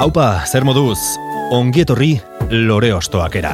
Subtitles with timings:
[0.00, 0.96] Haupa, zer moduz,
[1.52, 2.14] ongietorri
[2.48, 3.50] lore ostoakera.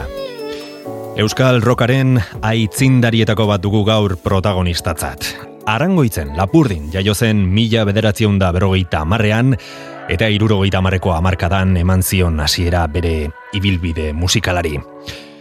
[1.19, 5.27] Euskal Rokaren aitzindarietako bat dugu gaur protagonistatzat.
[5.67, 9.57] Arangoitzen, Lapurdin, jaio zen mila bederatzion da berrogeita amarrean,
[10.07, 14.77] eta irurogeita marreko amarkadan eman zion hasiera bere ibilbide musikalari.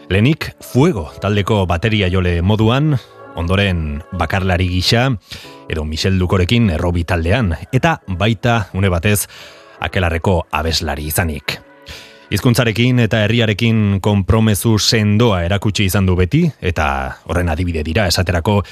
[0.10, 2.96] Lenik, Fuego taldeko bateria jole moduan,
[3.38, 5.12] ondoren bakarlari gisa,
[5.70, 9.28] edo Michel Dukorekin errobi taldean, eta baita, une batez,
[9.86, 11.60] akelarreko abeslari izanik.
[12.34, 16.88] Hizkuntzarekin eta herriarekin konpromezu sendoa erakutsi izan du beti, eta
[17.30, 18.64] horren adibide dira esaterako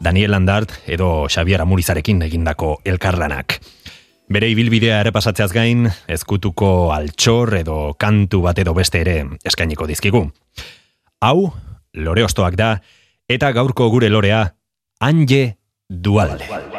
[0.00, 3.58] Daniel Landart edo Xavier Amurizarekin egindako elkarlanak.
[4.30, 10.22] Bere ibilbidea ere pasatzeaz gain, ezkutuko altxor edo kantu bat edo beste ere eskainiko dizkigu.
[11.20, 11.50] Hau,
[11.98, 12.76] lore ostoak da,
[13.28, 14.44] eta gaurko gure lorea,
[15.00, 15.56] Anje
[15.90, 16.69] Dualde.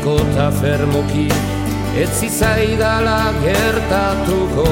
[0.00, 1.28] Tinko eta fermoki
[2.00, 4.66] Ez zizaidala gertatuko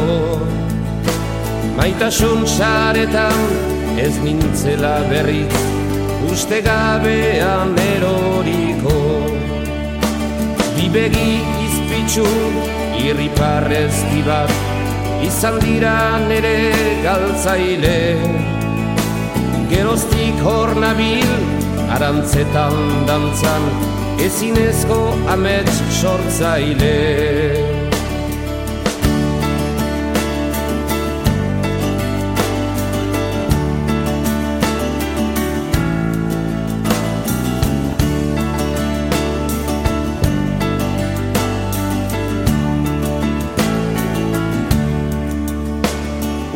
[1.76, 3.40] Maitasun txaretan
[3.98, 5.52] ez nintzela berriz
[6.28, 8.96] Uste gabean eroriko.
[10.77, 12.27] Bibegi izpitzu
[13.00, 14.52] irriparrez dibat
[15.24, 16.72] Izan dira nere
[17.02, 17.98] galtzaile.
[19.70, 21.33] Geroztik hor nabil
[21.90, 22.77] arantzetan
[23.08, 24.98] dantzan ezinezko
[25.33, 26.95] amets sortzaile.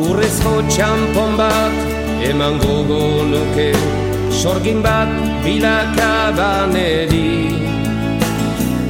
[0.03, 1.83] Urrezko txampon bat
[2.29, 4.02] eman gogo nuke
[4.43, 5.07] sorgin bat
[5.39, 7.31] bilakabaneri.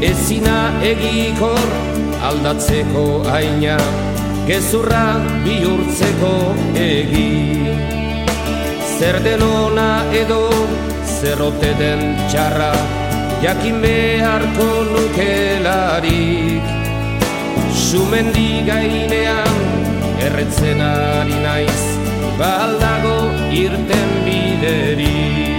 [0.01, 1.69] Ezina egikor
[2.29, 3.77] aldatzeko aina
[4.47, 6.33] Gezurra bihurtzeko
[6.85, 7.29] egi.
[8.97, 9.91] Zer denona
[10.23, 10.41] edo
[11.19, 12.01] zerrote den
[12.33, 12.73] txarra
[13.45, 16.65] Jakin beharko nukelarik.
[17.85, 19.55] Sumendi gainean
[20.25, 21.81] erretzen ari naiz
[22.41, 23.19] Baldago
[23.53, 24.11] irten
[24.63, 25.52] querida.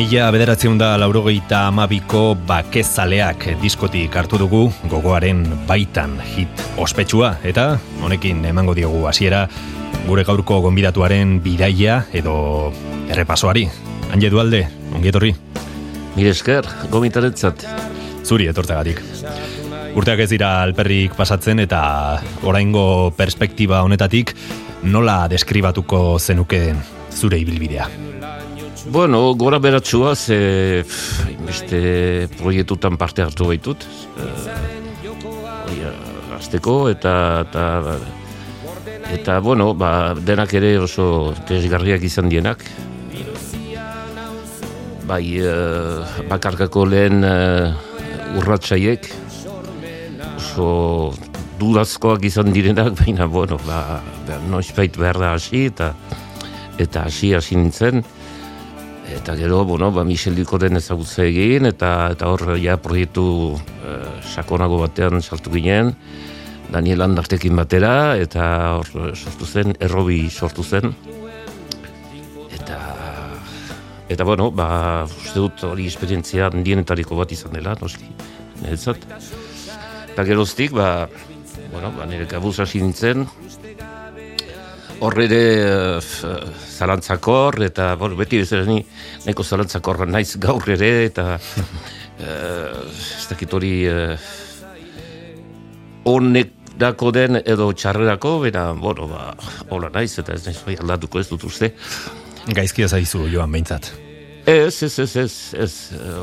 [0.00, 7.66] Mila bederatzeun da laurogeita amabiko bakezaleak diskotik hartu dugu gogoaren baitan hit ospetsua eta
[8.00, 9.42] honekin emango diogu hasiera
[10.06, 12.32] gure gaurko gonbidatuaren biraia edo
[13.12, 13.66] errepasoari.
[14.08, 14.62] Anje dualde,
[14.96, 15.34] ongietorri?
[16.16, 17.66] Mire esker, gomitaretzat.
[18.24, 19.04] Zuri etortegatik.
[20.00, 21.82] Urteak ez dira alperrik pasatzen eta
[22.40, 24.32] oraingo perspektiba honetatik
[24.80, 26.70] nola deskribatuko zenuke
[27.12, 27.90] zure ibilbidea?
[28.90, 30.84] Bueno, gora beratxua, ze
[31.46, 33.84] beste proiektutan parte hartu baitut.
[34.18, 37.94] Uh, azteko, eta, eta,
[39.14, 42.66] eta, bueno, ba, denak ere oso tesgarriak izan dienak.
[45.06, 47.22] Bai, uh, bakarkako lehen
[48.42, 49.06] urratxaiek,
[50.34, 51.14] oso
[51.62, 55.94] dudazkoak izan direnak, baina, bueno, ba, ba noiz behar da hasi, eta
[56.80, 58.02] eta hasi hasi nintzen
[59.16, 63.24] eta gero, bueno, ba, Michel Dukoren ezagutza egin, eta eta hor, ja, proiektu
[63.56, 63.60] uh,
[64.22, 65.94] sakonago batean sartu ginen,
[66.70, 68.44] Daniel Andartekin batera, eta
[68.78, 70.94] hor sortu zen, errobi sortu zen.
[72.54, 72.78] Eta,
[74.08, 74.68] eta bueno, ba,
[75.04, 78.06] uste dut hori esperientzia handienetariko bat izan dela, noski,
[78.62, 79.06] niretzat.
[80.12, 81.08] Eta geroztik, ba,
[81.72, 83.26] bueno, ba, nire kabuz hasi nintzen,
[85.00, 85.44] Horre ere
[85.96, 86.38] uh,
[86.76, 88.82] zalantzakor, eta bueno, beti ez ni
[89.24, 92.20] neko zalantzakorra naiz gaur ere, eta uh,
[93.20, 93.74] ez dakit hori
[96.04, 99.34] honek dako den edo txarrerako, bera, bueno, ba,
[99.68, 101.74] hola naiz, eta ez naiz bai aldatuko ez dut uste.
[102.56, 103.90] Gaizkia zaizu joan behintzat.
[104.48, 105.72] Ez, ez, ez, ez, ez,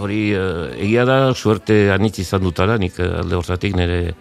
[0.01, 4.15] hori uh, egia da, suerte anitz izan dutara, nik alde hortatik nire,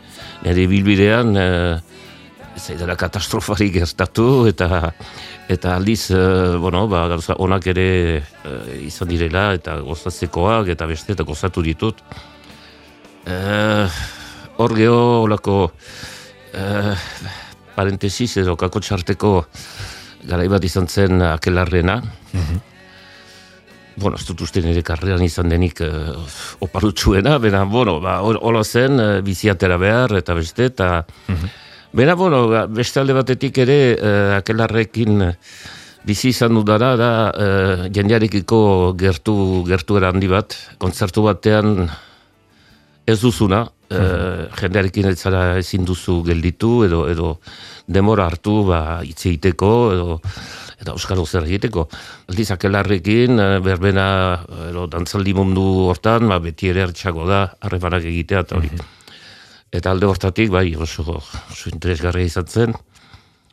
[0.45, 2.03] nire bilbidean, uh,
[2.57, 4.93] ez dela katastrofarik gertatu, eta
[5.53, 7.89] eta aldiz, uh, bueno, ba, gauza, onak ere
[8.19, 12.01] uh, izan direla, eta gozatzekoak, eta beste, eta gozatu ditut.
[13.27, 13.87] Uh,
[14.57, 15.59] hor geho, olako,
[16.57, 16.95] uh,
[17.77, 19.35] parentesis edo kako txarteko
[20.27, 22.01] garaibat izan zen akelarrena.
[22.33, 22.65] Mm
[23.97, 26.19] Bueno, ez dut uste nire karreran izan denik uh,
[26.61, 30.91] oparutxuena, bena, bueno, ba, hola zen, uh, biziatera behar, eta beste, eta...
[31.33, 31.55] Mm
[31.97, 35.31] Bena, bueno, ba, beste alde batetik ere, uh, akelarrekin
[36.05, 38.59] bizi izan dudara, da, uh, jendearekiko
[39.01, 41.87] gertu, gertu handi bat, kontzertu batean
[43.09, 47.39] ez duzuna, uh, jendearekin ez zara ezin duzu gelditu edo edo
[47.89, 50.21] demora hartu ba hitz egiteko edo
[50.77, 51.89] eta euskara zer egiteko.
[52.29, 58.61] Aldiz akelarrekin berbena edo dantzaldi mundu hortan ba beti ere hartxago da harremanak egitea eta
[58.61, 58.85] hori.
[59.77, 62.75] Eta alde hortatik bai oso, oso interesgarria izan zen.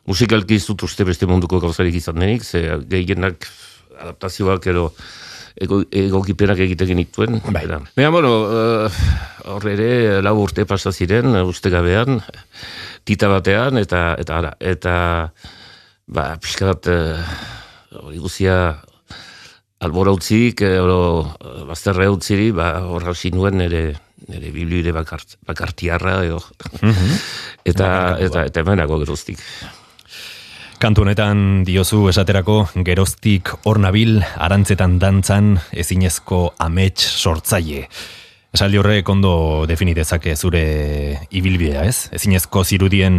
[0.08, 3.46] Musikalki ez dut uste beste munduko gauzarik izan denik, ze gehienak
[4.00, 4.90] adaptazioak edo
[5.54, 7.38] egokipenak ego egiten genituen.
[7.54, 7.66] Bai.
[7.68, 9.02] Baina, bueno, uh,
[9.54, 9.90] horre ere,
[10.24, 12.18] lau urte pasa ziren, uste gabean,
[13.06, 14.96] tita batean, eta, eta, ara, eta,
[16.10, 18.56] ba, pixka bat, uh, hori guzia,
[19.84, 20.98] albora utzik, oro,
[21.68, 23.84] bazterre utziri, ba, horra nuen nire,
[24.28, 26.42] nire biblioide bakart, bakartiarra, edo.
[26.82, 27.22] Mm -hmm.
[27.64, 29.38] eta, eta, eta, eta, geruztik.
[30.78, 37.88] Kantu honetan diozu esaterako geroztik hor nabil arantzetan dantzan ezinezko amets sortzaile.
[38.54, 40.60] Esaldi horrek ondo definitezake zure
[41.30, 42.10] ibilbidea, ez?
[42.14, 43.16] Ezinezko zirudien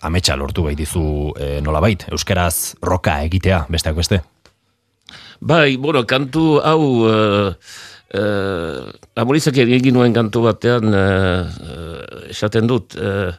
[0.00, 4.22] ametsa lortu bai dizu e, nolabait, euskaraz roka egitea, besteak beste?
[5.40, 7.52] Bai, bueno, kantu hau uh,
[8.14, 8.88] uh,
[9.18, 13.32] amorizak egin nuen kantu batean uh, esaten dut, uh,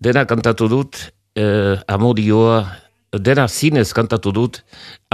[0.00, 1.00] dena kantatu dut,
[1.38, 2.64] uh, amodioa
[3.14, 4.58] dena zinez kantatu dut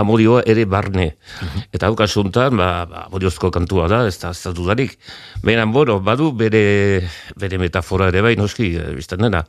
[0.00, 1.16] amodioa ere barne.
[1.42, 1.69] Mhm.
[1.76, 4.96] Eta hau kasuntan, ba, ba, amodiozko kantua da, ez da, ez da dudarik.
[5.44, 9.44] Beran, bueno, badu bere, bere metafora ere bai, noski, biztan dena.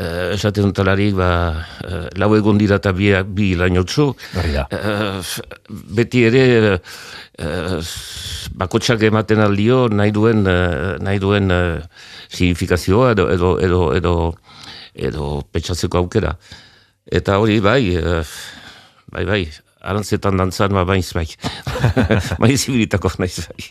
[0.00, 0.06] E,
[0.36, 1.30] esaten dut alarik, ba,
[1.84, 4.06] e, lau egon dira eta bi, bi lainotzu.
[5.98, 6.44] beti ere,
[7.36, 7.50] e,
[8.56, 10.46] bakotxak ematen aldio, nahi duen,
[11.04, 11.60] nahi duen e,
[12.30, 14.16] signifikazioa edo, edo, edo, edo,
[14.94, 16.34] edo petxatzeko aukera.
[17.10, 18.22] Eta hori bai, uh,
[19.10, 19.42] bai, bai,
[19.80, 21.26] arantzetan dantzan, ba, baiz bai.
[22.42, 23.70] bai zibilitako naiz bai.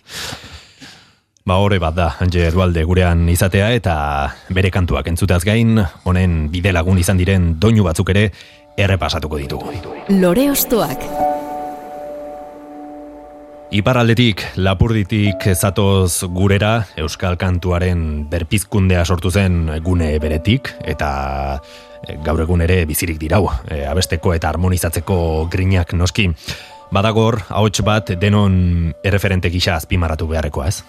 [1.45, 3.95] Ba horre bat da, Anje Edualde gurean izatea eta
[4.53, 8.29] bere kantuak entzuteaz gain, honen bide lagun izan diren doinu batzuk ere
[8.77, 9.73] errepasatuko ditugu.
[10.19, 11.03] Lore ostoak.
[13.69, 21.61] Iparaldetik, lapurditik zatoz gurera, Euskal Kantuaren berpizkundea sortu zen gune beretik, eta
[22.07, 26.29] Eh, gaur egun ere bizirik dirau, e, abesteko eta harmonizatzeko grinak noski.
[26.95, 30.79] Badagor, ahots bat denon erreferente gisa azpimarratu beharrekoa ez?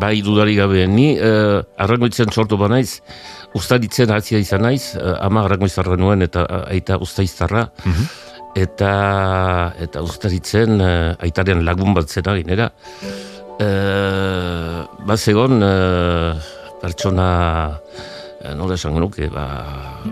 [0.00, 3.00] Bai, dudari gabe, ni uh, arrangoitzen sortu ba naiz,
[3.58, 8.12] ustaditzen hatzia izan naiz, uh, ama arrangoizarra nuen eta uh, aita ustaiztarra, mm
[8.52, 8.88] eta,
[9.80, 12.66] eta ustaditzen uh, aitaren lagun bat zena ginera.
[13.56, 15.56] Uh, ba zegon,
[16.82, 17.28] pertsona
[18.42, 19.44] Eh, nola esan genuke, ba,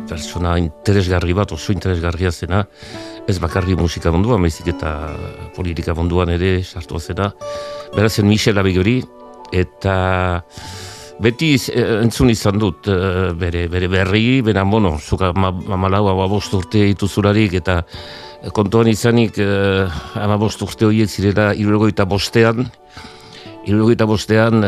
[0.07, 2.61] persona interesgarri bat, oso interesgarria zena,
[3.27, 4.93] ez bakarri musika munduan, maizik eta
[5.57, 7.33] politika munduan ere sartu zena.
[7.97, 9.01] Berazen Michel Abigori,
[9.52, 10.42] eta
[11.21, 16.54] beti eh, entzun izan dut eh, bere, bere berri, bera mono, zuka mamalau ma, bost
[16.57, 17.83] urte ituzularik, eta
[18.57, 19.37] kontuan izanik
[20.16, 22.64] ama bost urte horiek zirela irurgoita bostean,
[23.69, 24.64] irurgoita bostean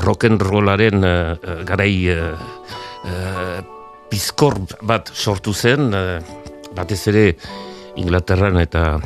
[0.00, 1.04] rock'n'rollaren
[1.68, 3.60] garai uh,
[4.10, 4.56] bizkor
[4.88, 6.16] bat sortu zen, uh,
[6.76, 7.26] batez ere
[8.00, 8.98] Inglaterran eta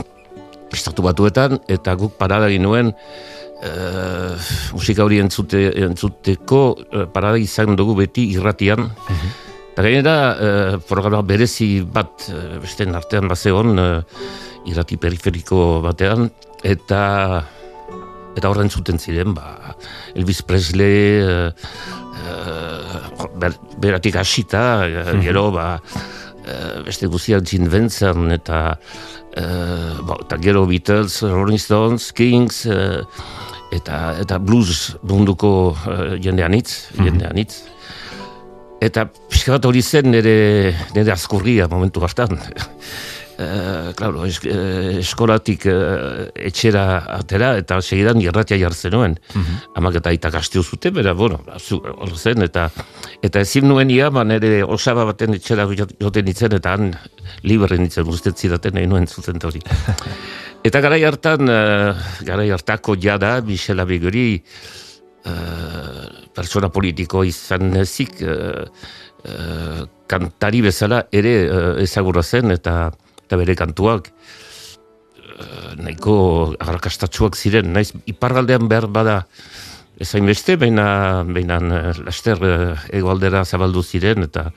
[0.75, 2.91] Estatu batuetan, eta guk parada nuen
[3.65, 4.37] uh,
[4.73, 8.91] musika hori entzute, entzuteko uh, parada izan dugu beti irratian.
[9.09, 9.41] Mm
[9.75, 14.05] Eta gainera, uh, programa berezi bat, uh, beste artean bat zegoen, uh,
[14.71, 16.29] irrati periferiko batean,
[16.63, 17.01] eta
[18.39, 19.75] eta horren zuten ziren, ba,
[20.15, 21.51] Elvis Presley, uh,
[23.35, 28.77] ber, beratik hasita, mm gero, ba, uh, beste guztiak zinbentzen, eta,
[29.43, 33.03] uh, bo, eta gero Beatles, Rolling Stones, Kings, uh,
[33.75, 37.05] eta, eta blues munduko uh, jendean hitz, mm -hmm.
[37.11, 37.55] jendean hitz.
[38.85, 42.39] Eta pixka bat hori zen nire, nire askurria momentu hartan.
[43.35, 46.85] Uh, claro, es, uh, eskolatik uh, etxera
[47.17, 49.17] atera eta segidan irratia jartzen nuen.
[49.35, 49.57] Mm -hmm.
[49.75, 51.41] Amak eta aita gaztio zute, bera, bueno,
[51.99, 52.71] hor zen, eta
[53.23, 55.67] eta ezin nuen ia, ba, nire osaba baten etxera
[56.01, 56.95] joten ditzen, eta han
[57.43, 59.61] libre nintzen ustet zidaten nahi nuen zuten hori.
[60.65, 61.93] eta garai hartan, uh,
[62.25, 64.41] garai hartako jada, Michela Bigori,
[65.29, 68.65] uh, persona politiko izan ezik, uh,
[69.29, 72.89] uh, kantari bezala ere uh, ezagurra zen, eta
[73.25, 74.11] eta bere kantuak
[75.81, 79.17] nahiko agarrakastatxuak ziren, naiz ipargaldean behar bada
[79.99, 81.59] ezain beste, baina, baina
[82.05, 82.39] laster
[82.95, 84.51] egoaldera zabaldu ziren, eta,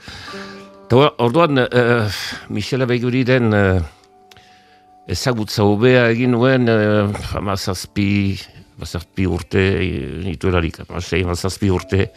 [0.85, 2.19] eta orduan uh,
[2.53, 3.96] Michela Beguriren uh,
[5.07, 8.37] ezagutza hobea egin nuen uh, amazazpi
[8.77, 9.63] amazazpi urte
[10.21, 12.11] nituelarik, amazazpi urte.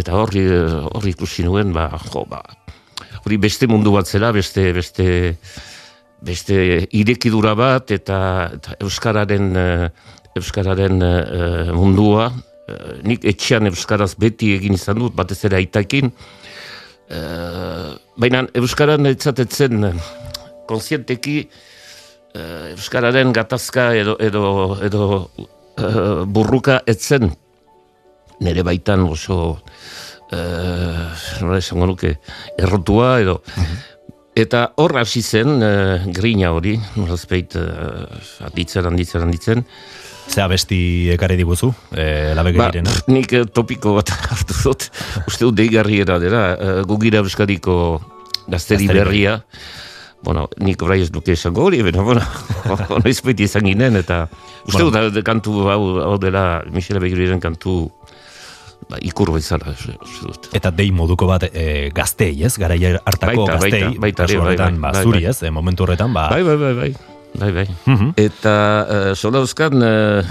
[0.00, 0.42] Eta horri,
[0.96, 2.40] horri ikusi nuen, ba, jo, ba,
[3.20, 5.06] hori beste mundu bat zela, beste, beste,
[6.24, 6.56] beste
[6.96, 8.18] irekidura bat, eta,
[8.56, 12.32] eta Euskararen, uh, Euskararen uh, mundua,
[13.04, 16.08] nik etxean Euskaraz beti egin izan dut, batez ere aitakin,
[17.12, 19.90] uh, baina Euskaran etzatetzen
[20.70, 21.42] konsienteki
[22.34, 24.44] Euskararen gatazka edo, edo,
[24.82, 27.28] edo uh, burruka etzen,
[28.42, 29.60] nire baitan oso
[30.34, 32.16] nola esango nuke,
[32.58, 33.36] errotua edo.
[33.54, 33.82] Mhm.
[34.34, 39.62] Eta hor hasi zen uh, grina hori, nolazpeit uh, aditzen, handitzen, handitzen.
[40.26, 40.78] Ze abesti
[41.12, 42.70] ekarri diguzu, e, ba,
[43.14, 44.88] Nik topiko bat hartu dut,
[45.28, 48.00] uste dut deigarri dela, uh, gugira euskadiko
[48.48, 49.38] gazteri berria.
[50.24, 52.22] Bueno, nik orai ez duke esango hori, baina, bueno,
[53.04, 54.24] noiz beti izan ginen, eta
[54.64, 55.10] uste bueno.
[55.10, 57.90] dut kantu hau, hau dela, Michele Begiriren kantu
[58.88, 59.74] ba, ikur bezala.
[60.56, 62.54] Eta dei moduko bat e, gaztei, ez?
[62.60, 65.36] Gara hartako baita, gaztei, baita, baita, kasu horretan, bai, bai, ba, zuri, ez?
[65.42, 66.28] E, momentu horretan, ba...
[66.32, 66.90] Bai, bai, bai, bai.
[67.34, 67.68] bai, bai.
[67.84, 68.12] Mhm.
[68.24, 68.56] Eta
[68.88, 70.24] uh, sola euskan, uh,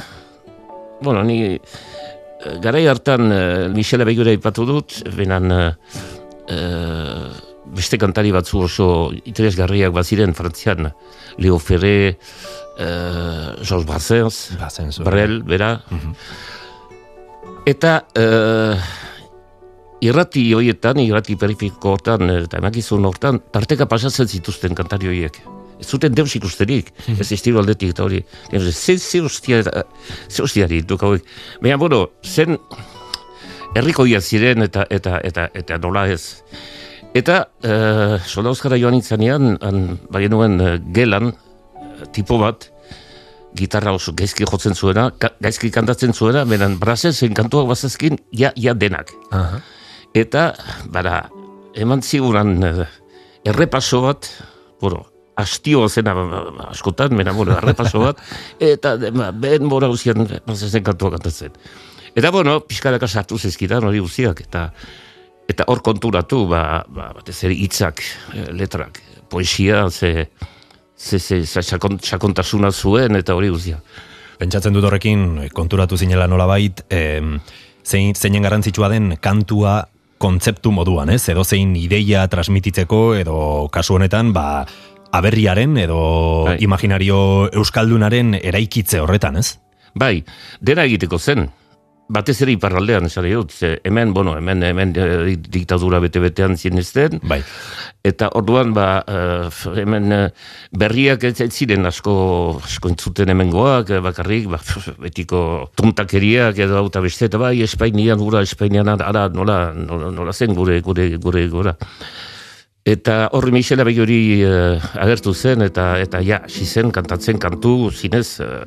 [1.05, 3.39] bueno, ni uh, garai hartan uh,
[3.73, 5.71] Michele Begura ipatu dut, benan uh,
[7.73, 8.87] beste kantari batzu oso
[9.25, 10.91] interesgarriak baziren frantzian,
[11.37, 12.17] Leo Ferre,
[12.77, 13.87] uh, Georges
[14.57, 16.13] Brassens, Brel, bera, mm
[17.63, 18.75] Eta uh,
[20.03, 25.39] irrati hoietan, irrati perifiko hortan, eh, eta emakizun hortan, tarteka pasatzen zituzten kantari horiek.
[25.79, 28.19] Ez zuten deus ikusterik, mm ez estilo aldetik eta hori.
[28.51, 31.23] Ze, ze hostia, ze hostia dituk hauek.
[31.61, 32.59] Baina, bueno, zen
[33.75, 36.43] herriko ziren eta, eta, eta, eta nola ez.
[37.13, 39.53] Eta, uh, soldauzkara joan itzanean,
[40.09, 41.29] bai nuen uh, gelan,
[42.15, 42.65] tipo bat,
[43.53, 48.73] gitarra oso gaizki jotzen zuena, gaizki kantatzen zuena, benen brazen zen kantuak bazazkin, ja, ja
[48.73, 49.13] denak.
[50.17, 50.47] Eta,
[50.89, 51.27] bara,
[51.77, 52.89] eman ziguran uh,
[53.45, 54.31] errepaso bat,
[54.81, 55.05] bueno,
[55.37, 58.25] astio zena ba, ba, ba, askotan, mena, bueno, errepaso bat,
[58.73, 61.53] eta ben bora guztian brazen kantuak kantatzen.
[62.17, 64.71] Eta, bueno, pixkaraka sartu zezkidan hori guztiak, eta
[65.49, 68.01] eta hor konturatu, ba, ba, batez ere hitzak,
[68.33, 70.29] eh, letrak, poesia, ze,
[70.97, 73.79] ze, ze, sakontasuna zuen eta hori guztia.
[74.39, 77.21] Pentsatzen dut horrekin, konturatu zinela nola bait, e,
[77.83, 79.83] zein, zeinen garrantzitsua den kantua
[80.17, 81.27] kontzeptu moduan, ez?
[81.29, 83.37] Edo zein ideia transmititzeko, edo
[83.71, 84.65] kasu honetan, ba,
[85.13, 85.99] aberriaren edo
[86.47, 86.57] bai.
[86.65, 87.17] imaginario
[87.53, 89.59] euskaldunaren eraikitze horretan, ez?
[89.93, 90.23] Bai,
[90.61, 91.45] dena egiteko zen,
[92.11, 97.41] batez ere iparraldean esan dut, ze hemen, bueno, hemen, hemen e, diktadura bete-betean zinezten, bai.
[98.03, 100.25] eta orduan, ba, uh, hemen uh,
[100.75, 104.59] berriak ez, ziren asko, asko entzuten hemen goak, bakarrik, ba,
[104.99, 110.53] betiko tuntakeriak edo auta beste, eta bai, Espainian, gura, Espainian, ara, nola, nola, nola zen
[110.57, 111.77] gure, gure, gure, gure,
[112.83, 118.41] Eta horri Michela Begori uh, agertu zen, eta eta ja, si zen kantatzen kantu zinez
[118.43, 118.59] uh,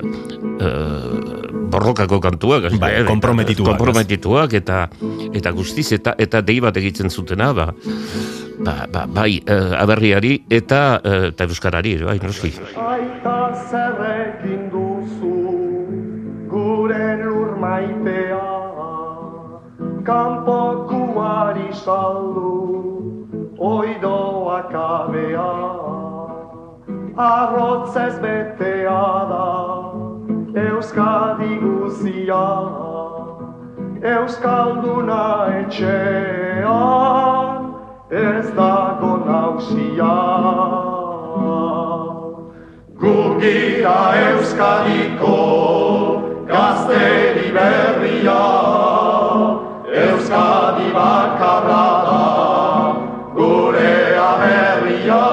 [0.56, 1.36] uh,
[1.68, 2.70] borrokako kantuak.
[2.80, 3.76] Bai, komprometituak.
[3.76, 4.86] Komprometituak, eta,
[5.36, 7.68] eta guztiz, eta eta dei bat egiten zutena, ba,
[8.64, 12.54] ba, ba, bai, uh, aberriari, eta, uh, eta euskarari, bai, noski.
[12.72, 15.36] Aita zerrekin duzu,
[16.48, 18.44] gure lur maitea,
[20.08, 22.95] kanpokuari saldu,
[23.66, 25.52] oidoa kabea
[27.28, 29.46] arrotz ez betea da
[30.66, 32.44] Euskadi guzia
[34.02, 35.24] Euskalduna
[35.60, 37.46] etxean
[38.10, 40.14] ez dago nausia.
[43.00, 45.36] Gugira Euskadiko
[46.46, 48.44] gazteri berria,
[50.04, 52.55] Euskadi bakarra da,
[53.36, 53.94] gure
[54.30, 55.24] aberria.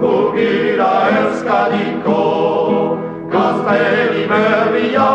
[0.00, 2.20] Gugira Euskadiko
[3.32, 5.10] gazteri berria,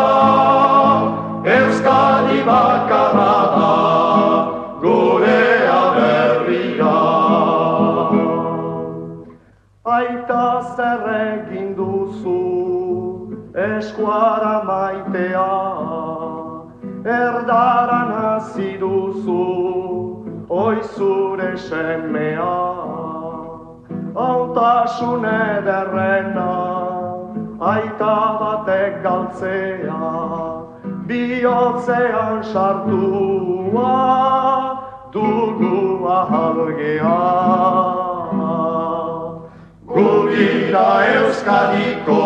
[1.56, 3.74] Euskadi bakarra da,
[4.82, 5.44] gure
[5.82, 6.96] aberria.
[9.96, 12.40] Aita zer egin duzu,
[13.68, 15.52] eskuara maitea,
[17.20, 19.44] erdaran hasi duzu,
[20.64, 21.17] oi zure
[21.58, 22.56] semea.
[24.14, 26.52] Autasun ederrena,
[27.60, 30.12] aita batek galtzea,
[31.06, 33.94] bihotzean sartua,
[35.12, 37.20] dugu ahalgea.
[39.86, 42.22] Gugira Euskadiko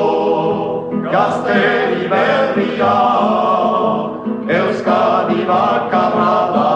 [1.13, 2.97] gazteri berria,
[4.59, 6.72] Euskadi bakarra da,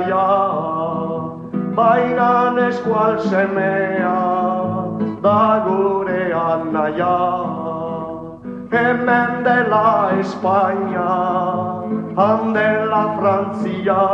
[0.00, 0.26] etxaia
[1.74, 4.20] Baina eskual semea
[5.22, 7.18] da gure anaia.
[8.72, 11.12] Hemen dela Espainia,
[12.16, 14.06] han dela Frantzia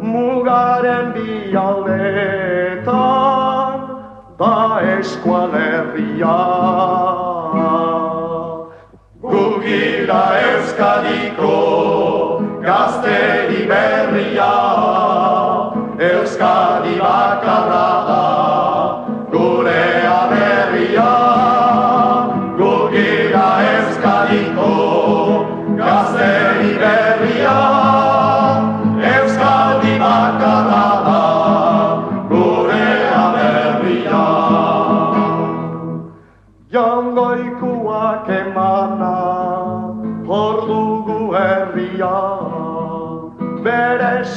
[0.00, 2.94] Mugaren bi aldeetan
[4.38, 6.38] da eskualerria
[9.20, 11.95] Gugira Euskadiko
[12.66, 14.54] gazteri berria
[16.02, 18.05] Euskadi bakarra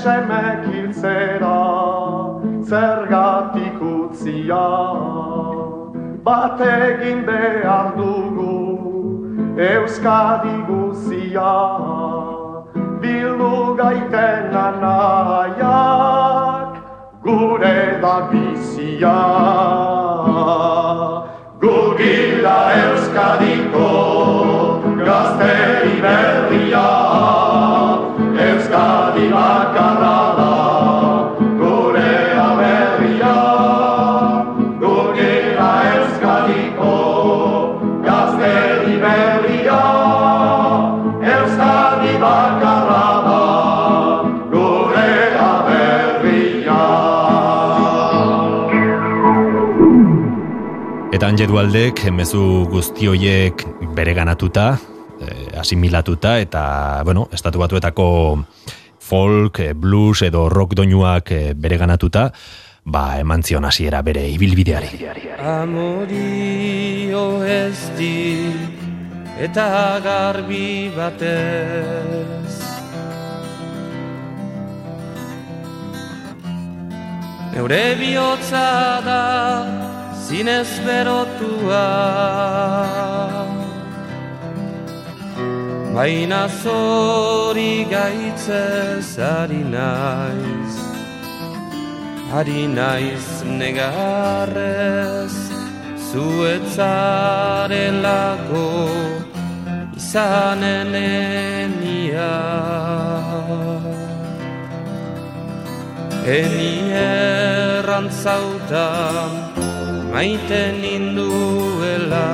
[0.10, 1.62] semek hiltzera
[2.70, 4.68] zergatik utzia.
[6.26, 8.56] Bat egin behar dugu
[9.70, 11.54] Euskadi guzia.
[13.02, 16.02] Bildu gaiten anaiak
[17.26, 19.20] gure da bizia.
[21.66, 23.92] Gugira Euskadiko
[25.06, 26.99] gazteri berria
[51.10, 53.64] Eta Anje Dualdek mezu guzti hoiek
[53.98, 54.78] bereganatuta,
[55.26, 58.06] eh, asimilatuta eta, bueno, estatu batuetako
[59.00, 62.32] folk, eh, blues edo rock doinuak eh, bereganatuta,
[62.86, 65.02] ba, eman zion hasiera bere ibilbideari.
[65.42, 68.54] Amorio ez di
[69.40, 72.54] eta garbi batez
[77.52, 79.89] Neure bihotza da
[80.30, 81.88] zinez berotua
[85.96, 90.74] Baina zori gaitzez ari naiz
[92.40, 93.28] Ari naiz
[93.60, 95.36] negarrez
[96.10, 98.68] Zuetzarelako
[100.10, 102.34] izanen enia.
[106.26, 109.49] Eni errantzautan
[110.12, 112.28] maite ninduela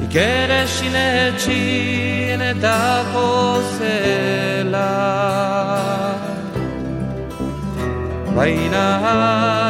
[0.00, 2.78] Nik ere sinetxin eta
[3.12, 4.92] pozela
[8.36, 8.86] Baina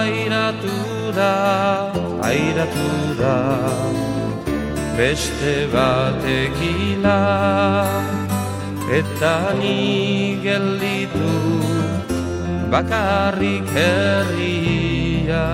[0.05, 0.79] airatu
[1.19, 1.35] da,
[2.31, 2.91] airatu
[3.21, 3.37] da
[4.97, 7.21] Beste batekila
[9.01, 11.58] Eta ni gelditu
[12.71, 15.45] bakarrik herria.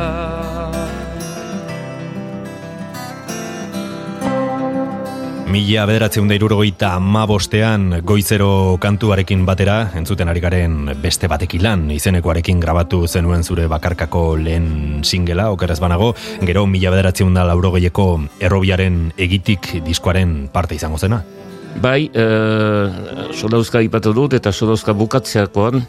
[5.55, 12.59] Mila bederatzeun da irurogeita ma goizero kantuarekin batera, entzuten ari garen beste batekin lan, izenekoarekin
[12.59, 19.85] grabatu zenuen zure bakarkako lehen singela, okeraz banago, gero mila bederatzeun da laurogeieko errobiaren egitik
[19.87, 21.23] diskoaren parte izango zena.
[21.81, 25.87] Bai, eh, e, sodauzka ipatu dut eta sodauzka bukatzeakoan,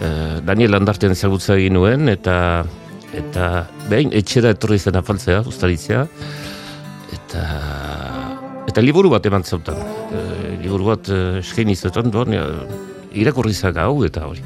[0.00, 2.64] e, Daniel Andarten ezagutza egin nuen eta
[3.12, 6.06] eta behin etxera etorri zen afaltzea, ustaritzea
[7.12, 7.42] eta
[8.70, 10.22] eta liburu bat eman zautan e,
[10.62, 12.46] liburu bat e, eskaini zautan bon, ja,
[13.12, 14.42] irakurri hau eta hori.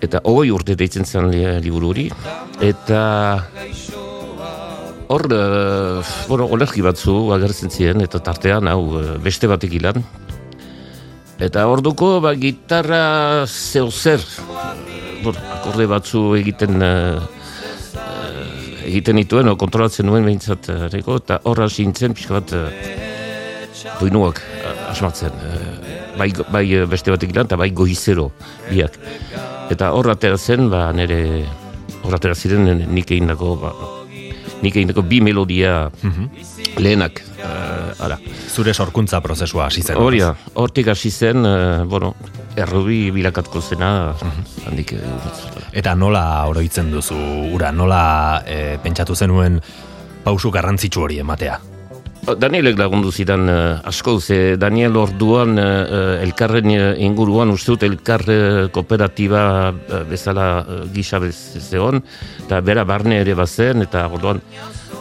[0.00, 2.10] Eta hoi urte deitzen zen li- liburu hori.
[2.60, 3.44] Eta
[5.08, 10.04] hor, e, bueno, olerki batzu agertzen ziren eta tartean hau e, beste batek ilan
[11.40, 14.20] eta orduko ba, gitarra zeu zer
[15.60, 16.94] akorde batzu egiten e,
[18.90, 23.66] egiten dituen, o, kontrolatzen nuen behintzat, eh, reko, eta horra sintzen pixka bat eh,
[24.00, 25.36] doinuak eh, asmatzen.
[25.46, 28.30] eh, bai, bai beste batek lan, eta bai goizero
[28.70, 28.98] biak.
[29.70, 31.46] Eta horra zen, ba, nire
[32.02, 33.99] horra ziren nik egindako, ba,
[34.60, 35.90] nik egindako bi melodia
[36.78, 37.22] lehenak.
[37.40, 38.18] eh, ara.
[38.48, 39.96] Zure sorkuntza prozesua hasi zen.
[40.00, 42.14] Hori da, hortik hasi zen, eh, bueno,
[42.56, 44.14] errubi bilakatko zena,
[44.66, 45.00] handik eh,
[45.72, 47.16] Eta nola oroitzen duzu
[47.54, 49.60] ura, nola e, pentsatu zenuen
[50.24, 51.60] pausu garrantzitsu hori ematea.
[52.20, 58.24] Danielek lagundu zidan eh, asko, ze Daniel orduan eh, elkarren eh, inguruan uste dut elkar
[58.28, 62.02] eh, kooperatiba eh, bezala eh, gisa zeon,
[62.44, 64.42] eta bera barne ere bazen, eta orduan,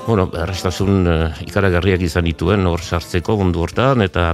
[0.08, 4.32] bueno, errastasun eh, ikaragarriak izan dituen hor sartzeko mundu hortan, eta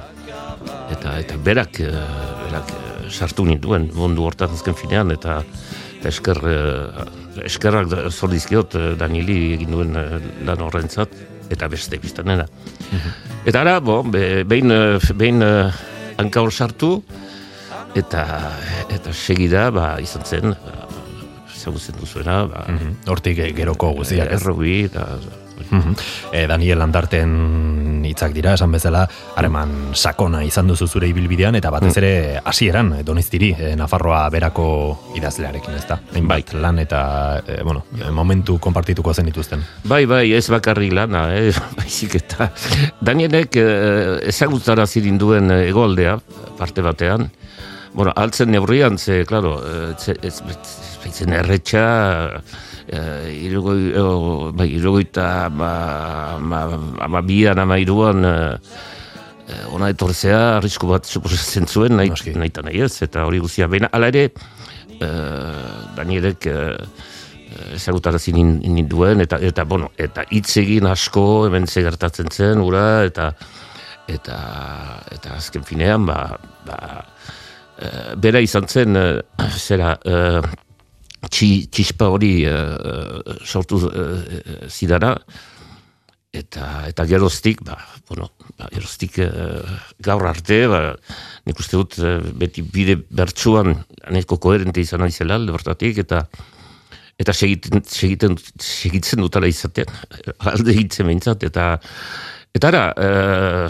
[0.94, 2.08] eta eta berak, eh,
[2.46, 5.42] berak eh, sartu nituen mundu hortan azken finean, eta
[6.00, 11.10] eta esker, eh, eskerrak zor dizkiot eh, Danieli egin duen eh, lan horrentzat,
[11.50, 12.46] eta beste biztanena.
[13.46, 15.72] Eta ara, bo, be, behin, eh, behin eh,
[16.18, 17.04] hanka hor sartu,
[17.96, 18.26] eta,
[18.90, 20.88] eta segida, ba, izan zen, ba,
[21.56, 22.96] ezagutzen duzuena, ba, Mhm.
[23.08, 25.08] Hortik eh, geroko guztiak errobi, eta,
[25.72, 25.94] Mhm.
[26.34, 27.85] Eh, Daniel Landarten
[28.16, 29.04] hitzak dira, esan bezala,
[29.36, 34.68] hareman sakona izan duzu zure ibilbidean, eta batez ere hasieran eh, doniztiri, eh, Nafarroa berako
[35.20, 36.00] idazlearekin, ez da?
[36.16, 37.02] Hainbat lan eta,
[37.44, 39.64] eh, bueno, eh, momentu konpartituko zen dituzten.
[39.84, 41.52] Bai, bai, ez bakarrik lana, eh?
[41.80, 42.50] baizik eta
[43.04, 46.18] Danielek eh, ezagutzara zirin duen eh, egoaldea,
[46.58, 47.30] parte batean,
[47.96, 50.42] bueno, altzen neurrian, ze, klaro, eh, ez, ez,
[51.06, 51.22] ez,
[52.88, 56.66] erretxa, eh, irugoi, oh, bai, irugoita, ma, ma,
[57.00, 58.58] ama bian, ama iruan, eh,
[59.48, 62.34] eh, ona etortzea, arrisku bat suposatzen zuen, nahi, Noski.
[62.36, 64.32] nahi eta nahi ez, eta hori guztia, baina, ala ere,
[65.00, 66.78] eh, Danielek eh,
[67.76, 73.04] ezagutarazi nin- ninduen eta eta bueno eta hitz egin asko hemen ze gertatzen zen ura
[73.06, 73.32] eta
[74.08, 74.38] eta
[75.12, 77.06] eta azken finean ba, ba
[77.80, 79.22] eh, bera izan zen eh,
[79.58, 80.42] zera eh,
[81.32, 85.16] txi, txispa hori eh, sortu eh, zidara
[86.36, 87.78] eta eta geroztik ba
[88.10, 89.62] bueno ba, geroztik eh,
[90.04, 90.82] gaur arte ba
[91.46, 92.00] nik uste dut
[92.42, 96.26] beti bide bertsuan aneko koherente izan naizela alde hortatik eta
[97.16, 99.88] eta segiten, segiten, segitzen dutala izaten,
[100.52, 101.78] alde hitzen behintzat, eta
[102.56, 103.68] Eta ara, eh,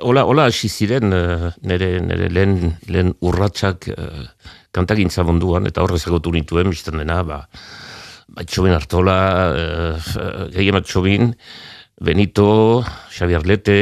[0.00, 4.22] hola, hola hasi ziren nire, nire lehen, lehen urratsak eh,
[4.74, 7.40] kantagintza munduan, eta horrez egotu nituen, biztan dena, ba,
[8.28, 9.18] ba Txobin Artola,
[9.54, 11.32] eh, Gehiemat Txobin,
[12.00, 13.80] Benito, Xavier Lete,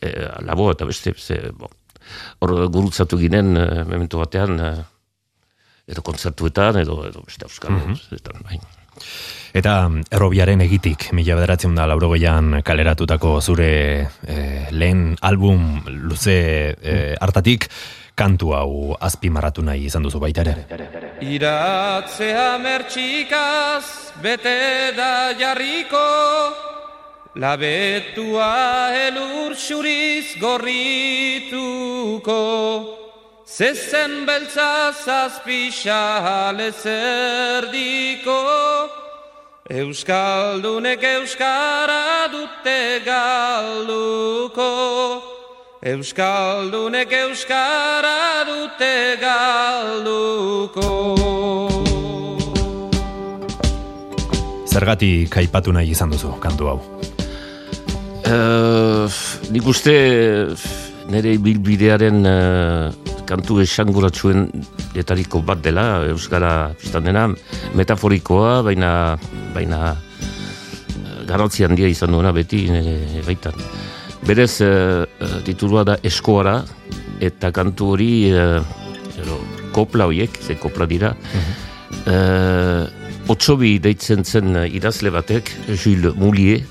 [0.00, 1.70] eh, Labo, eta beste, ze, bo,
[2.40, 4.76] hor gurutzatu ginen, eh, memento batean, eh,
[5.88, 8.60] edo kontzertuetan, edo, edo beste euskal, mm bai.
[9.56, 13.70] Eta errobiaren egitik, mila bederatzen da laurogeian kaleratutako zure
[14.26, 16.36] eh, lehen album luze
[16.76, 17.68] eh, hartatik,
[18.18, 20.66] kantu hau azpimarratu nahi izan duzu baita ere.
[21.22, 23.86] Iratzea mertxikaz
[24.22, 26.08] bete da jarriko
[27.38, 31.54] Labetua elur xuriz gorrituko
[33.46, 38.40] Zezen beltza zazpixa lezerdiko
[39.70, 44.68] Euskaldunek euskara dute galduko
[45.78, 50.88] Euskaldunek euskara dute galduko
[54.66, 56.80] Zergatik aipatu nahi izan duzu kantu hau.
[58.26, 59.06] Uh,
[59.54, 59.94] nik uste
[61.14, 62.90] nire bilbidearen uh,
[63.22, 64.50] kantu esanguratsuen
[64.98, 67.28] etariko bat dela, Euskara biztan dena,
[67.78, 69.14] metaforikoa, baina,
[69.54, 73.54] baina uh, garrantzi handia izan duena beti nire baitan.
[74.26, 75.06] Berez, uh,
[75.46, 76.62] titulua da Eskoara,
[77.20, 78.60] eta kantu hori, uh,
[79.14, 79.38] zero,
[79.72, 81.14] kopla horiek, ze kopla dira,
[82.06, 82.84] uh,
[83.28, 86.64] otsobi deitzen zen idazle batek, Jules Moulier,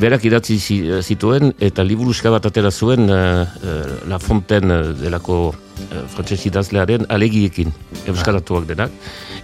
[0.00, 0.56] berak idatzi
[1.02, 7.70] zituen eta liburuska bat atera zuen uh, uh, La Fontaine delako uh, frantses idazlearen alegiekin
[8.10, 8.94] euskaratuak denak.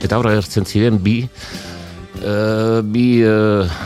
[0.00, 3.78] Eta horra ertzen ziren bi uh, bi uh,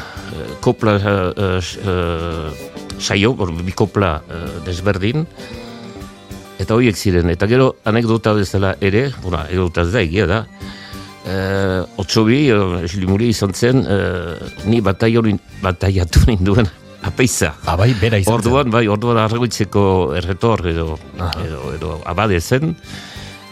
[0.64, 5.26] kopla uh, uh, saio, bi kopla uh, desberdin
[6.58, 7.30] eta horiek ziren.
[7.30, 10.46] Eta gero anekdota bezala ere, bona, anekdota ez da egia da
[11.24, 12.82] Uh, otsobi, uh,
[13.24, 14.36] izan zen, uh,
[14.68, 16.68] ni bataiatu ninduen
[17.00, 17.54] apeiza.
[17.64, 19.84] Abai, ah, bera izan orduan, bai, orduan arragoitzeko
[20.18, 22.74] erretor edo, edo, edo abade zen,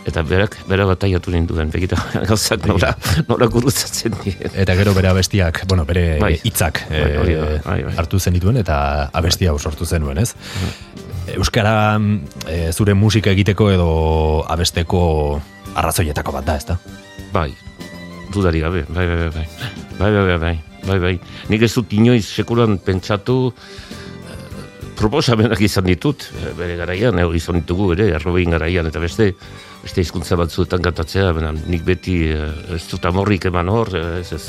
[0.09, 1.99] eta berak, bera bataiatu ninduen, begita,
[2.31, 2.93] gauzak nora,
[3.29, 4.51] nora gurutzatzen dien.
[4.65, 6.35] Eta gero bere abestiak, bueno, bere bai.
[6.43, 10.33] hitzak bai, bai, bai, hartu zen dituen, eta abestia sortu zenuen, ez?
[11.37, 12.01] Euskara
[12.51, 13.91] e, zure musika egiteko edo
[14.51, 15.05] abesteko
[15.79, 16.79] arrazoietako bat da, ez da?
[17.33, 17.51] Bai,
[18.35, 19.49] dudari gabe, bai, bai, bai, bai,
[19.99, 21.17] bai, bai, bai, bai, bai,
[21.49, 23.53] nik ez dut inoiz sekuran pentsatu
[24.99, 29.33] proposamenak izan ditut, bere garaian, ego izan ditugu ere, arrobein garaian, eta beste,
[29.83, 33.91] beste izkuntza batzuetan kantatzea, bena, nik beti ez dut amorrik eman hor,
[34.21, 34.45] ez ez,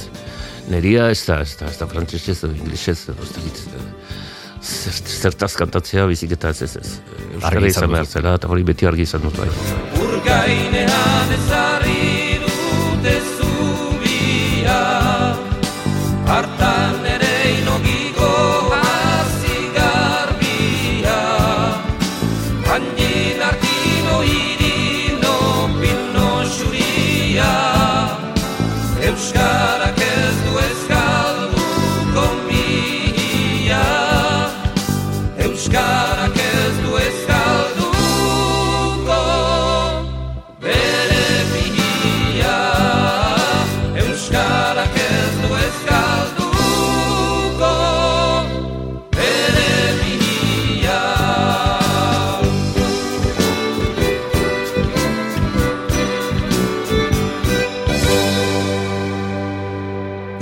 [0.69, 3.87] neria ez da, ez da, ez da frantzesez, edo inglesez, ez da,
[4.63, 6.93] zertaz kantatzea bizik eta ez ez ez.
[7.33, 9.49] Euskara izan behar zela, eta hori beti argi izan dut bai.
[10.05, 12.03] Urgainean ezarri
[16.33, 16.82] hartan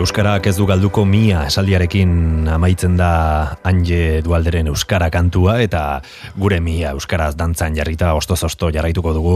[0.02, 3.10] Euskarak ez du galduko mia esaldiarekin amaitzen da
[3.70, 6.02] Anje Dualderen Euskara kantua eta
[6.42, 9.36] gure mia Euskaraz dantzan jarrita osto-zosto jarraituko dugu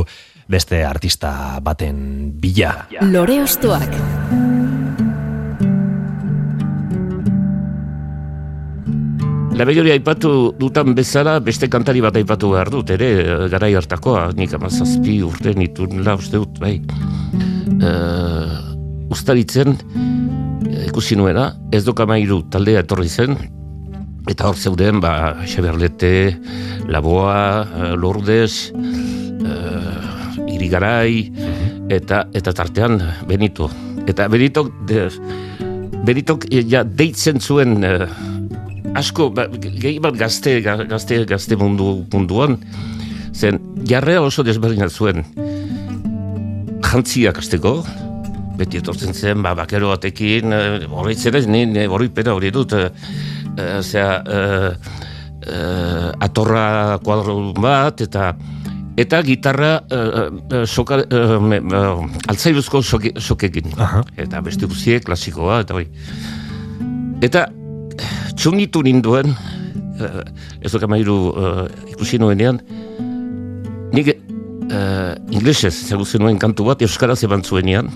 [0.50, 2.88] beste artista baten bila.
[3.12, 3.94] Lore Ostoak
[9.56, 13.12] Labellori aipatu dutan bezala beste kantari bat aipatu behar dut, ere,
[13.54, 16.80] garai hartakoa, nik amazazpi urte nitun la uste dut, bai.
[17.76, 18.74] Uh,
[19.14, 19.78] ustaritzen,
[20.86, 23.38] ikusi nuena, ez mairu taldea etorri zen,
[24.30, 26.38] eta hor zeuden, ba, Xaberlete,
[26.88, 31.32] Laboa, uh, Lourdes, uh, Irigarai,
[31.90, 33.70] eta, eta tartean Benito.
[34.08, 35.10] Eta Benito, de,
[36.06, 38.08] Benito ja, deitzen zuen uh,
[38.96, 42.60] asko, ba, gehi bat gazte, gazte, gazte mundu, munduan,
[43.34, 45.26] zen jarrea oso desberdinat zuen
[46.96, 47.82] jantziak azteko,
[48.58, 52.90] beti etortzen zen, ba, bakero batekin, e, horretzen ez, nire hori pena hori dut, e,
[53.60, 54.44] e,
[56.26, 58.34] atorra kuadro bat, eta
[58.98, 60.00] eta gitarra e,
[60.62, 61.60] e, soka, e,
[62.32, 63.76] altzairuzko sokekin.
[64.24, 65.90] Eta beste guziek, klasikoa, eta hori.
[67.26, 67.48] Eta
[68.36, 69.36] txungitu ninduen,
[70.00, 70.14] e,
[70.62, 71.20] ez duk amairu
[71.92, 72.62] ikusi nuenean,
[73.96, 74.16] nik
[74.72, 77.90] uh, inglesez zaguzen nuen kantu bat, euskaraz eban zuenean,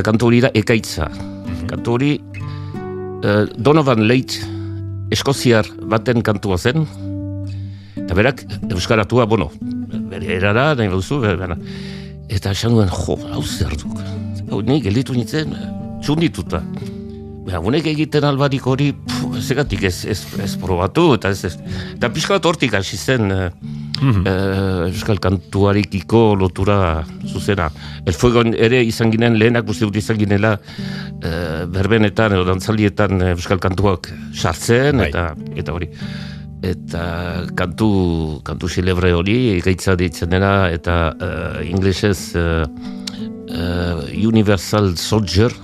[0.00, 1.10] eta kantu hori da ekaitza.
[1.12, 1.66] Mhm.
[1.68, 4.38] Kantu hori uh, Donovan Leit
[5.12, 6.86] eskoziar baten kantua zen,
[7.98, 9.50] eta berak euskaratua, bueno,
[10.08, 11.20] bere erara, nahi duzu,
[12.30, 13.98] eta esan duen, jo, hau zer duk.
[14.50, 15.52] Hau, nik gelditu nintzen,
[16.00, 16.62] txundituta.
[17.58, 18.92] Honek egiten albarik hori,
[19.40, 21.56] zegatik ez, ez, ez probatu, eta ez, ez.
[21.96, 23.30] Eta pixka bat hortik hasi zen,
[24.00, 24.26] mm
[24.90, 27.68] euskal kantuarikiko lotura zuzena.
[28.06, 33.60] El fuego ere izan ginen lehenak uste dut izan ginela uh, berbenetan edo dantzalietan euskal
[33.60, 35.10] kantuak sartzen, bai.
[35.10, 35.90] eta eta hori.
[36.60, 42.66] Eta kantu, kantu xelebre hori, gaitza ditzen dena, eta uh, inglesez uh,
[44.12, 45.54] Universal Soldier,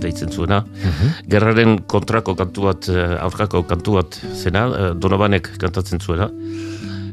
[0.00, 1.12] deitzen zuena, mhm.
[1.28, 6.30] gerraren kontrako kantu bat, uh, aurkako kantu bat zena, uh, Donovanek kantatzen zuena.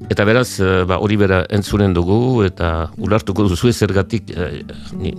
[0.05, 4.51] Eta beraz, ba, hori bera entzunen dugu, eta ulartuko duzu zergatik, uh,
[4.95, 5.11] ni,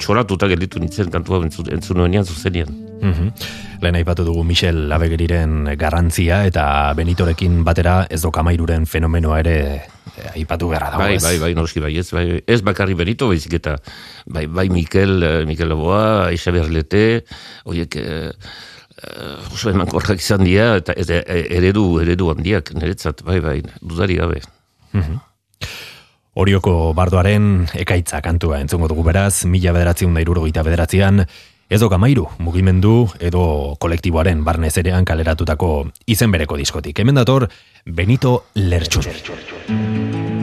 [0.00, 2.89] txoratuta gelditu nintzen kantua entzun, entzun zuzenean.
[3.00, 3.32] Mhm.
[3.80, 9.56] Lehen aipatu dugu Michel Abegeriren garrantzia eta Benitorekin batera ez dokamairuren fenomenoa ere
[10.20, 13.56] eh, aipatu beharra dago Bai, bai, bai, noski bai, ez, bai, ez bakarri Benito, baizik
[13.60, 13.78] eta
[14.26, 17.24] bai, bai Mikel, eh, Mikel Laboa, Aixa Berlete,
[17.64, 18.28] horiek eh,
[19.00, 24.42] eh, oso emankorrak izan dira, eta eh, eredu, eredu handiak, niretzat, bai, bai, dudari gabe.
[26.40, 31.24] Orioko bardoaren ekaitza kantua entzungo dugu beraz, mila bederatziun da irurogeita bederatzean,
[31.70, 35.70] ez dokamairu mugimendu edo kolektiboaren barnez erean kaleratutako
[36.10, 36.98] izen bereko diskotik.
[36.98, 37.46] Hemen dator
[37.86, 40.39] Benito Lertxun.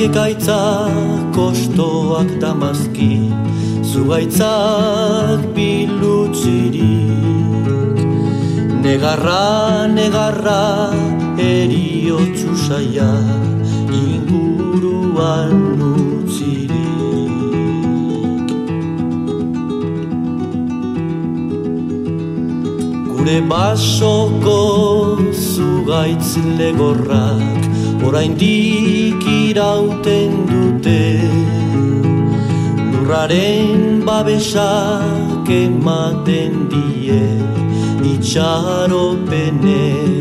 [0.00, 3.28] Ekaitzak, kostoak damazki,
[3.84, 6.80] zugaitzak bilutzirik.
[8.80, 10.96] Negarra, negarra,
[11.36, 13.12] eriotzu saia,
[13.92, 15.52] inguruan
[15.92, 17.36] utzirik.
[23.04, 24.60] Gure basoko
[25.36, 27.60] zugaitz legorrak,
[28.00, 31.02] oraindik irauten dute.
[32.90, 37.20] Lurraren babesak ematen die
[38.12, 40.19] Itxaropenezko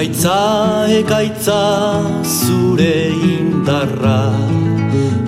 [0.00, 1.62] Ekaitza, ekaitza,
[2.24, 4.32] zure indarra.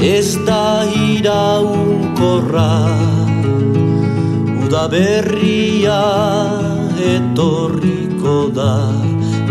[0.01, 2.71] Ez da iraunkorra.
[4.65, 6.01] Uda berria
[7.13, 8.73] etorriko da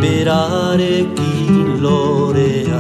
[0.02, 2.74] Berarekin loreak.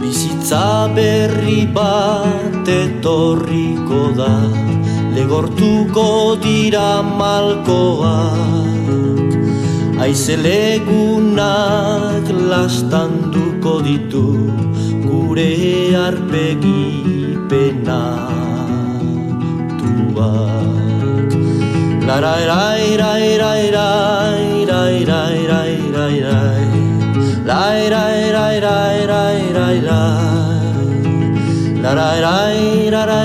[0.00, 4.63] Bizitza berri bat etorriko da
[5.16, 6.08] legortuko
[6.42, 8.82] dira malkoak
[10.04, 14.26] Aizelegunak lastanduko ditu
[15.06, 15.54] gure
[16.06, 16.82] arpegi
[17.48, 18.18] penatuak
[22.08, 23.88] Lara era era era era
[24.64, 26.38] era era era era era
[27.46, 30.00] La era era era era era era
[31.84, 32.38] La ra ra
[33.06, 33.20] ra ra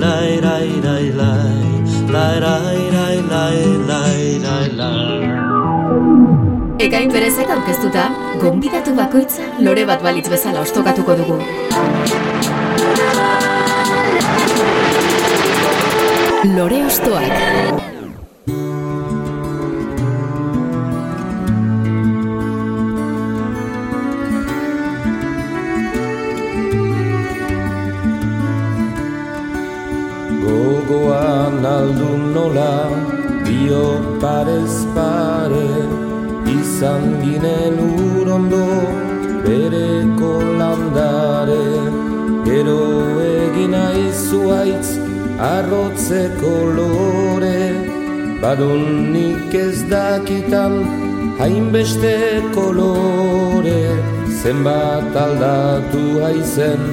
[0.00, 0.17] ra
[6.98, 8.04] Ekain berezek aurkeztuta,
[8.42, 11.36] gonbidatu bakoitza lore bat balitz bezala ostokatuko dugu.
[16.56, 17.36] Lore ostoak.
[30.42, 32.74] Gogoan aldun nola
[33.46, 33.86] Bio
[34.18, 35.87] parez pare
[36.78, 38.66] Izan ginen urondo
[39.44, 41.64] Bereko landare
[42.46, 42.84] Gero
[43.18, 44.92] egin aizuaitz
[45.48, 47.58] Arrotze kolore
[48.44, 50.78] Badun nik ez dakitan
[51.40, 52.14] Hainbeste
[52.54, 53.82] kolore.
[54.38, 56.88] Zenbat aldatu haizen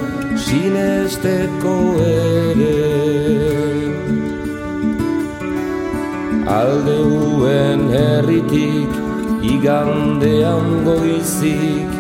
[0.47, 1.77] Sinesteko
[2.09, 2.75] ere.
[6.59, 7.01] Alde
[7.97, 9.04] herritik
[9.55, 11.91] Igandean goizik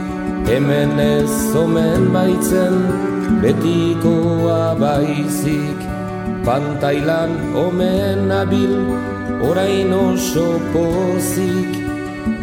[0.49, 2.75] Hemen ez omen baitzen
[3.41, 5.79] Betikoa baizik.
[6.45, 7.31] Pantailan
[7.65, 8.75] omen abil
[9.47, 11.73] Orain oso pozik.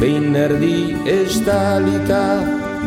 [0.01, 2.25] Behin erdi estalita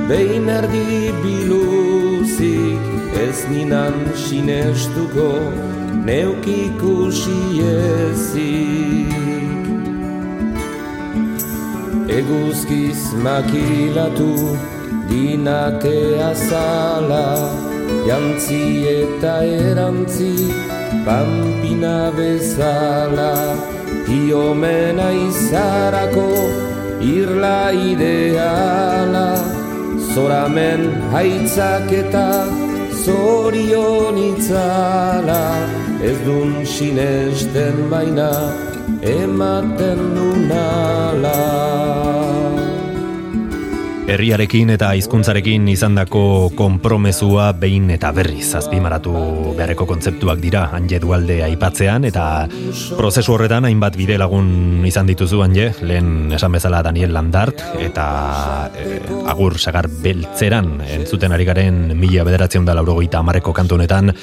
[0.10, 2.82] Behin erdi biluzik.
[3.28, 3.96] Ez ninan
[4.26, 5.32] sinestuko
[6.06, 7.42] Neuk ikusi
[7.76, 9.45] ezik
[12.18, 14.32] Eguzkiz makilatu
[15.10, 15.98] Dinake
[16.32, 17.26] azala
[18.08, 20.34] jantzi eta erantzi,
[21.06, 23.34] pampina bezala,
[24.08, 26.28] hiomena izarako,
[27.16, 27.60] irla
[27.92, 29.28] ideala,
[30.14, 32.28] zoramen haitzak eta
[33.04, 35.42] zorion itzala,
[36.10, 38.32] ez dun sinesten baina,
[39.02, 41.40] ematen nunala.
[44.06, 49.14] Herriarekin eta hizkuntzarekin izandako konpromezua behin eta berriz azpimaratu
[49.58, 52.26] beharreko kontzeptuak dira Anje Dualde aipatzean eta
[53.00, 58.06] prozesu horretan hainbat bide lagun izan dituzu Anje, lehen esan bezala Daniel Landart eta
[58.78, 64.14] eh, Agur Sagar Beltzeran entzuten ari garen mila bederatzen da laurogeita amarreko kantu honetan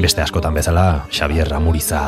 [0.00, 2.02] beste askotan bezala Xavier Amuriza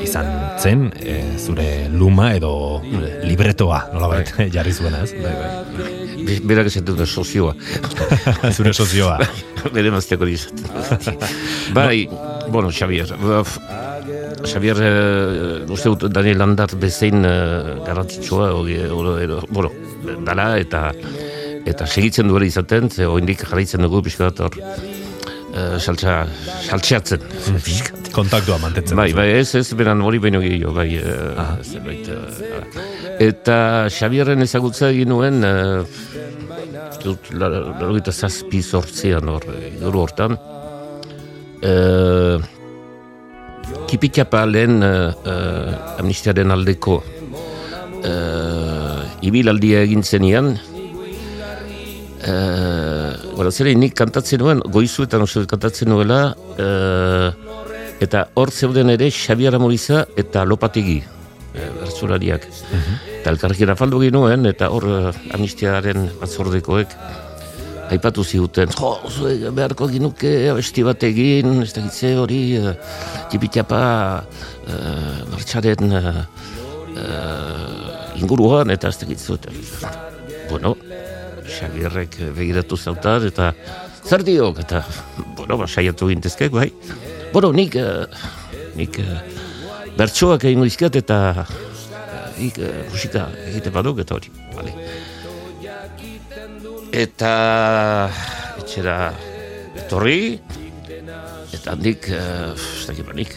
[0.00, 2.80] izan zen eh, zure luma edo
[3.28, 5.12] libretoa nolabait jarri zuena ez?
[5.20, 5.99] Bai, bai.
[6.44, 7.54] Berak esaten dut sozioa.
[8.54, 9.18] Zure sozioa.
[9.74, 11.18] Bere mazteako izaten.
[11.76, 12.06] bai,
[12.48, 13.12] bueno, Xavier.
[13.20, 13.58] Baf,
[14.46, 19.72] Xavier, uh, uste dut Daniel Landart bezein uh, garrantzitsua, hori, hori, bueno,
[20.26, 20.88] dala, eta
[21.68, 24.56] eta segitzen duela izaten, ze oindik jarraitzen dugu pixka bat hor,
[25.54, 26.24] uh, saltsa,
[26.66, 27.24] saltseatzen.
[28.14, 28.98] Kontaktua mantetzen.
[28.98, 32.18] Bai, bai, ez, ez, beran hori baino gehiago, bai, uh, zerbait, uh,
[33.20, 33.56] Eta
[33.92, 35.84] Xabierren ezagutza egin nuen, uh,
[37.36, 39.44] larogita zazpi sortzean hor,
[39.80, 40.38] gero hortan,
[41.64, 42.40] uh,
[43.90, 47.00] kipitxapa lehen uh, uh, amnistiaren aldeko
[48.04, 50.54] uh, ibilaldia egin zenian,
[52.24, 52.89] uh,
[53.48, 57.30] zere, nik kantatzen nuen, goizuetan oso kantatzen nuela, uh,
[58.04, 62.44] eta hor zeuden ere Xabier Amoriza eta Lopategi, uh, bertzulariak.
[63.20, 66.92] Eta elkarrekin afaldu ginuen, eta hor uh, amnistiaren batzordekoek,
[67.90, 72.76] aipatu ziuten, jo, zuek beharko ginuke abesti bat egin, ez da gitze hori, uh,
[73.32, 73.82] txipitxapa
[74.20, 76.12] uh, martxaren uh,
[76.92, 79.40] uh, inguruan, eta ez da gitze
[80.50, 80.74] Bueno,
[81.50, 83.52] Xabierrek begiratu zautan, eta
[84.06, 84.84] zer diok, eta,
[85.36, 86.70] bueno, ba, saiatu gintezkek, bai.
[87.34, 88.06] Bueno, nik, uh,
[88.78, 89.20] nik uh,
[89.98, 91.46] bertsoak egin izkiat, eta
[92.38, 94.74] nik uh, musika egite baduk, eta hori, bale
[96.90, 98.10] eta
[98.58, 99.12] etxera
[99.78, 100.40] etorri
[101.54, 103.34] eta handik uh, ez dakit banik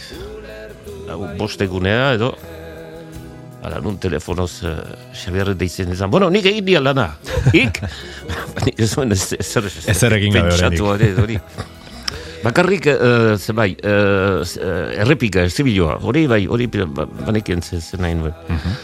[1.37, 2.33] bostegunea edo
[3.63, 4.73] Ala, nun telefonoz uh,
[5.15, 6.11] Xabierre deitzen izan.
[6.11, 7.13] Bueno, nik egin dia lana.
[7.55, 7.79] Ik?
[8.65, 10.81] Nik ez zuen ez zer Ezer egin gabe
[11.23, 11.39] hori.
[12.43, 14.43] Bakarrik, uh, ze bai, uh,
[14.99, 15.95] errepika, zibiloa.
[16.03, 18.35] Hori bai, hori banekien zen nahi nuen.
[18.49, 18.81] Mhm.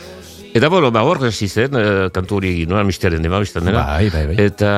[0.56, 3.84] Eta bueno, ba, hor hasi zen, uh, kantu hori egin nuen, mistearen dema, biztan dena.
[3.84, 4.38] Bai, bai, bai.
[4.48, 4.72] Eta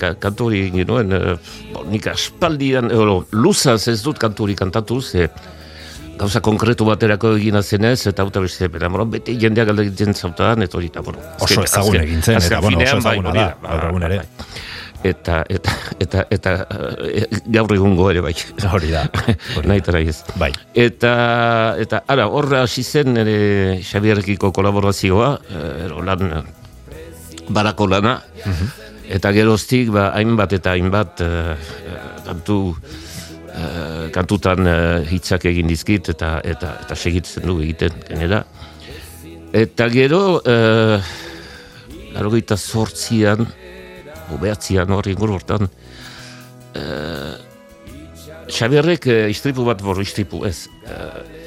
[0.00, 1.36] ka, kantu hori egin nuen, uh,
[1.74, 5.28] bo, nik aspaldian, euro, luzaz ez dut kantu hori kantatu, ze
[6.22, 10.62] gauza konkretu baterako egina zenez, eta auta beste, bera, bueno, beti jendeak alde egiten zautan,
[10.62, 11.24] eta hori, eta bueno.
[11.42, 14.22] Oso ezagun egin zen, eta bueno, oso ezaguna da, gaur egun ere.
[14.22, 14.70] Bai
[15.02, 16.52] eta eta eta eta
[17.02, 18.34] e, gaur egungo ere bai.
[18.74, 19.04] Hori da.
[19.66, 20.20] Naitara ez.
[20.38, 20.52] Bai.
[20.78, 21.12] Eta
[21.82, 25.32] eta ara horra hasi zen ere Xabierrekiko kolaborazioa,
[25.86, 26.44] ero lan
[27.50, 28.20] barako lana.
[28.44, 28.72] Mhm.
[29.12, 31.56] Eta geroztik ba hainbat eta hainbat uh,
[32.24, 32.76] kantu
[33.54, 38.42] uh, kantutan uh, hitzak egin dizkit eta eta eta segitzen du egiten genera.
[39.52, 40.98] Eta gero uh,
[42.12, 43.46] Larogeita sortzian,
[44.40, 45.68] behatzian hori ingur hortan,
[46.76, 47.32] uh,
[48.52, 50.66] Xabierrek uh, istripu bat bor istripu ez.
[50.88, 51.40] Uh,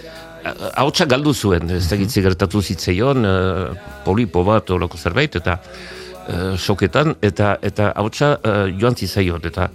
[1.10, 3.74] galdu zuen, ez da gitzi gertatu zitzeion, uh,
[4.06, 9.70] polipo bat horoko zerbait, eta uh, soketan, eta eta hautsa uh, joan zitzaion, eta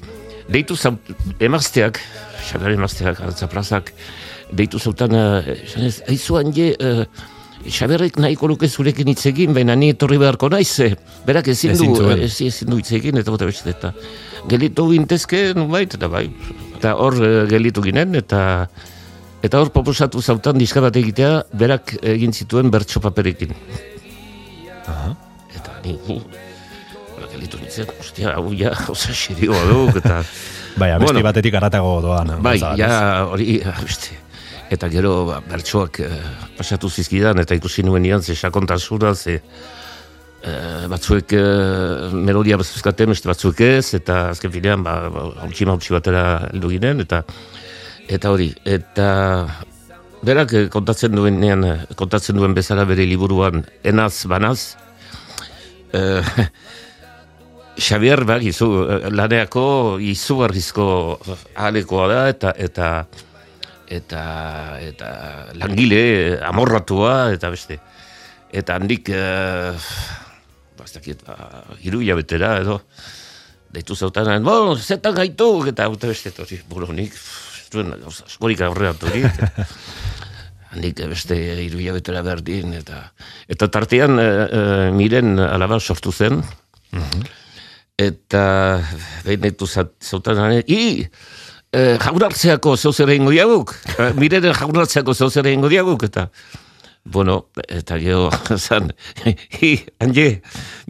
[0.51, 2.01] deitu zaut, emazteak,
[2.41, 3.21] Xabier emazteak,
[3.53, 3.93] plazak,
[4.57, 7.05] deitu zautan, uh, aizuan je, uh,
[7.61, 10.95] Xaberrek nahiko luke zurekin hitz egin, baina ni etorri beharko naiz, eh,
[11.27, 13.93] berak ezin du, ez, ezin du hitz egin, eta bota beste, eta
[14.49, 16.27] gelitu gintezke, nubait, eta bai,
[16.79, 18.43] eta hor uh, gelitu ginen, eta
[19.45, 23.55] eta hor proposatu zautan diska bat egitea, berak egin zituen bertso paperekin.
[24.89, 25.15] Aha.
[25.57, 26.21] Eta ni,
[27.41, 30.21] gelitu nintzen, ostia, hau ja, oza, xerioa duk, eta...
[30.79, 32.37] Bai, abesti bueno, batetik aratago doan.
[32.45, 32.91] Bai, ja,
[33.33, 34.21] hori, abesti
[34.71, 36.17] eta gero ba, bertsoak uh,
[36.59, 43.29] pasatu zizkidan, eta ikusi nuen nian, ze sakontasuna, ze uh, batzuek uh, melodia bazuzkaten, beste
[43.29, 47.25] batzuek ez, eta azken finean, ba, ba, hautsima batera heldu ginen, eta
[48.11, 49.09] eta hori, eta
[50.23, 51.43] berak kontatzen duen
[51.97, 54.77] kontatzen duen bezala bere liburuan enaz banaz,
[55.95, 56.23] uh,
[57.81, 58.69] Xavier, bai, izu,
[59.09, 60.85] laneako izugarrizko
[61.57, 62.89] alekoa da, eta, eta,
[63.89, 64.25] eta,
[64.85, 65.09] eta
[65.57, 66.03] langile
[66.45, 67.79] amorratua, eta beste.
[68.53, 69.73] Eta handik, uh,
[70.77, 72.81] bastakit, ba, hiru hilabetera, edo,
[73.73, 77.17] deitu zautan, bo, zetan gaitu, eta haute beste, hori, buro, nik,
[77.73, 79.09] zuen, askorik aurreatu
[80.71, 83.07] Handik beste hiru hilabetera berdin, eta,
[83.49, 86.45] eta tartean, uh, miren alaba sortu zen,
[86.93, 87.40] mhm.
[88.01, 88.45] Eta
[89.27, 91.07] behin deitu zautan, i,
[91.73, 93.75] eh, jaunartzeako zeuzera ingo diaguk,
[94.17, 96.29] miren jaunartzeako zeuzera ingo diaguk, eta,
[97.03, 98.29] Bueno, eta gero,
[98.59, 98.91] zan,
[99.25, 99.71] hi,
[100.05, 100.27] handi,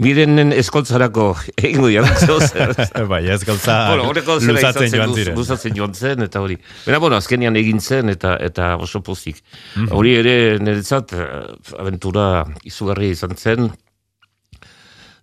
[0.02, 2.02] mirenen eskoltzarako egingo dira.
[3.12, 5.38] bai, eskoltza bueno, luzatzen joan ziren.
[5.38, 6.58] Luzatzen joan zen, eta hori.
[6.82, 9.38] Baina, bueno, azkenian egin zen, eta eta oso pozik.
[9.76, 9.92] Mhm.
[9.94, 11.30] Hori ere, niretzat, eh,
[11.78, 12.26] aventura
[12.66, 13.70] izugarri izan zen,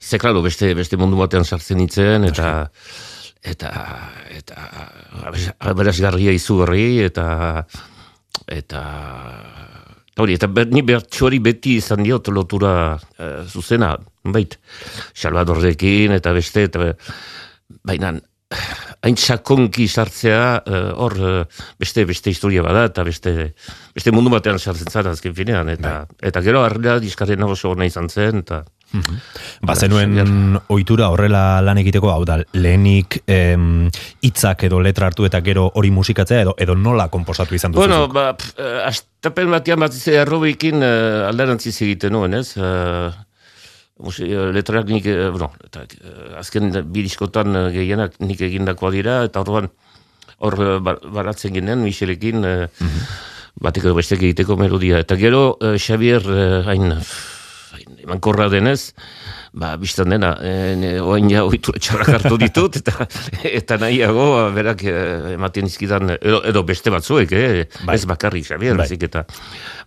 [0.07, 2.69] ze, klaro, beste, beste mundu batean sartzen itzen, eta
[3.47, 3.71] eta
[4.33, 4.67] eta
[5.71, 7.27] aberazgarria izugarri, eta
[8.47, 8.83] eta
[10.17, 13.91] Hori, eta ni bertsuari beti izan diot lotura uh, zuzena,
[14.33, 14.55] bait,
[15.13, 16.87] Salvadorrekin eta beste, eta
[17.85, 18.15] baina
[19.03, 21.41] hain sakonki sartzea eh, hor uh,
[21.79, 23.33] beste beste historia bada eta beste
[23.95, 26.19] beste mundu batean sartzen zara azken finean eta bai.
[26.29, 29.19] eta gero arrela diskarren oso ona izan zen eta Mhm.
[29.67, 33.19] Ba, zenuen ohitura horrela lan egiteko, hau da, lehenik
[34.23, 37.83] hitzak edo letra hartu eta gero hori musikatzea edo edo nola komposatu izan duzu?
[37.83, 42.55] Bueno, ba, eh, astapen batian bat izan errobikin uh, eh, alderantziz egiten nuen, ez?
[42.57, 43.11] Uh,
[44.53, 45.83] letrak nik, bueno, eta,
[46.38, 49.71] azken biriskotan gehienak nik egindakoa dira, eta horban
[50.38, 53.07] hor baratzen ginen, Michelekin, mm -hmm.
[53.59, 54.99] batek bestek egiteko melodia.
[55.01, 56.21] Eta gero, Xavier,
[56.69, 56.93] hain,
[58.07, 58.93] eman korra denez,
[59.51, 63.07] ba, biztan dena, e, oain ja oitu etxarrak hartu ditut, eta,
[63.59, 64.95] eta nahiago, ba, berak e,
[65.35, 67.65] ematen izkidan, edo, edo beste batzuek, eh?
[67.83, 67.97] bai.
[67.99, 68.87] ez bakarrik, Xabier, bai.
[69.09, 69.25] eta.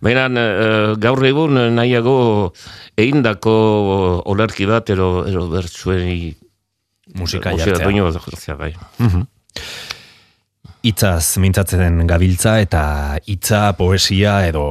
[0.05, 0.69] Baina, e,
[1.01, 2.15] gaur egun nahiago
[3.01, 3.57] eindako
[4.29, 6.11] olerki bat, edo, edo bertzuen
[7.17, 7.89] musika jartzea.
[7.89, 8.75] Musika bai.
[8.99, 9.29] Mm
[10.81, 12.83] Itzaz mintzatzen gabiltza eta
[13.29, 14.63] hitza poesia edo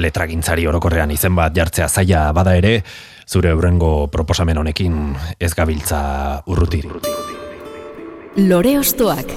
[0.00, 2.78] letragintzari orokorrean izen bat jartzea zaila bada ere,
[3.28, 4.96] zure eurengo proposamen honekin
[5.36, 6.00] ez gabiltza
[6.48, 6.88] urrutiri.
[8.48, 9.34] Lore ostoak.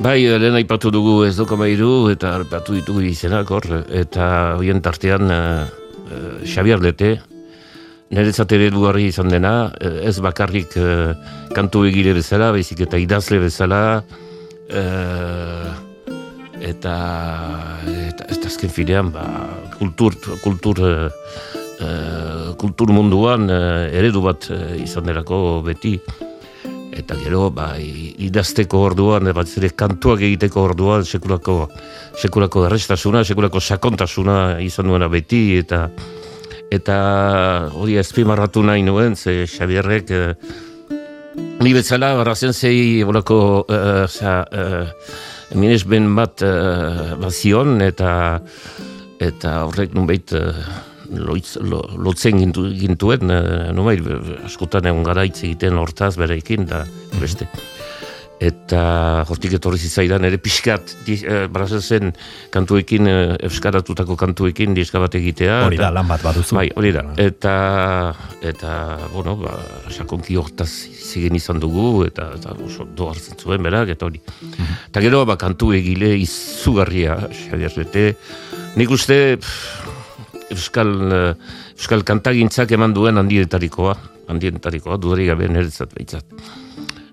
[0.00, 5.26] Bai, lehen aipatu dugu ez doko mairu eta aipatu ditugu izenak hor, eta hoien tartean
[5.34, 5.66] uh,
[6.46, 7.16] Xabiar Lete,
[8.10, 8.70] niretzat ere
[9.02, 11.14] izan dena, eh, ez bakarrik uh,
[11.54, 15.70] kantu egile bezala, baizik eta idazle bezala, uh,
[16.60, 16.96] eta,
[17.86, 19.24] eta ez azken fidean, ba,
[19.78, 25.96] kultur, kultur, uh, kultur munduan uh, eredu bat izan derako beti.
[26.90, 31.68] Eta gero, ba, idazteko orduan, bat zire kantuak egiteko orduan, sekulako,
[32.18, 35.86] sekulako errestasuna, sekulako sakontasuna izan duena beti, eta
[36.70, 36.96] eta
[37.74, 40.34] hori ezpimarratu nahi nuen, ze Xabierrek uh,
[41.60, 48.40] ni betzala barrazen zei bolako uh, uh, ben bat uh, bazion eta
[49.20, 50.54] eta horrek nunbait uh,
[51.10, 53.26] lotzen gintu, gintuen
[53.74, 54.00] nunbait
[54.46, 56.84] askotan egon gara hitz egiten hortaz bereikin da
[57.18, 57.48] beste
[58.40, 58.82] eta
[59.28, 62.14] hortik etorri zizaidan ere pixkat uh, zen
[62.50, 65.58] kantuekin uh, euskaratutako kantuekin diska bat egitea.
[65.66, 66.56] Hori da lan bat baduzu.
[66.56, 67.04] Bai hori da.
[67.20, 67.54] Eta
[68.40, 68.72] eta
[69.12, 69.58] bueno ba
[69.92, 74.22] sakonki hortaz zigen izan dugu eta eta oso do hartzen zuen berak eta hori.
[74.40, 74.72] Mhm.
[74.88, 78.16] eta gero ba kantu egile izugarria Xabier Bete.
[78.76, 79.36] Nik uste
[80.50, 81.34] euskal uh,
[81.76, 83.98] euskal kantagintzak eman duen handietarikoa
[84.30, 86.69] handietarikoa dudari gabe niretzat behitzat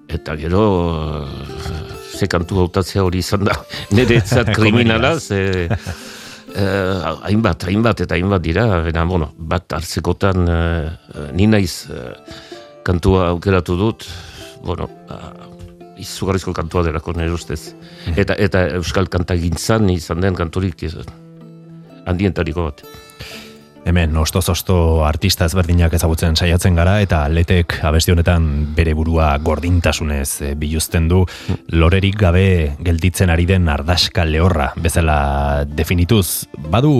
[0.08, 0.62] Eta gero,
[2.16, 3.58] ze kantu hautatzea hori izan da,
[3.95, 10.88] nire etzat kriminala, ze, eh, hainbat, hainbat eta hainbat dira, bena, bueno, bat hartzekotan uh,
[11.36, 12.14] ni naiz uh,
[12.88, 14.08] kantua aukeratu dut,
[14.64, 15.47] bueno, uh,
[15.99, 17.74] izugarrizko kantua delako nire ustez.
[17.74, 18.16] Mhm.
[18.24, 20.88] Eta, eta euskal kantagintzan izan den kanturik
[22.08, 22.86] handientariko bat.
[23.88, 30.50] Hemen, osto-zosto artista ezberdinak ezagutzen saiatzen gara, eta letek abesti honetan bere burua gordintasunez e,
[30.60, 31.22] biluzten du,
[31.72, 36.50] lorerik gabe gelditzen ari den ardaska lehorra, bezala definituz.
[36.68, 36.92] Badu,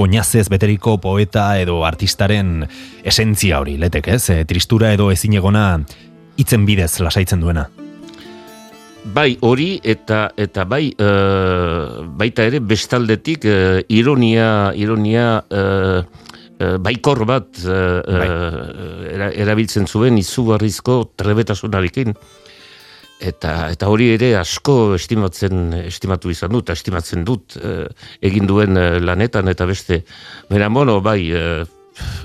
[0.00, 2.70] oinazez beteriko poeta edo artistaren
[3.04, 4.22] esentzia hori, letek, ez?
[4.32, 5.68] E, tristura edo ezinegona
[6.40, 7.68] hitzen bidez lasaitzen duena.
[9.04, 11.08] Bai, hori eta eta bai e,
[12.16, 13.56] baita ere bestaldetik e,
[13.92, 15.64] ironia ironia e,
[16.80, 18.28] baikor bat Bai.
[19.10, 22.14] era, erabiltzen zuen izugarrizko trebetasunarekin.
[23.20, 27.58] Eta, eta hori ere asko estimatzen estimatu izan dut, estimatzen dut
[28.24, 30.00] egin duen lanetan eta beste.
[30.48, 31.26] Bera, bueno, bai,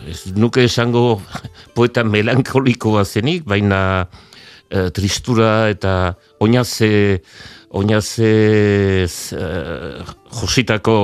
[0.07, 1.21] ez nuke esango
[1.75, 3.81] poeta melankolikoa zenik, baina
[4.69, 6.89] eh, tristura eta oinaze
[7.69, 10.05] oinaze eh,
[10.41, 10.95] jositako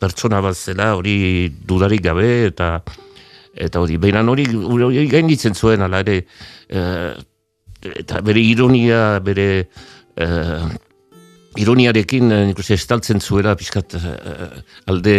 [0.00, 2.78] pertsona bat zela hori dudarik gabe eta
[3.58, 6.20] eta hori, behinan hori, hori gainditzen zuen ala ere
[6.68, 7.14] eh,
[8.02, 9.48] eta bere ironia, bere
[10.18, 10.68] eh,
[11.58, 13.96] ironiarekin uste estaltzen zuela pixkat
[14.90, 15.16] alde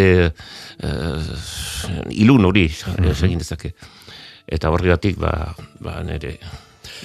[2.16, 3.74] ilun hori egin dezake.
[4.48, 5.34] Eta horregatik, ba,
[5.84, 6.38] ba nire,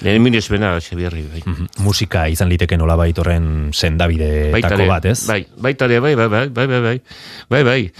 [0.02, 1.42] Lehen miresbena, Xabierri, bai.
[1.44, 1.82] Mm -hmm.
[1.84, 5.26] Musika izan liteke nola bait horren sendabide tako bat, ez?
[5.26, 7.00] Bai, baitare, bai, bai, bai, bai, bai, bai,
[7.48, 7.92] bai, bai.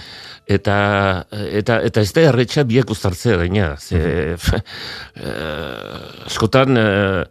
[0.45, 3.75] Eta, eta, eta ez da erretxa biak uztartzea daina.
[3.77, 4.61] Ze, mm -hmm.
[5.25, 7.23] eh, askotan, eh,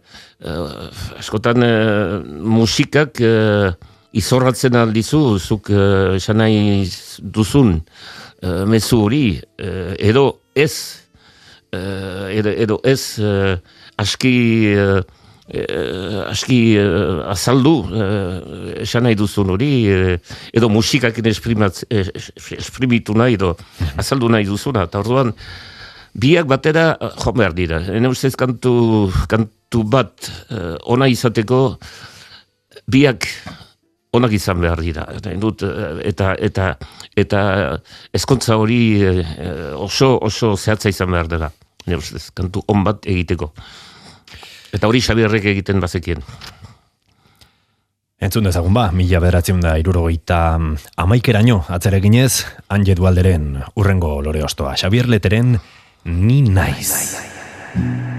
[0.43, 3.71] eh, askotan eh, musikak eh,
[4.11, 6.89] izorratzen aldizu, zuk eh, esan nahi
[7.19, 7.81] duzun
[8.41, 11.03] eh, mezu hori, eh, edo ez,
[11.71, 13.19] eh, edo, edo ez...
[13.19, 13.57] Eh,
[13.97, 14.35] aski
[14.73, 15.01] eh,
[15.47, 20.17] eh, aski eh, azaldu eh, esan nahi duzun hori eh,
[20.53, 22.07] edo musikakin esprimatz, eh,
[22.57, 23.55] esprimitu nahi edo
[23.97, 25.33] azaldu nahi duzuna eta orduan
[26.13, 31.77] biak batera eh, jo behar dira ene ustez kantu, kantu bat eh, ona izateko
[32.87, 33.29] biak
[34.15, 35.05] onak izan behar dira.
[35.41, 36.71] Dut, eh, eta, eta,
[37.17, 37.41] eta
[38.15, 39.21] ezkontza hori eh,
[39.75, 41.51] oso, oso zehatza izan behar dela.
[41.85, 43.51] Nire ustez, kantu on bat egiteko.
[44.75, 46.23] Eta hori Xabierrek egiten bazekien.
[48.25, 50.39] Entzun dezagun ba, mila bederatzen da irurogeita
[51.03, 54.73] amaikeraino atzereginez, Anje Dualderen urrengo lore ostoa.
[54.79, 55.59] Xabier Leteren,
[56.05, 56.91] ni naiz.
[57.75, 58.14] Ni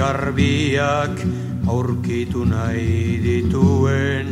[0.00, 1.12] garbiak
[1.68, 4.28] aurkitu nahi dituen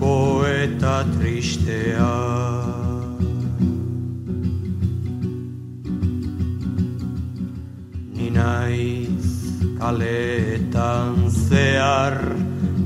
[0.00, 2.16] poeta tristea.
[8.16, 9.30] Ni naiz
[9.80, 12.18] kaleetan zehar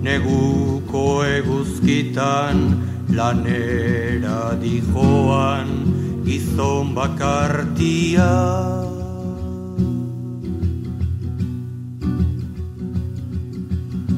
[0.06, 2.62] neguko eguzkitan
[3.18, 5.74] lanera dijoan
[6.28, 8.30] gizon bakartia.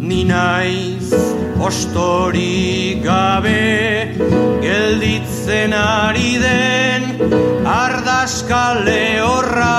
[0.03, 1.13] Ni naiz
[1.63, 4.19] ostori gabe
[4.65, 7.05] gelditzen ari den
[7.63, 9.79] ardaskale horra.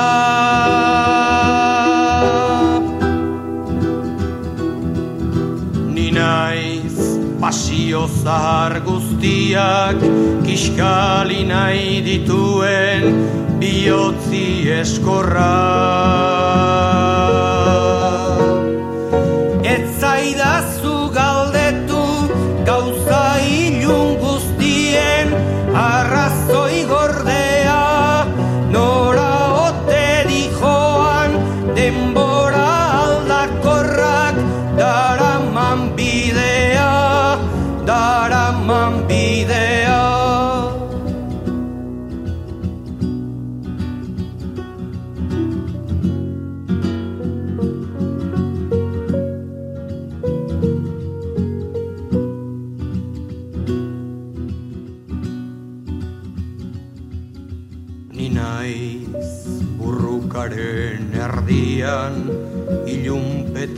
[5.91, 6.95] Ni naiz
[7.43, 10.07] pasio zahar guztiak
[10.47, 13.11] kiskali nahi dituen
[13.59, 15.51] bihotzi eskorra.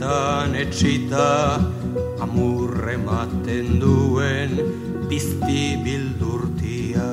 [0.06, 1.60] Ilunpetan etxita
[2.20, 4.50] amurre ematen duen
[5.08, 7.10] bizti bildurtia.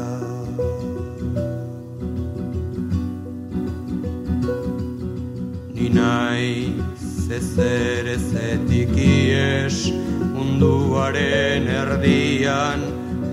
[5.74, 9.92] Ni naiz ezer ezetik ies
[10.36, 12.82] munduaren erdian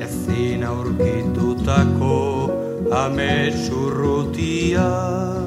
[0.01, 2.17] ezin aurkitutako
[3.05, 5.40] ametsurrutia.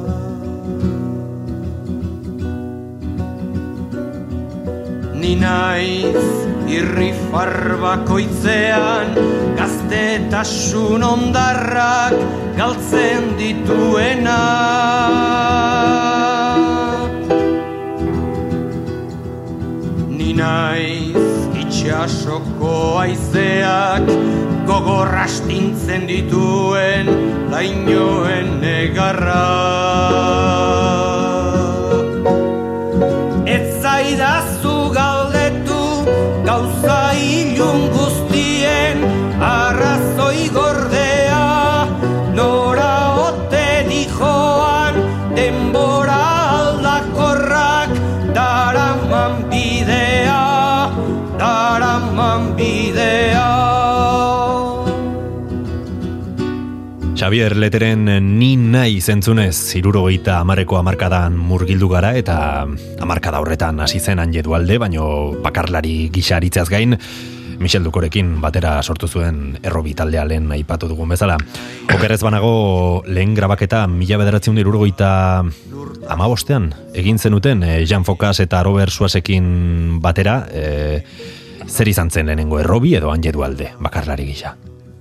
[5.23, 6.19] Ni naiz
[6.67, 9.13] irrifar bakoitzean
[9.55, 12.17] gaztetasun ondarrak
[12.59, 14.41] galtzen dituena.
[21.63, 24.07] Itsasoko aizeak
[24.67, 27.11] gogorra astintzen dituen
[27.53, 29.43] lainoen negarra
[57.33, 58.05] Xavier Leteren
[58.37, 62.35] ni nahi zentzunez irurogeita amareko amarkadan murgildu gara eta
[63.01, 65.05] amarkada horretan hasi zen anje dualde, baino
[65.41, 66.93] bakarlari gisa aritzeaz gain,
[67.57, 71.39] Michel Dukorekin batera sortu zuen errobi taldea lehen aipatu dugun bezala.
[71.95, 75.09] Okerrez banago lehen grabaketa mila bederatzen irurogeita
[76.13, 81.01] amabostean egin zenuten eh, Jean Focas eta Robert Suasekin batera eh,
[81.65, 84.53] zer izan zen lehenengo errobi edo anje dualde bakarlari gisa.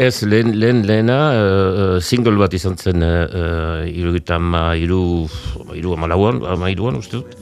[0.03, 5.29] Ez, lehen, lehen, lehena, uh, single bat izan zen, uh, irugita ama iru,
[5.79, 7.37] iru ama lauan, ama iruan, uste dut.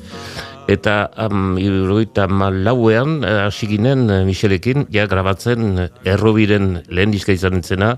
[0.69, 7.33] Eta um, irugita ama lauean, uh, hasi ginen uh, Michelekin, ja grabatzen errobiren lehen diska
[7.33, 7.95] izan zena,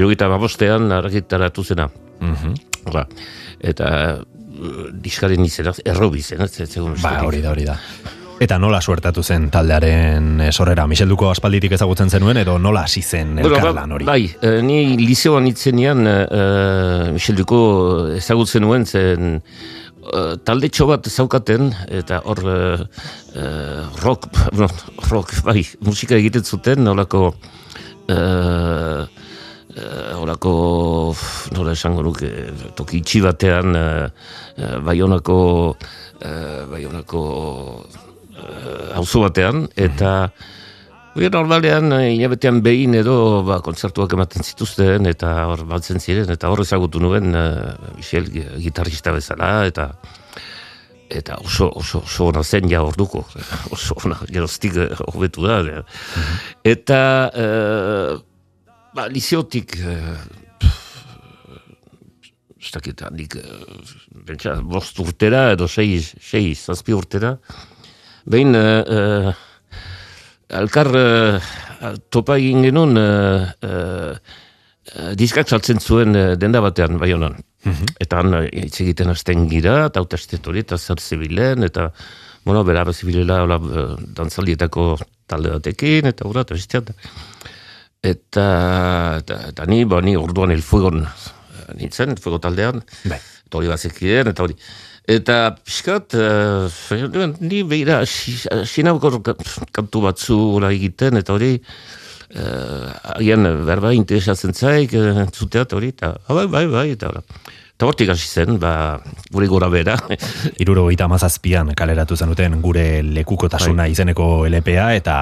[0.00, 1.90] irugita ama bostean argitaratu zena.
[2.24, 2.56] Mhm.
[2.96, 3.04] Ba,
[3.60, 6.56] eta uh, diskaren izena, errobi zen, ez,
[7.04, 7.76] Ba, hori da, hori da.
[8.36, 10.84] Eta nola suertatu zen taldearen eh, sorrera?
[10.86, 14.04] Michel Duko aspalditik ezagutzen zenuen edo nola hasi zen ba- elkarlan hori?
[14.04, 17.60] Bai, eh, ni liseoan itzenean uh, Michel Duko
[18.18, 22.84] ezagutzen nuen zen uh, talde bat zaukaten eta hor uh,
[23.40, 24.68] uh, rock, no,
[25.08, 31.14] rock, bai, musika egiten zuten, nolako uh, uh, horako,
[31.56, 32.28] nola esango nuke,
[32.76, 34.08] toki itxi batean, uh,
[34.60, 35.38] uh, baionako,
[36.20, 37.24] uh, baionako
[38.96, 40.30] auzo batean, eta
[41.16, 46.50] Hori normalean, eh, hilabetean behin edo ba, kontzertuak ematen zituzten, eta hor baltzen ziren, eta
[46.52, 49.86] hor ezagutu nuen uh, Michel gi- gitarrista bezala, eta
[51.08, 53.22] eta oso, oso, oso ona zen ja orduko,
[53.74, 55.56] oso ona, geroztik eh, hobetu da.
[55.64, 55.84] ja.
[56.68, 56.98] Eta,
[57.32, 58.18] uh,
[58.92, 60.68] ba, liseotik, uh,
[62.60, 67.38] ez dakit, handik, uh, bost urtera, edo sei, sei zazpi urtera,
[68.26, 69.32] behin, uh, uh,
[70.58, 71.40] Alkar uh,
[72.10, 72.98] topa egin genuen
[75.18, 77.34] diskak saltzen zuen denda batean, bai honan.
[78.00, 81.88] Eta han hitz egiten azten gira, eta hautestet hori, eta zer zibilen, eta
[82.46, 83.58] bueno, bera zibilela hola,
[84.14, 84.92] dantzaldietako
[85.26, 86.92] talde batekin, eta hura, eta bestiat.
[88.06, 88.46] Eta,
[89.18, 92.78] eta, eta ni, ba, ni orduan elfuegon uh, nintzen, fuego taldean,
[93.10, 93.18] Bai.
[93.18, 94.54] eta hori bazekien, eta hori.
[95.06, 96.66] Eta pixkat, uh,
[97.38, 101.52] ni behira, sinauko kantu batzu hola egiten, eta hori,
[102.34, 107.22] uh, agian berba interesatzen zaik, uh, entzutea, eta hori, eta bai, bai, bai, eta hola.
[107.76, 108.96] Eta hortik hasi zen, ba,
[109.28, 109.98] gure gora bera.
[110.64, 113.92] Irurogeita amazazpian kaleratu zenuten gure lekukotasuna Bai.
[113.92, 115.16] izeneko LPA eta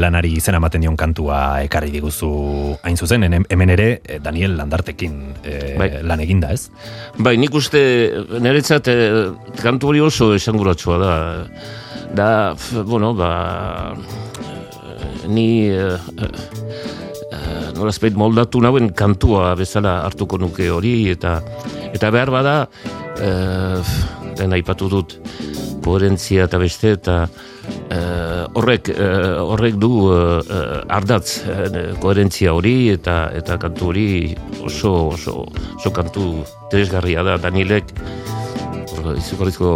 [0.00, 2.30] lanari izena ematen dion kantua ekarri diguzu
[2.80, 5.90] hain zuzen, hemen ere eh, Daniel Landartekin eh, Bai.
[6.08, 6.70] lan eginda ez?
[7.20, 7.84] Bai, nik uste
[8.40, 9.28] niretzat eh,
[9.60, 11.14] kantu hori oso esanguratsua da.
[12.16, 12.30] Da,
[12.88, 13.92] bueno, ba,
[15.28, 16.00] ni eh,
[17.32, 21.38] eh, nolazpeit moldatu nauen kantua bezala hartuko nuke hori, eta
[21.92, 22.56] eta behar bada,
[23.20, 23.80] eh,
[24.36, 25.16] den aipatu dut,
[25.82, 27.16] koherentzia eta beste, eta
[27.92, 34.06] eh, horrek, eh, horrek du eh, eh, ardatz eh, koherentzia hori, eta eta kantu hori
[34.62, 36.28] oso, oso, oso kantu
[36.70, 37.94] teresgarria da, Danielek,
[38.96, 39.74] hor, izugarrizko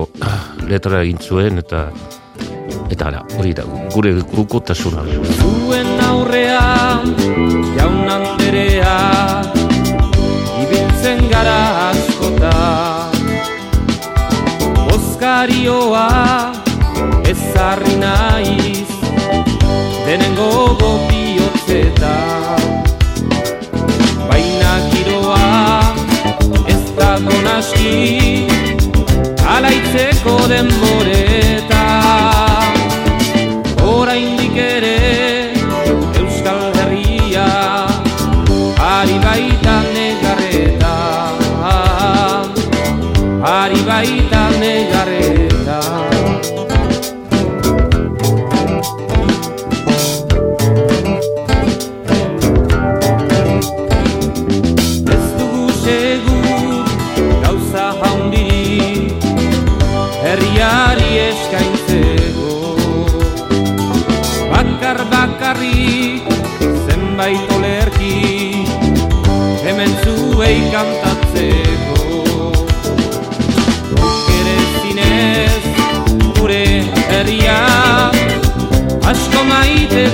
[0.71, 1.89] letra egin zuen, eta
[2.93, 5.05] eta ara, hori da, gure gukotasuna.
[5.41, 5.96] Zuen
[6.37, 7.15] aurrean,
[7.77, 8.97] jaun anderea,
[10.63, 12.53] ibiltzen gara askota.
[14.97, 16.09] Oskarioa,
[17.33, 18.91] ezarri naiz,
[20.05, 20.51] denengo
[20.83, 22.17] gobioteta.
[24.29, 25.41] Baina giroa,
[26.75, 28.47] ez da donaski,
[29.57, 31.76] alaitzeko denboreta.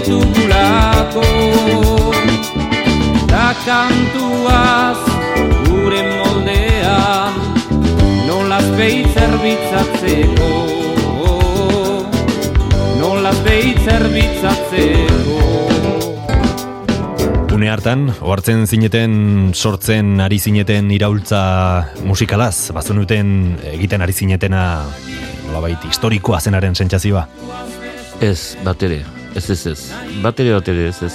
[0.06, 1.24] dugulako
[3.30, 4.98] Da kantuaz
[5.66, 7.38] gure moldean
[8.26, 10.50] Nolaz behit zerbitzatzeko
[13.00, 15.40] Nolaz behit zerbitzatzeko
[17.52, 19.12] Une hartan, ohartzen zineten,
[19.54, 21.42] sortzen ari zineten iraultza
[22.02, 23.28] musikalaz, bazunuten
[23.76, 24.64] egiten ari zinetena
[25.46, 27.26] nolabait historikoa zenaren sentsazioa.
[28.24, 29.02] Ez, bat ere,
[29.34, 29.80] ez ez ez,
[30.22, 31.12] bat ere bat ere ez ez.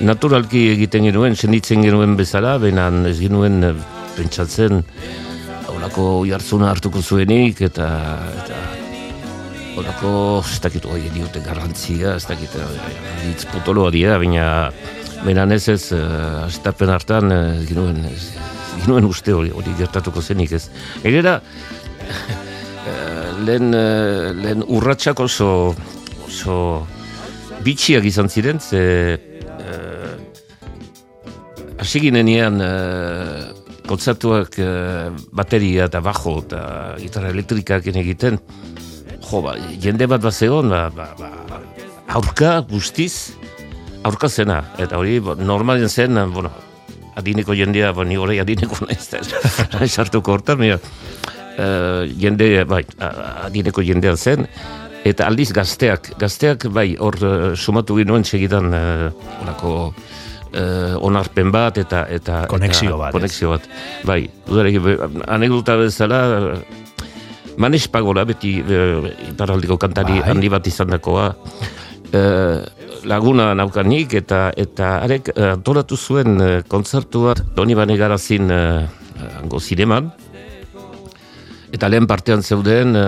[0.00, 3.74] Naturalki egiten genuen, senditzen genuen bezala, benan ez genuen eh,
[4.16, 4.84] pentsatzen
[5.68, 7.88] holako jartzuna hartuko zuenik, eta,
[8.42, 8.60] eta
[9.78, 12.94] holako, ez dakit, oi, diote garrantzia, ez dakit, eh,
[13.28, 14.48] hitz potoloa dira, baina
[15.24, 18.28] benan ez ez, uh, astapen hartan, eh, ez genuen, ez,
[18.84, 20.68] genuen uste hori, hori gertatuko zenik ez.
[21.06, 21.38] Egera,
[22.88, 25.50] eh, lehen, eh, lehen urratxak oso,
[26.26, 26.86] oso
[27.64, 28.80] bitxiak izan ziren, ze
[29.18, 30.14] eh,
[31.78, 33.48] hasi ginenean eh,
[33.88, 36.62] kontzertuak eh, bateria eta bajo eta
[37.00, 38.38] gitarra elektrikak egiten,
[39.28, 41.60] jo, ba, jende bat bat zegoen, ba, ba, ba,
[42.18, 43.34] aurka guztiz,
[44.06, 46.52] aurka zena, eta hori bo, normalen zen, bueno,
[47.18, 50.80] adineko jendea, bo, ni hori adineko naiz, sartuko hortan, mira,
[51.58, 52.84] eh, jende, bai,
[53.48, 54.46] adineko jendea zen,
[55.10, 59.72] eta aldiz gazteak, gazteak, bai, hor eh, sumatu ginoen segidan, uh, orako,
[60.52, 63.16] eh, onarpen bat, eta, eta Konexio eta, bat?
[63.16, 63.68] Konexio bat,
[64.08, 64.78] bai, udarek,
[65.26, 66.84] anekdota bezala, eh,
[67.58, 68.76] Manes Pagola, beti e,
[69.32, 70.28] iparraldiko kantari Bai.
[70.30, 71.24] handi bat izan dakoa,
[73.04, 78.62] laguna naukanik eta eta arek e, antolatu zuen e, kontzertu bat Doni Banegarazin e,
[79.40, 80.10] hango zineman,
[81.72, 83.04] eta lehen partean zeuden, e,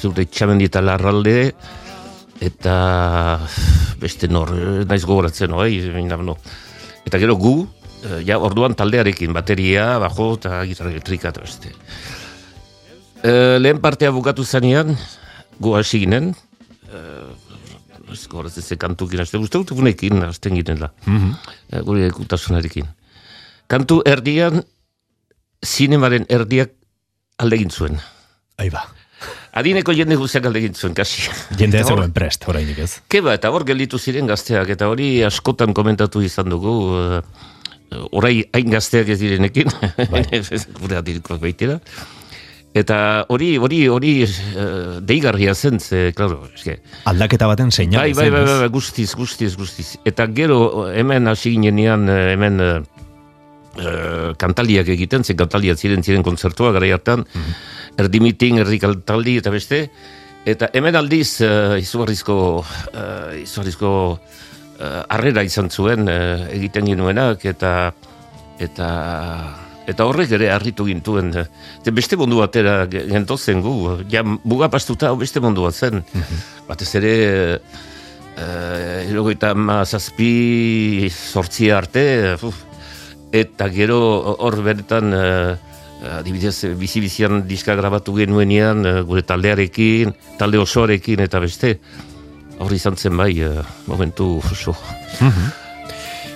[0.00, 1.54] zeuden itxamendi eta larralde,
[2.44, 3.38] eta
[4.00, 6.36] beste nor, eh, naiz gogoratzen, oi, baina, no.
[7.04, 7.54] Eta gero gu,
[8.04, 11.72] eh, ja orduan taldearekin, bateria, bajo eta gitarra elektrika eta beste.
[13.24, 14.96] E, lehen partea bukatu zanean,
[15.58, 16.34] gu hasi ginen,
[16.92, 17.00] e,
[18.28, 22.86] gogoratzen ze kantukin, haste uste dut bunekin hasten ginela, e, gure ekutasunarekin.
[23.66, 24.62] Kantu erdian,
[25.64, 26.74] zinemaren erdiak
[27.38, 27.98] alde egin zuen.
[28.60, 28.84] Aiba.
[29.54, 31.28] Adineko jende guztiak alde egin zuen, kasi.
[31.58, 32.90] Jende ez zegoen prest, orainik ez.
[33.10, 37.22] Keba, eta hor gelditu ziren gazteak, eta hori askotan komentatu izan dugu, uh,
[38.10, 39.70] orai hain gazteak ez direnekin,
[40.82, 41.78] gure adirikoak baitera.
[42.74, 42.96] Eta
[43.30, 48.42] hori, hori, hori uh, deigarria zen, ze, klaro, eske, Aldaketa baten seinale bai, bai, bai,
[48.48, 49.92] bai, bai, guztiz, guztiz, guztiz.
[50.02, 52.58] Eta gero, hemen hasi ginenean, eh, hemen
[53.78, 57.24] eh, eh, kantaliak egiten, zen kantaliak ziren ziren kontzertua gara hartan,
[57.98, 59.88] erdi miting, erdi kantaldi eta beste,
[60.44, 64.18] eta hemen aldiz uh, izugarrizko, uh, izugarrizko
[64.80, 67.92] eh, harrera izan zuen eh, egiten genuenak, eta
[68.58, 68.88] eta
[69.86, 71.32] eta horrek ere harritu gintuen.
[71.84, 76.00] Ze beste mundu batera ge- gentozen gu, ja buga pastuta hau beste mundu bat zen.
[76.68, 77.14] Batez ere,
[78.38, 79.52] uh, irogoita
[79.84, 82.62] zazpi sortzi arte, uf,
[83.34, 83.98] eta gero
[84.38, 85.56] hor beretan, uh,
[86.18, 91.78] adibidez, bizi-bizian diska grabatu genuenean, eh, gure taldearekin, talde osoarekin eta beste,
[92.58, 94.76] hor izan zen bai, eh, momentu oso.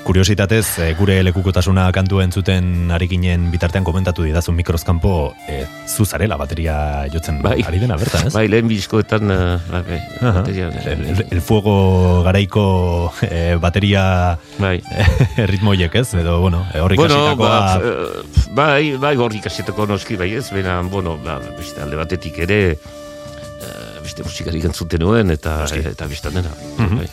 [0.09, 6.39] Kuriositatez, eh, gure lekukotasuna kantu entzuten ari ginen bitartean komentatu didazun mikroskampo e, zu zarela
[6.41, 7.59] bateria jotzen Bai.
[7.69, 8.33] ari dena bertan, ez?
[8.33, 10.33] Bai, lehen bizkoetan, uh, bai, Aha.
[10.39, 14.81] bateria, El, el, el fuego garaiko eh, bateria bai.
[15.53, 16.15] ritmoiek, ez?
[16.15, 20.81] Edo, bueno, eh, horrik Bueno, ba, eh, bai, bai, hor ikasitako noski, bai ez, baina,
[20.89, 26.57] bueno, ba, beste alde batetik ere, eh, beste musikarik entzuten nuen, eta, eta beste dena.
[26.79, 26.97] Mhm.
[26.97, 27.09] bai.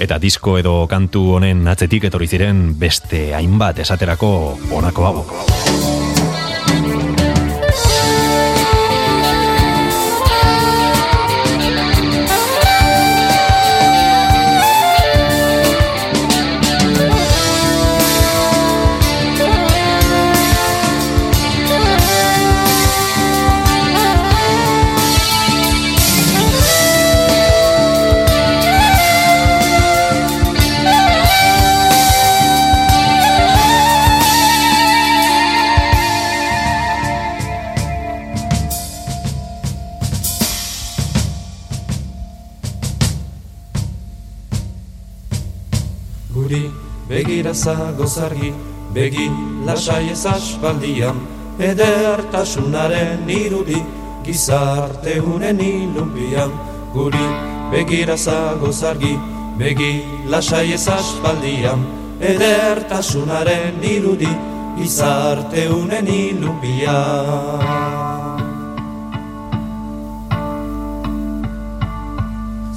[0.00, 4.30] Eta disko edo kantu honen atzetik etorri ziren beste hainbat esaterako
[4.72, 5.16] honako hau.
[47.50, 48.52] ineza gozargi,
[48.94, 49.26] begi
[49.66, 51.16] lasai ez aspaldian,
[51.58, 53.82] edertasunaren irudi,
[54.22, 56.50] gizarte unen ilumbian,
[56.94, 57.26] guri
[57.72, 59.18] begira zagozargi,
[59.58, 61.82] begi lasai ez aspaldian,
[62.20, 64.30] edertasunaren irudi,
[64.78, 67.66] gizarte unen ilumbian.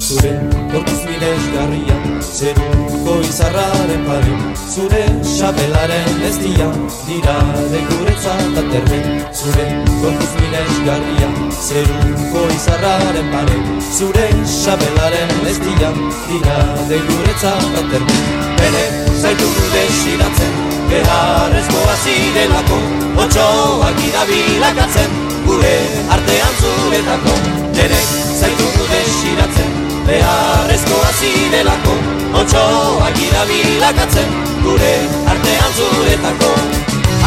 [0.02, 0.34] Zure,
[0.72, 2.03] gorkuz bidez
[2.34, 4.32] zeruko izarraren pare
[4.74, 6.66] zure xapelaren ez dia
[7.06, 7.34] dira
[7.72, 8.98] de guretzat aterbe
[9.40, 9.66] zure
[10.00, 11.28] gorpuz miresgarria
[11.66, 13.58] zeruko izarraren pare
[13.98, 14.26] zure
[14.56, 15.92] xapelaren ez dia
[16.26, 16.58] dira
[16.90, 18.18] de guretzat aterbe
[18.58, 18.84] bere
[19.22, 20.60] zaitu desiratzen
[20.90, 22.80] beharrezkoa zirenako
[23.24, 25.14] Otsoak idabilakatzen
[25.46, 25.76] gure
[26.16, 27.38] artean zuretako.
[27.78, 28.02] Nere
[28.40, 31.94] zaitu desiratzen beharrezkoa zirenako
[32.40, 34.30] Otsoak idabilakatzen
[34.64, 34.92] gure
[35.32, 36.52] artean zuretako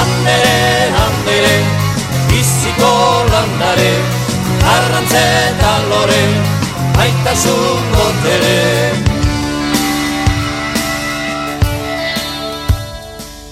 [0.03, 0.55] Andere,
[1.05, 1.55] andere,
[2.31, 2.93] biziko
[3.31, 3.91] landare
[4.77, 6.23] Arrantzetan lore,
[7.05, 9.16] aitasun botere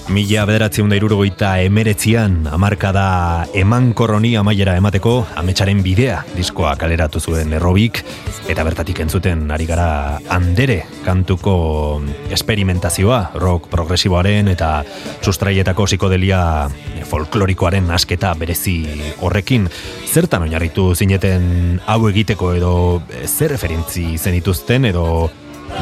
[0.06, 7.50] Mila bederatzeun da irurogeita emeretzian amarkada eman korroni amaiera emateko ametsaren bidea diskoa kaleratu zuen
[7.58, 8.04] errobik
[8.46, 11.56] eta bertatik entzuten ari gara andere kantuko
[12.30, 14.70] esperimentazioa rock progresiboaren eta
[15.26, 16.40] sustraietako psikodelia
[17.10, 18.76] folklorikoaren asketa berezi
[19.26, 19.66] horrekin.
[20.06, 22.76] Zertan oinarritu zineten hau egiteko edo
[23.26, 25.06] zer referentzi zenituzten edo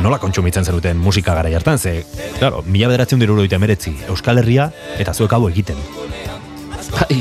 [0.03, 2.05] nola kontsumitzen zenuten musika gara jartan, ze,
[2.39, 5.81] claro, mila bederatzen dira uroita meretzi, Euskal Herria eta zuek hau egiten.
[6.95, 7.19] Bai,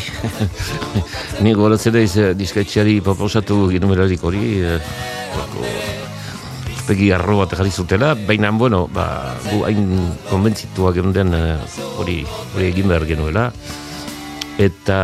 [1.43, 4.77] ni goratzen daiz eh, diskaitxeari proposatu ginumerarik hori, eh,
[6.87, 9.07] pegi arro bat jarri zutela, baina, bueno, ba,
[9.47, 9.87] gu hain
[10.29, 11.57] konbentzituak den eh,
[11.97, 13.47] hori hori egin behar genuela,
[14.61, 14.99] eta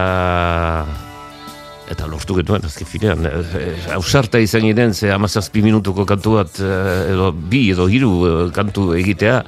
[1.90, 3.26] eta lortu genuen, azken finean,
[3.96, 8.14] hausarta izan ginen, ze amazazpi minutuko kantu bat, edo bi edo hiru
[8.56, 9.40] kantu egitea,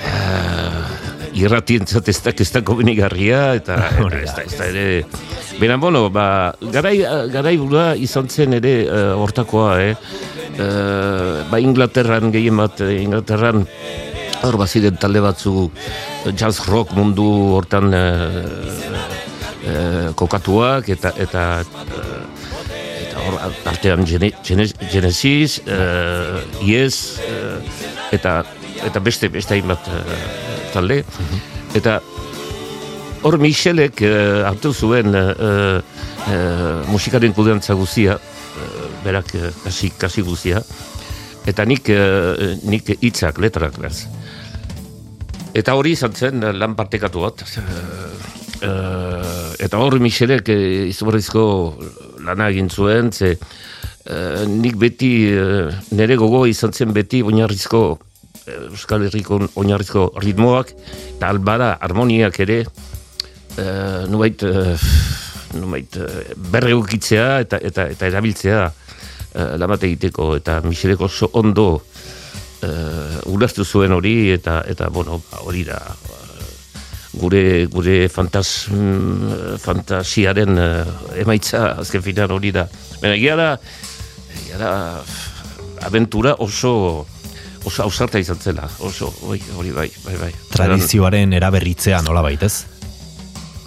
[0.00, 0.80] uh,
[1.36, 3.76] irratien zat ez da, komenigarria, eta,
[4.08, 4.86] eta ez da, ez da ere,
[5.60, 6.94] Bena, bueno, ba, garai,
[7.28, 9.94] garai burua izan zen ere uh, hortakoa, eh?
[10.56, 13.66] Uh, ba, Inglaterran, gehien bat, Inglaterran,
[14.40, 15.68] hor baziren talde batzu
[16.32, 17.26] jazz rock mundu
[17.58, 17.92] hortan
[19.60, 22.20] Eh, kokatuak eta eta uh,
[23.04, 23.34] eta hor
[23.68, 27.60] artean Genesis, uh, Yes uh,
[28.08, 28.40] eta
[28.88, 29.84] eta beste beste hainbat
[30.72, 31.02] talde.
[31.76, 31.98] Eta
[33.20, 35.82] hor Michelek uh, hartu zuen uh,
[36.88, 38.16] musikaren kudeantza guzia
[39.04, 39.28] berak
[39.64, 40.64] kasi, kasi guzia.
[41.44, 41.88] Eta nik
[42.64, 44.08] nik hitzak letrak bez
[45.54, 47.42] eta hori izan zen lan partekatu bat
[48.66, 51.44] uh, eta hor Michelek uh, izugarrizko
[52.26, 57.98] lana egin zuen, ze uh, nik beti uh, nire gogo izan zen beti oinarrizko
[58.50, 64.76] Euskal Herriko oinarrizko ritmoak eta albara harmoniak ere uh, nubait, uh,
[65.60, 68.62] nubait uh, eta, eta, eta erabiltzea
[69.34, 70.34] uh, lamate egiteko.
[70.40, 71.82] Eta Michelek oso ondo
[72.62, 75.80] uh, ulertu zuen hori eta eta bueno, ba, hori da
[77.12, 78.68] gure gure fantas,
[79.58, 80.84] fantasiaren uh,
[81.18, 82.66] emaitza azken finan hori da.
[83.00, 83.48] Baina egia da,
[84.42, 84.72] egia da,
[85.86, 87.06] aventura oso
[87.64, 90.30] oso ausarta izan zela, oso, hori bai, bai, bai.
[90.52, 92.54] Tradizioaren eraberritzea nola baitez?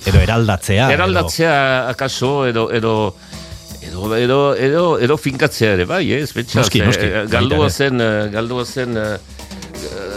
[0.09, 0.89] Edo eraldatzea?
[0.95, 1.91] Eraldatzea, edo...
[1.93, 2.95] akaso, edo, edo,
[3.83, 6.31] edo, edo, edo, edo finkatzea ere, bai, ez?
[6.35, 7.11] Betxa, noski, noski.
[7.31, 8.01] Galdua zen,
[8.33, 10.12] galdua zen, galdua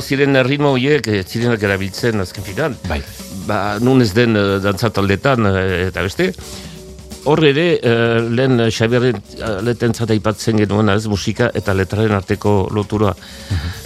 [0.00, 2.76] ziren ritmo horiek eh, zirenak erabiltzen azken finan.
[2.88, 3.00] Bai.
[3.46, 6.32] Ba, nun ez den uh, dantzataldetan uh, eta beste.
[7.24, 13.14] Hor ere, uh, lehen Xabierren uh, leten ipatzen genuen ez musika eta letraren arteko lotura.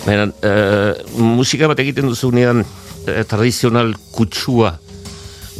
[0.08, 2.64] Uh musika bat egiten duzunean
[3.28, 4.78] tradizional kutsua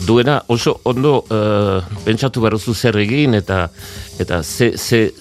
[0.06, 3.68] duena oso ondo uh, pentsatu behar zer egin eta
[4.18, 5.12] eta ze, ze,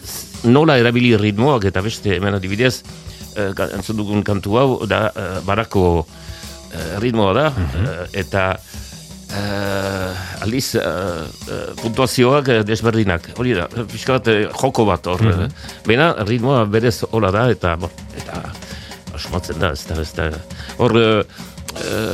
[0.43, 2.83] nola erabili ritmoak eta beste hemen adibidez
[3.37, 8.07] uh, entzun dugun kantu hau, da, uh, barako uh, ritmoa da, mhm.
[8.17, 11.25] eta uh, aldiz uh,
[11.81, 13.31] puntuazioak desberdinak.
[13.37, 14.31] Hori da, pixka bat
[14.61, 15.23] joko bat hor.
[15.23, 15.53] Mm
[15.87, 18.41] Bena, ritmoa berez hola da, eta, bo, eta
[19.15, 20.31] asmatzen da, ez da, ez da.
[20.81, 21.23] Hor, uh,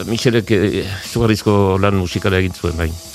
[0.10, 0.52] Michelek
[1.10, 3.13] zugarrizko lan musikala egin zuen bain.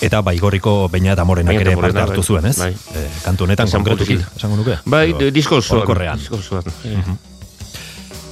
[0.00, 2.26] Eta baigorriko baina eta morenak ere parte hartu bai.
[2.26, 2.58] zuen, ez?
[2.58, 2.72] Bai.
[2.94, 4.78] E, kantu honetan konkretuki, esango nuke?
[4.86, 5.84] Bai, disko osoan.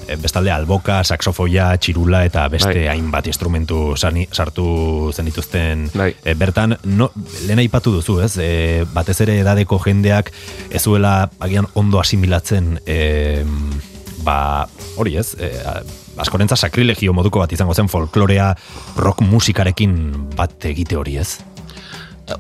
[0.07, 2.85] Eh, bestalde alboka, saxofoia, txirula eta beste bai.
[2.93, 6.13] hainbat instrumentu sani, sartu zen dituzten bai.
[6.23, 7.11] e, bertan, no,
[7.47, 8.37] lehen aipatu duzu, ez?
[8.39, 10.31] E, batez ere edadeko jendeak
[10.71, 13.43] ez zuela agian ondo asimilatzen e,
[14.23, 15.51] ba, hori ez, e,
[16.23, 18.53] askorentza sakrilegio moduko bat izango zen folklorea
[18.97, 19.99] rock musikarekin
[20.39, 21.31] bat egite hori ez?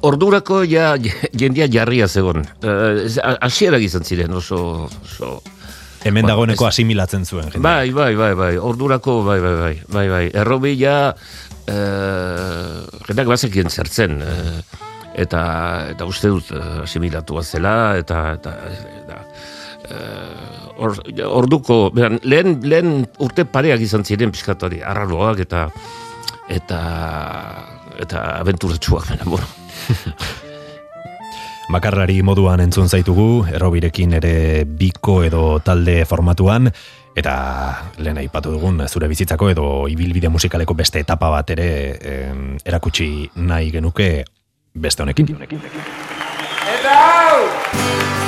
[0.03, 0.95] Ordurako ja
[1.39, 2.43] jendia jarria zegon.
[2.63, 3.07] Uh,
[3.41, 4.89] Asierak izan ziren oso...
[5.03, 5.37] oso
[6.07, 7.49] Hemen Bueno, dagoeneko asimilatzen zuen.
[7.51, 7.63] jendea.
[7.63, 8.53] Bai, bai, bai, bai.
[8.63, 10.25] Ordurako, bai, bai, bai, bai, bai.
[10.39, 11.11] Errobi ja,
[11.67, 14.61] eh, jendak bazekien zertzen, eh,
[15.25, 15.43] eta,
[15.97, 18.55] eta uste dut eh, asimilatua zela, eta, eta,
[19.03, 19.19] eta
[19.91, 20.95] eh, or,
[21.27, 25.69] orduko, beran, lehen, lehen urte pareak izan ziren pixkat hori, arraroak, eta,
[26.53, 26.81] eta,
[27.99, 29.56] eta abenturatsuak, baina, bueno.
[31.75, 36.71] Bakarlari moduan entzun zaitugu, errobirekin ere biko edo talde formatuan,
[37.17, 37.35] eta
[37.99, 41.71] lehen aipatu dugun zure bizitzako edo ibilbide musikaleko beste etapa bat ere
[42.13, 44.11] em, erakutsi nahi genuke
[44.77, 45.35] beste honekin.
[46.77, 48.26] Eta hau!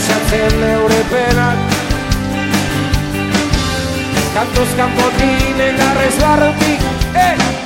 [0.00, 1.58] Gozatzen neure penak
[4.32, 6.86] Kantuz kanpotin engarrez barrutik
[7.28, 7.59] eh!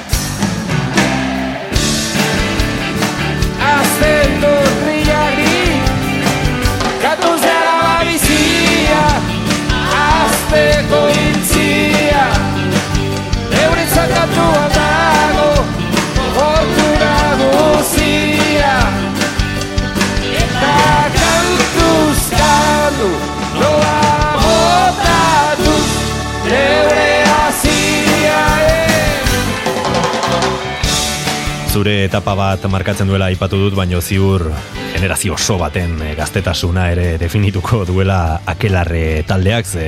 [31.75, 34.45] Zure etapa bat markatzen duela aipatu dut, baino ziur
[34.93, 39.87] generazio oso baten eh, gaztetasuna ere definituko duela akelarre taldeak, ze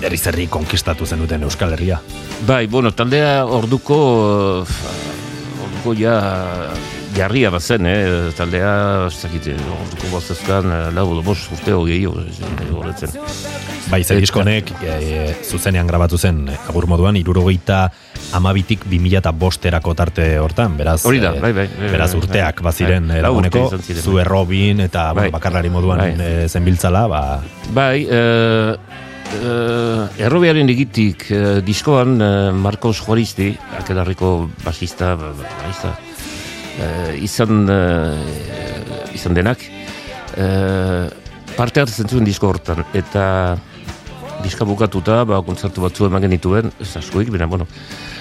[0.00, 2.00] herri zerri konkistatu zenuten Euskal Herria.
[2.48, 3.98] Bai, bueno, taldea orduko
[4.64, 6.16] eh, orduko ja
[7.18, 8.32] jarria bazen, eh?
[8.36, 8.72] taldea,
[9.10, 9.52] ez dakit,
[9.82, 13.18] orduko bazezkan, eh, lau edo bost urte hogei horretzen.
[13.88, 17.86] Bai, ze Eta- diskonek e, zuzenean grabatu zen e, agur moduan, irurogeita
[18.32, 22.20] amabitik bimila eta bosterako tarte hortan, beraz, Hori da, e, bai, bai, bai, beraz bai,
[22.20, 22.64] urteak bai.
[22.70, 23.22] baziren Bai, e,
[23.82, 24.22] ziren, zu bai.
[24.24, 25.30] errobin eta bueno, Bai.
[25.30, 26.14] bakarlari moduan Bai.
[26.18, 27.22] e, zenbiltzala, ba,
[27.72, 28.74] Bai, eh,
[29.38, 35.94] eh, errobiaren egitik eh, diskoan eh, Marcos Juaristi, akelarriko basista, ba- ba- basista
[36.78, 39.58] eh, izan, eh, izan denak,
[40.36, 41.08] eh,
[41.56, 43.56] parte hartzen zuen disko hortan, eta
[44.44, 48.17] diska bukatuta, ba, kontzertu batzu eman genituen, ez askoik, bera, bueno, eh,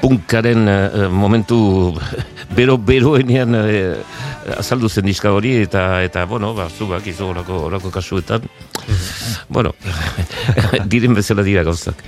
[0.00, 1.92] punkaren eh, momentu
[2.56, 8.46] bero-beroenean eh, azaldu zen diska hori, eta, eta bueno, ba, zubak izo orako, orako kasuetan,
[9.48, 9.74] bueno,
[10.92, 12.02] diren bezala dira gauzak.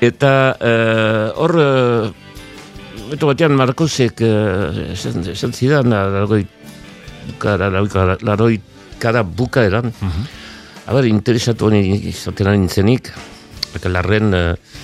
[0.00, 2.12] Eta eh, hor, eh,
[3.14, 6.40] Eto batean Marcosek eh, esan, esan zidan, largoi,
[7.38, 8.56] kara, largoi, largoi,
[8.98, 9.92] kara bukaeran,
[10.84, 11.80] A ber, interesatu honi
[12.10, 13.08] izaten ari nintzenik,
[13.78, 14.82] akelarren, uh,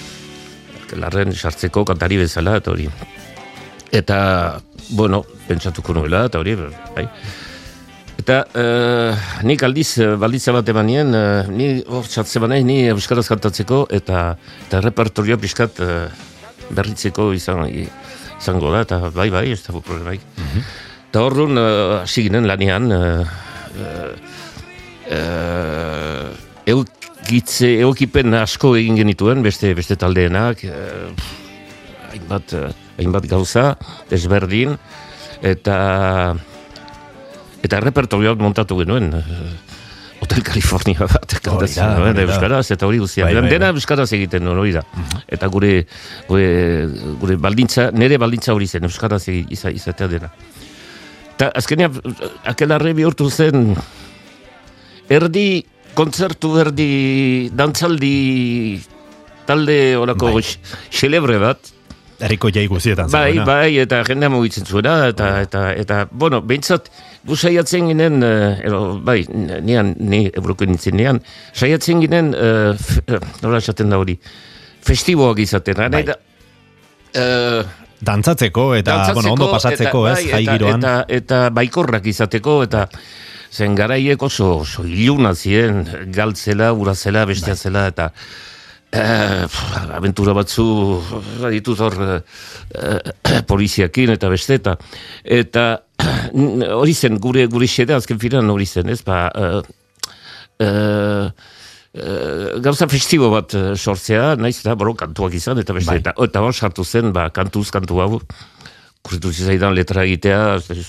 [0.91, 2.89] akelarren sartzeko kantari bezala, eta hori.
[3.93, 4.61] Eta,
[4.97, 6.57] bueno, pentsatuko nuela, eta hori,
[6.97, 7.07] bai.
[8.21, 9.17] Eta uh,
[9.49, 13.87] nik aldiz, eh, balditza bat eman nien, eh, ni hor txatze banaiz, ni euskaraz kantatzeko,
[13.97, 14.37] eta,
[14.67, 16.11] eta repertorioa pixkat uh,
[16.77, 20.21] berritzeko izan, izango da, eta bai, bai, ez dago problemaik.
[21.09, 23.25] Eta horren, uh, hasi ginen lanean, uh,
[25.09, 26.29] uh,
[27.31, 31.11] eukitze, eukipen asko egin genituen, beste, beste taldeenak, uh,
[32.11, 33.77] hainbat, eh, hainbat gauza,
[34.11, 34.75] desberdin,
[35.47, 36.35] eta
[37.63, 39.13] eta repertorioak montatu genuen.
[39.15, 39.53] eh,
[40.21, 42.33] Hotel California bat kantatzen nuen, hori da.
[42.35, 43.25] euskaraz, eta hori guztia.
[43.25, 43.79] Bai, bai, dena bai.
[43.79, 44.83] euskaraz egiten nuen, hori da.
[45.29, 45.87] Eta gure,
[46.29, 46.51] gure,
[47.23, 50.31] gure baldintza, nire baldintza hori zen, euskaraz egi- iza, izatea dena.
[51.37, 51.95] Eta azkenean,
[52.45, 53.77] akelarre bihurtu zen,
[55.09, 55.65] erdi
[55.95, 58.81] kontzertu erdi dantzaldi
[59.49, 60.43] talde horako Bai.
[60.95, 61.73] xelebre bat,
[62.21, 63.47] herriko jai guzietan Bai, zegoena.
[63.49, 66.91] bai, eta jendea mugitzen zuela, eta, eta, eta, bueno, behintzat,
[67.27, 69.25] gu saiatzen ginen, eh, ero, bai,
[69.65, 71.21] nian, ni euroko nintzen nian,
[71.55, 74.19] saiatzen ginen, uh, nola esaten da hori,
[74.87, 76.05] festiboak izaten, Bai.
[76.05, 76.19] eta,
[77.15, 77.63] eh,
[78.01, 80.79] Dantzatzeko eta, dantzatzeko, bueno, ondo pasatzeko, eta, ez, bai, jai eta, giroan.
[80.81, 82.87] Eta, eta baikorrak izateko, eta
[83.51, 87.63] zen garaiek oso, oso iluna ziren, galtzela, urazela, bestia Bai.
[87.65, 88.11] zela, eta
[88.93, 89.47] eh,
[89.97, 90.65] aventura batzu
[91.51, 92.21] ditut hor eh,
[92.75, 94.77] eh, poliziakin eta beste eta
[95.25, 95.67] eta
[96.81, 99.61] hori zen gure gure xede azken finan hori zen ez ba eh,
[100.61, 101.31] eh,
[101.95, 106.01] eh, gauza festibo bat eh, sortzea, naiz eta baro kantuak izan, eta beste, Bai.
[106.03, 108.21] eta, eta hor sartu zen, ba, kantuz, kantu hau,
[109.03, 110.85] kurritu zizaidan letra egitea, ez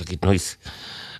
[0.00, 0.56] dakit noiz,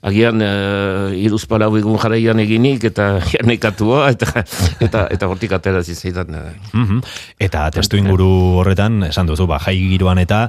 [0.03, 4.45] agian uh, iruz palau egun jarraian eginik, eta nekatua, eta,
[4.83, 6.35] eta, eta hortik atera zizaidan.
[6.35, 6.55] eh.
[6.73, 7.03] Mhm.
[7.39, 8.31] Eta testu inguru
[8.63, 10.49] horretan, esan duzu, ba, jai giroan eta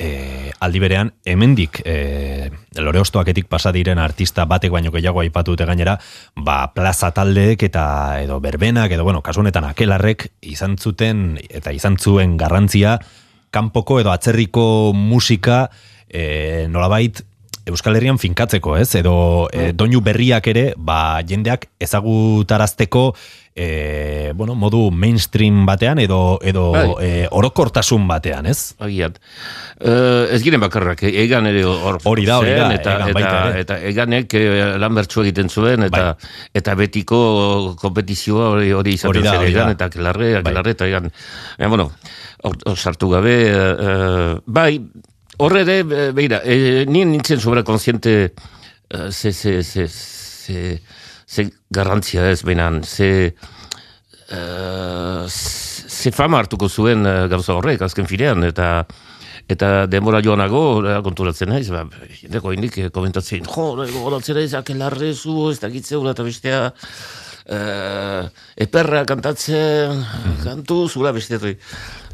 [0.00, 2.50] e, aldi berean, hemendik e,
[2.80, 5.98] lore ostoaketik pasa diren artista batek baino gehiago aipatu dute gainera,
[6.34, 7.84] ba, plaza taldeek eta
[8.24, 12.98] edo berbenak, edo bueno, kasu honetan akelarrek izan zuten eta izan zuen garrantzia
[13.52, 15.66] kanpoko edo atzerriko musika
[16.08, 17.20] e, nolabait
[17.68, 18.94] Euskal Herrian finkatzeko, ez?
[18.98, 23.10] Edo e, doinu berriak ere, ba, jendeak ezagutarazteko
[23.54, 26.86] e, bueno, modu mainstream batean edo edo Bai.
[27.04, 28.74] e, orokortasun batean, ez?
[28.80, 29.18] Agian.
[29.80, 33.78] Uh, ez giren bakarrak, egan ere hor Hori da, hori da, eta, Egan eta, eta
[33.90, 34.34] eganek
[34.80, 36.14] lan bertsu egiten zuen, eta,
[36.56, 37.20] eta betiko
[37.80, 40.42] kompetizioa hori, hori izaten zen egan, eta akelarre, Bai.
[40.42, 41.08] akelarre, eta egan.
[41.58, 41.90] Eh, bueno,
[42.44, 44.74] hor, sartu gabe, eh, bai,
[45.40, 48.12] horre ere, eh, beira, eh, nien nintzen sobra konsiente
[48.88, 50.80] eh, ze, ze, ze, ze,
[51.26, 53.34] ze garrantzia ez, behinan, ze,
[54.28, 58.86] eh, ze fama hartuko zuen eh, gauza horrek, azken finean, eta
[59.50, 61.86] eta denbora joanago, eh, konturatzen naiz, ba,
[62.20, 66.60] jendeko indik eh, komentatzen, jo, gogoratzen naiz, akelarre zu, ez dakitzeula, eta bestea,
[67.50, 70.04] eh, eperra kantatzen,
[70.44, 71.56] kantu, zura beste,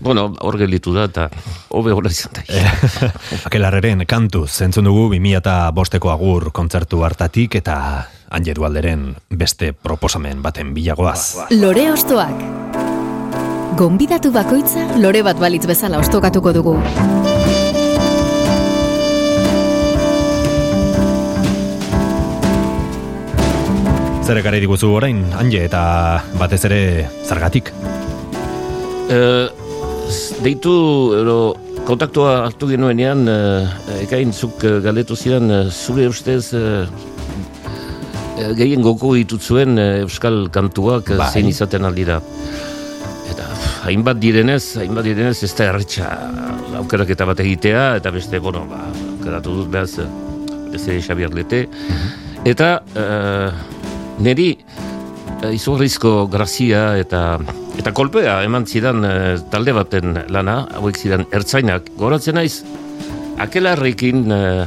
[0.00, 1.28] bueno, hor gelitu da, eta
[1.76, 2.44] hobe hori izan da.
[3.48, 7.78] Akelarreren kantu zentzun dugu 2000 eta bosteko agur kontzertu hartatik eta
[8.36, 11.48] Anje Dualderen beste proposamen baten bilagoaz.
[11.54, 12.42] Lore Ostoak.
[13.76, 16.78] Gonbidatu bakoitza lore bat balitz bezala ostokatuko dugu.
[24.26, 25.80] Zer ekarri diguzu orain, Anje, eta
[26.40, 26.80] batez ere
[27.28, 27.70] zargatik.
[29.10, 29.46] Eh,
[30.10, 30.72] z- deitu,
[31.20, 31.36] ero,
[31.86, 33.68] kontaktua hartu genuenean, uh,
[34.02, 36.88] ekain zuk eh, galdetu zidan, eh, zure ustez, uh,
[38.58, 41.28] gehien goko ditutzuen euskal kantuak eh, Bai.
[41.30, 42.18] zein izaten aldira.
[43.30, 43.46] Eta
[43.86, 46.10] hainbat direnez, hainbat direnez, ez da erretxa
[46.82, 48.82] aukeraketa bat egitea, eta beste, bueno, ba,
[49.12, 50.10] aukeratu dut behaz, eh,
[50.74, 51.68] beste Xabier Lete.
[52.46, 53.50] Eta uh,
[54.22, 54.50] niri
[55.42, 57.38] eh, izugarrizko grazia eta
[57.76, 62.62] eta kolpea eman zidan eh, talde baten lana, hauek zidan ertzainak, goratzen naiz,
[63.42, 64.64] akelarrekin uh,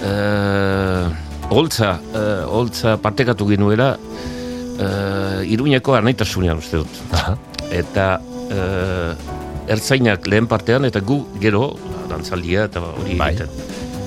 [0.00, 1.10] uh,
[1.52, 7.02] holtza, uh, holtza partekatu ginuela uh, iruñeko arnaitasunean uste dut.
[7.12, 7.36] Aha.
[7.76, 9.12] Eta uh,
[9.68, 11.68] ertzainak lehen partean eta gu gero,
[12.08, 13.34] dantzaldia eta hori Bai.
[13.34, 13.52] egiten.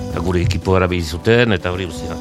[0.09, 2.17] Eta gure ekipo arabi zuten eta hori guztia.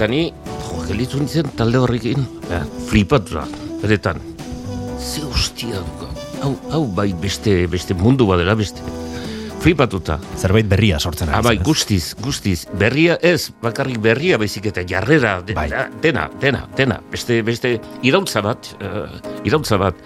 [0.00, 0.30] Eta ni,
[0.64, 3.42] jo, gelitu nintzen talde horrekin, ja, flipatu da,
[3.82, 4.16] beretan.
[4.96, 6.08] Ze hostia dugu,
[6.40, 8.80] hau, hau bai beste, beste mundu badela beste.
[9.60, 10.16] Flipatuta.
[10.40, 11.66] Zerbait berria sortzen Ah, ari bai, zen, ez?
[11.68, 12.64] guztiz, guztiz.
[12.80, 15.68] Berria ez, bakarrik berria baizik eta jarrera, de, Bai.
[16.00, 17.02] dena, dena, dena.
[17.12, 19.04] Beste, beste, irautza bat, uh,
[19.44, 20.00] irautza bat.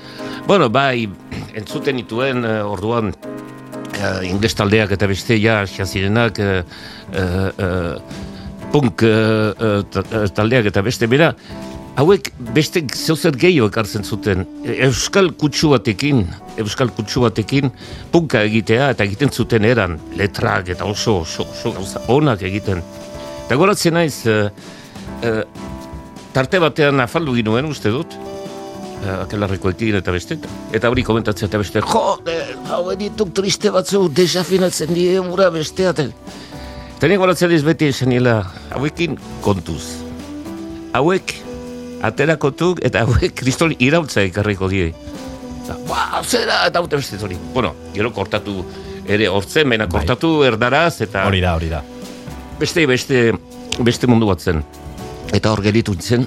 [0.50, 1.06] Bueno, bai,
[1.54, 6.64] entzuten ituen uh, orduan, uh, ingles taldeak eta beste, ja, jazirenak, uh,
[7.14, 8.32] uh, uh,
[8.74, 11.30] punk uh, ta- uh, taldeak eta beste, bera,
[12.00, 14.44] hauek beste zeuzer gehiago ekartzen zuten.
[14.88, 16.24] Euskal kutsu batekin,
[16.58, 17.70] Euskal kutsu batekin,
[18.12, 22.82] punka egitea eta egiten zuten eran, letrak eta oso, oso, oso gauza onak egiten.
[23.44, 24.48] Eta goratzen naiz, eh,
[25.22, 25.42] eh,
[26.34, 28.16] tarte batean afaldu ginuen, uste dut,
[29.04, 30.38] akelarrekoekin eta beste,
[30.72, 32.02] eta hori komentatzea eta beste, jo,
[32.72, 35.92] hau edituk triste batzu, desafinatzen die ura bestea,
[37.02, 38.38] nire goratzen beti esan niela,
[38.72, 39.82] hauekin kontuz.
[40.94, 41.34] Hauek
[42.04, 44.92] aterakotuk eta hauek kristol irautza ekarriko die.
[45.88, 47.36] Ba, zera, eta haute beste hori.
[47.54, 48.62] Bueno, gero kortatu
[49.08, 50.00] ere hortzen, mena Bai.
[50.00, 51.82] kortatu erdaraz, eta Hori da, hori da.
[52.60, 53.32] beste, beste,
[53.80, 54.62] beste mundu bat zen.
[55.32, 56.26] Eta hor gelitu zen,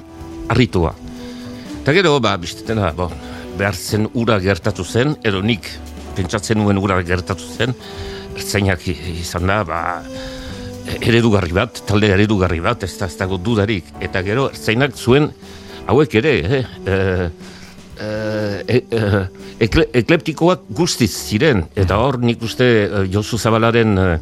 [0.49, 0.93] harritua.
[1.81, 3.09] Eta gero, ba, bistetena, bo,
[3.57, 5.69] behar zen ura gertatu zen, edo nik
[6.17, 7.73] pentsatzen nuen ura gertatu zen,
[8.35, 9.81] ertzainak izan da, ba,
[11.01, 13.89] eredugarri bat, talde eredugarri bat, ez da, ez dago dudarik.
[14.03, 15.29] Eta gero, ertzainak zuen,
[15.87, 17.27] hauek ere, eh, eh,
[17.99, 19.19] eh, eh,
[19.67, 24.17] ekle, ekleptikoak guztiz ziren, eta hor nik uste eh, Josu Zabalaren eh,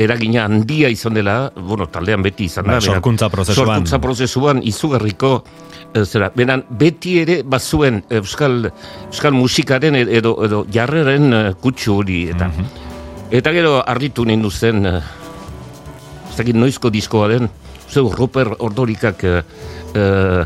[0.00, 2.80] eragina handia izan dela, bueno, taldean beti izan Ba, da.
[2.80, 3.66] berak, sorkuntza prozesuan.
[3.66, 5.32] Sorkuntza prozesuan izugarriko
[5.92, 8.70] eh, zera, benan beti ere bazuen euskal,
[9.10, 12.48] euskal musikaren edo, edo jarreren kutsu hori eta
[13.32, 15.00] eta gero arritu nindu zen eh,
[16.32, 17.48] ez dakit noizko diskoa den.
[17.92, 19.42] Zeu Roper Ordorikak eh,
[19.92, 20.44] eh,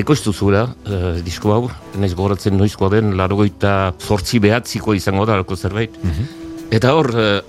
[0.00, 1.66] ekoiztu zuela eh, disko hau,
[2.00, 5.98] naiz gogoratzen noizkoa den larogoita zortzi behatziko izango da alko zerbait.
[6.72, 7.42] Eta hor eh,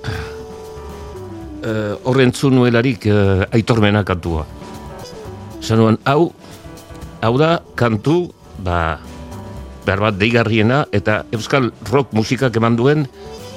[1.63, 4.43] eh, hor entzun nuelarik eh, aitormena kantua.
[5.59, 6.33] Esan nuen, hau
[7.23, 8.19] hau da kantu
[8.63, 8.99] ba,
[9.87, 13.07] behar bat deigarriena eta euskal rock musikak eman duen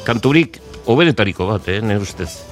[0.06, 2.51] kanturik oberetariko bat, eh, nire ustez.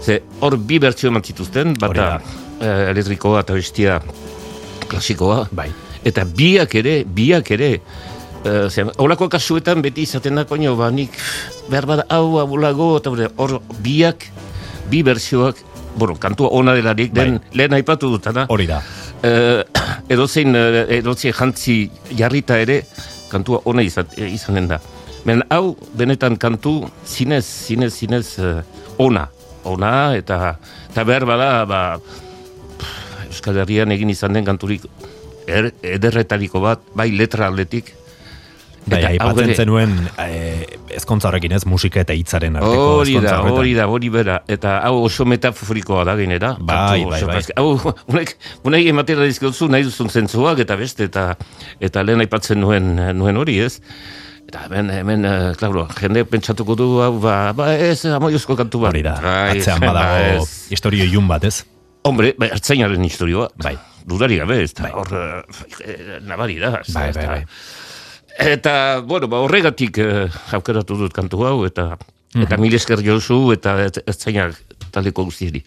[0.00, 2.20] Ze hor bi bertsio eman zituzten, bata
[2.60, 3.98] eh, elektrikoa eta bestia
[4.88, 5.46] klasikoa.
[5.52, 5.68] Bai.
[6.04, 7.70] Eta biak ere, biak ere,
[8.44, 11.12] eh, ze, holako kasuetan beti izaten da, koño, ba, nik
[11.68, 14.24] behar bada hau abulago, eta hor- biak,
[14.90, 15.56] bi bertsioak,
[16.00, 18.80] bueno, kantua ona delarik, den lehen aipatu dutana Hori da.
[19.22, 19.64] eh,
[20.08, 22.84] edozein eh, edozein jantzi jarrita ere
[23.28, 24.80] kantua ona izat, izanen da.
[25.26, 28.62] Men hau benetan kantu zinez, zinez, zinez eh,
[28.98, 29.28] ona.
[29.68, 30.56] Ona eta,
[30.90, 34.86] eta behar bada ba, pff, Euskal Herrian egin izan den kanturik
[35.46, 37.94] er, ederretariko bat, bai letra aldetik.
[38.80, 40.64] Bai, Eta aipatzen ere- zenuen eh,
[40.96, 44.38] ezkontza horrekin ez, musika eta hitzaren arteko Hori da, hori da, hori bera.
[44.48, 46.54] Eta hau oso metaforikoa da gainera.
[46.58, 47.42] Bai, bai, bai.
[47.60, 47.76] Hau,
[48.12, 48.32] unek,
[48.66, 51.34] unek ematera dizkiozu nahi duzun zentzuak eta beste, eta,
[51.78, 53.76] eta lehen aipatzen nuen, nuen hori ez.
[54.50, 58.90] Eta hemen, hemen, eh, claro, jende pentsatuko du, hau, ba, ba ez, amoiozko kantu bat.
[58.90, 61.60] Hori da, Bai, atzean ba, badago historio ilun bat, ez?
[62.08, 63.46] Hombre, bai, ertzainaren historioa.
[63.62, 63.76] Bai.
[64.10, 64.92] Dudari gabe, ez da, Bai.
[64.98, 65.12] hor,
[65.84, 66.72] eh, nabari da.
[66.96, 67.44] Bai, bai, bai.
[68.50, 68.74] Eta,
[69.06, 70.26] bueno, ba, horregatik eh,
[70.58, 71.92] aukeratu dut kantu hau, eta
[72.34, 72.60] eta Mhm.
[72.62, 74.58] mil esker jozu, eta ertzainak
[74.90, 75.62] taleko guztieri.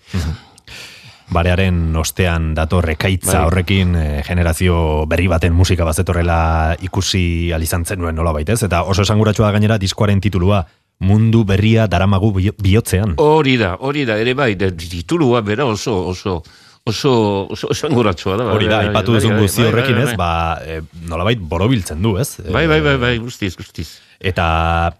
[1.31, 3.45] Barearen ostean dator ekaitza Bai.
[3.47, 9.51] horrekin eh, generazio berri baten musika bazetorrela ikusi alizan zenuen nola baitez, eta oso esanguratsua
[9.51, 10.65] gainera diskoaren titulua
[10.99, 13.15] mundu berria daramagu bi- bihotzean.
[13.17, 16.43] Hori da, hori da, ere bai, de, titulua bera oso, oso,
[16.85, 18.45] oso, oso esanguratsua da.
[18.53, 20.29] Hori da, bai, aipatu bai, duzun bai, guzti bai, horrekin bai, ez, ba,
[20.63, 22.37] e, nolabait borobiltzen du, ez?
[22.51, 23.97] Bai, bai, bai, bai, guztiz, guztiz.
[24.19, 24.93] Eta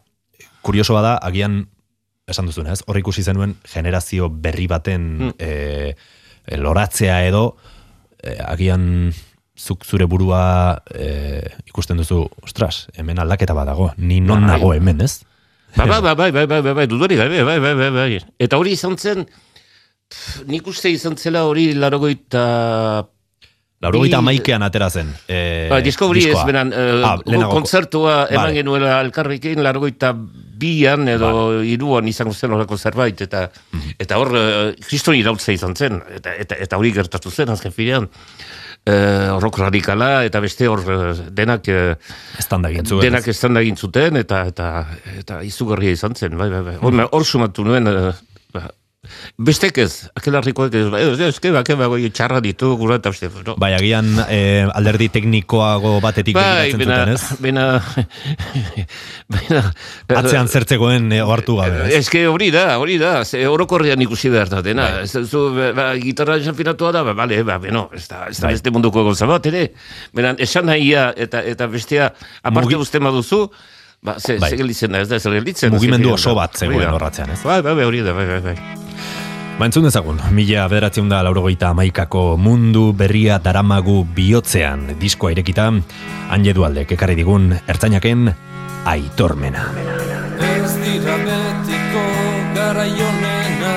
[0.63, 1.67] kuriosoa da, agian,
[2.27, 2.81] esan duzun, ez?
[2.87, 5.31] Hor ikusi zenuen generazio berri baten Mm.
[5.39, 5.95] e,
[6.47, 7.55] e, loratzea edo,
[8.23, 9.13] e, agian
[9.57, 14.49] zuk zure burua e, ikusten duzu, ostras, hemen aldaketa badago, ni non Bai.
[14.57, 15.21] nago hemen, ez?
[15.75, 18.19] Ba, ba, ba, bai, bai, bai, bai, bai, dudari gabe, bai, bai, bai, bai.
[18.39, 23.07] Eta hori izan zen, pff, nik uste izan zela hori larogoita...
[23.83, 25.09] Laurogeita amaikean atera zen.
[25.27, 27.17] E, Ba, disko hori ez, beran, eh, Ah,
[27.51, 28.53] kontzertua eman Vale.
[28.61, 30.13] genuela elkarrekin, larogoita
[30.63, 31.29] bian edo
[31.67, 33.95] iruan izango zen horreko zerbait, eta Mhm.
[33.99, 38.09] eta hor, eh, kriston irautza izan zen, eta, eta, eta hori gertatu zen, azken finean,
[38.85, 41.67] eh, horrok radikala, eta beste hor eh, denak...
[42.39, 44.69] Estanda egin zuen, Denak estanda egin zuten, eta, eta,
[45.19, 46.77] eta izugarria izan zen, bai, bai, bai.
[46.77, 46.85] Mhm.
[46.85, 48.13] Hor, hor sumatu nuen, ba,
[49.37, 53.29] bestek ez, akelarrikoak ez, ba, ez, ez, ez, ez, ez, txarra ditu, gura eta beste,
[53.45, 53.55] no.
[53.59, 54.39] Bai, agian e,
[54.71, 57.39] alderdi teknikoago batetik Bai, bena, zuten, ez?
[57.43, 57.65] bena,
[59.33, 59.63] bena,
[60.21, 61.99] Atzean zertzegoen e, ohartu gabe, ez?
[62.01, 64.87] Eske hori da, hori da, ze orokorrean ikusi behar da dena.
[64.99, 65.03] Bai.
[65.07, 65.43] Ez zu,
[65.75, 69.27] ba, gitarra desafinatua da, ba, bale, ba, beno, ez da, ez da beste munduko gauza
[69.29, 69.67] bat, ere.
[70.15, 72.11] Beran, esan nahia eta, eta bestea,
[72.41, 73.43] aparte Mugi- uste baduzu,
[74.03, 74.49] ba, ze, Bai.
[74.53, 75.73] ze gelditzen da, ez da, ze gelditzen.
[75.75, 77.41] Mugimendu oso bat zegoen horratzean, ez?
[77.43, 78.57] Bai, bai, bai, hori da, bai, bai, bai.
[79.53, 85.67] Ba, entzun dezagun, mila bederatzen da laurogeita amaikako mundu berria daramagu bihotzean diskoa irekita,
[86.31, 88.31] hanje dualdek ekarri digun ertzainaken
[88.89, 89.67] aitormena.
[90.41, 92.05] Ez dira betiko
[92.57, 93.75] garaionena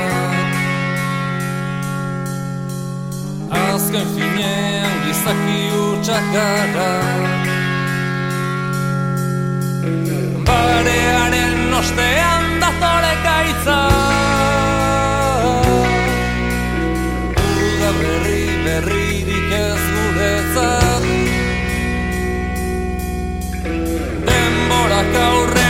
[3.53, 6.90] Azken finean gizaki utxak gara.
[10.48, 14.26] Barearen ostean datore gaitza
[24.68, 25.65] denbora gaurre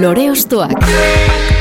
[0.00, 1.53] Lore Ostoak.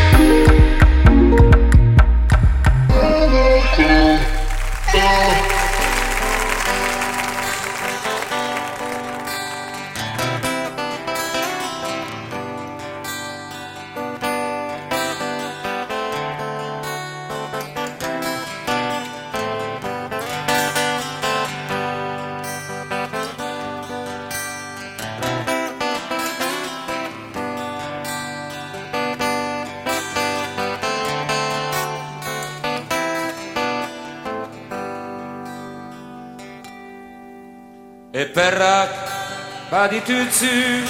[39.94, 40.86] Baditutzu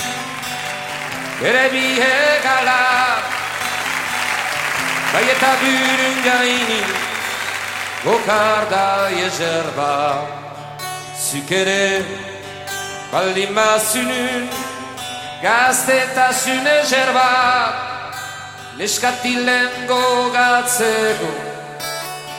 [1.41, 2.83] Bere bihe gala
[5.13, 6.83] Bai eta bürün gaini
[8.05, 10.25] Gokarda jezerba
[11.19, 12.01] Zuk ere
[13.11, 14.47] baldin bazunun
[15.41, 17.29] Gaztetasun ezerba
[18.77, 21.31] Neskatilen gogatzeko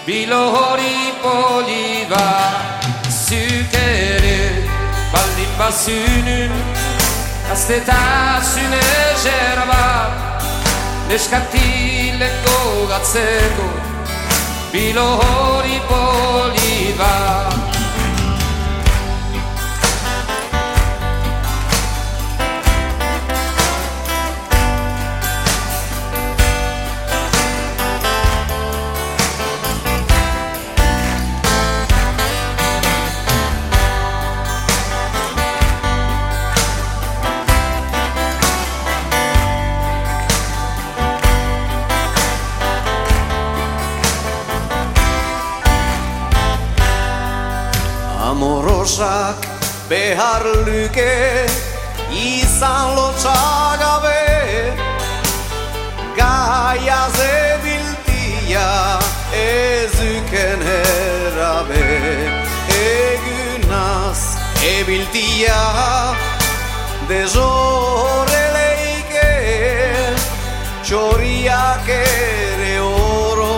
[0.06, 4.13] Bilo hori poli bat Zuk ere
[5.58, 6.52] baldin bazunun
[7.48, 10.10] Gaztetasun ezerba
[11.08, 13.68] Neskatilen gogatzeko
[14.72, 16.94] Bilo hori poli
[48.94, 49.42] Amorosak
[49.88, 51.46] behar luke
[52.14, 54.22] izan lotxagabe
[56.16, 58.70] Gaia zebiltia
[59.34, 61.82] ezuken herabe
[62.78, 64.20] Egunaz
[64.62, 65.62] ebiltia
[67.10, 67.42] dezoreleike
[70.84, 73.54] Txoriak ere oro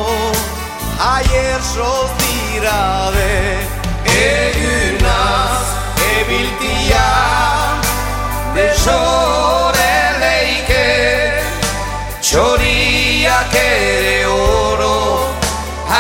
[0.97, 3.27] Aier soz dirabe.
[3.37, 3.76] Egunaz
[6.27, 7.07] ebiltia
[8.55, 10.87] Desoreleike
[12.21, 15.31] txoriak ere oro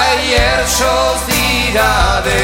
[0.03, 2.43] Aier soz dirade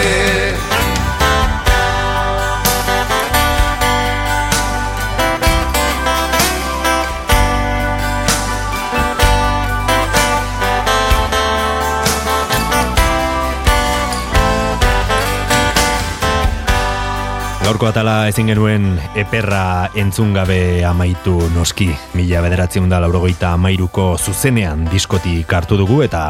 [17.73, 21.87] Gaurko atala ezin genuen eperra entzun gabe amaitu noski.
[22.13, 26.21] Mila bederatzen da laurogeita amairuko zuzenean diskotik hartu dugu eta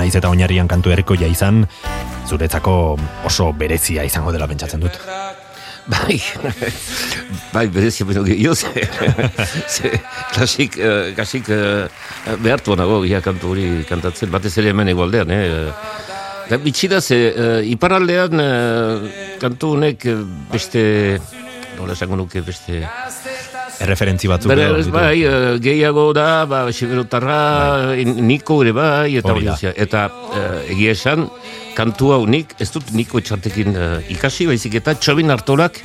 [0.00, 1.66] naiz eta oinarrian kantu errikoia izan,
[2.24, 2.96] zuretzako
[3.28, 4.96] oso berezia izango dela pentsatzen dut.
[5.84, 6.16] Bai,
[7.54, 8.88] bai, berezia beno gehiago, ze,
[9.76, 9.92] ze
[10.32, 11.92] klasik, uh, klasik uh,
[12.40, 16.15] behartu nago kantu hori kantatzen, batez ere hemen egualdean, eh?
[16.46, 19.06] Da, bitxida ze, uh, iparaldean uh,
[19.42, 20.14] kantu honek eh,
[20.52, 20.82] beste,
[21.78, 22.84] nola esango nuke beste...
[23.82, 24.52] Erreferentzi batzuk.
[24.54, 27.40] Edo ez bai, uh, gehiago da, ba, Xiberotarra,
[27.98, 29.50] niko ere bai, eta Hori.
[29.74, 31.26] Eta uh, egia esan,
[31.76, 35.82] kantu hau nik, ez dut niko etxartekin uh, ikasi, baizik eta txobin hartolak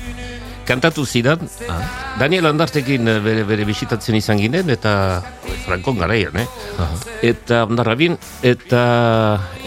[0.72, 1.44] kantatu zidan,
[2.20, 4.94] Daniel Andartekin eh, bere, bere bisitatzen izan ginen, eta
[5.66, 6.48] Frankon garaian, eh?
[7.28, 8.16] Eta ondarrabin,
[8.48, 8.84] eta,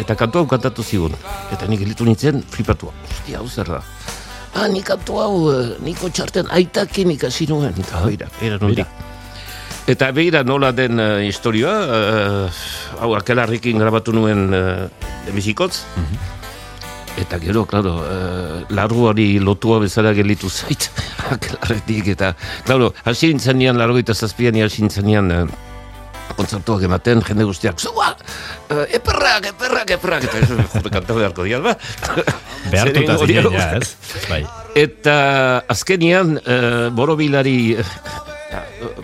[0.00, 1.16] eta kantu hau kantatu zigun.
[1.52, 2.94] Eta nik elitu nintzen flipatua.
[3.10, 3.82] Ostia, hau zer da.
[4.54, 7.74] Ah, nik kantu hau, eh, niko txarten aitakin ikasi nuen.
[7.84, 8.88] Eta beira, era nondik.
[9.90, 12.62] Eta beira nola den uh, historioa, uh,
[13.04, 14.86] hau akelarrekin grabatu nuen uh,
[15.28, 15.82] emizikotz,
[17.20, 20.88] Eta gero, klaro, uh, larruari lotua bezala gelitu zait,
[21.34, 22.32] akelarretik, eta,
[22.66, 25.46] klaro, hasi nintzen nian, largo eta zazpian, hasi nintzen nian, uh,
[26.34, 28.10] kontzertuak ematen, jende guztiak, zua,
[28.74, 31.76] uh, eperrak, eperrak, eperrak, eta eso, jode, kanta beharko dial, ba?
[32.72, 33.94] Behartuta zinen, ja, ez?
[34.26, 34.42] Bai.
[34.74, 35.16] Eta
[35.70, 37.74] azkenian, uh, borobilari,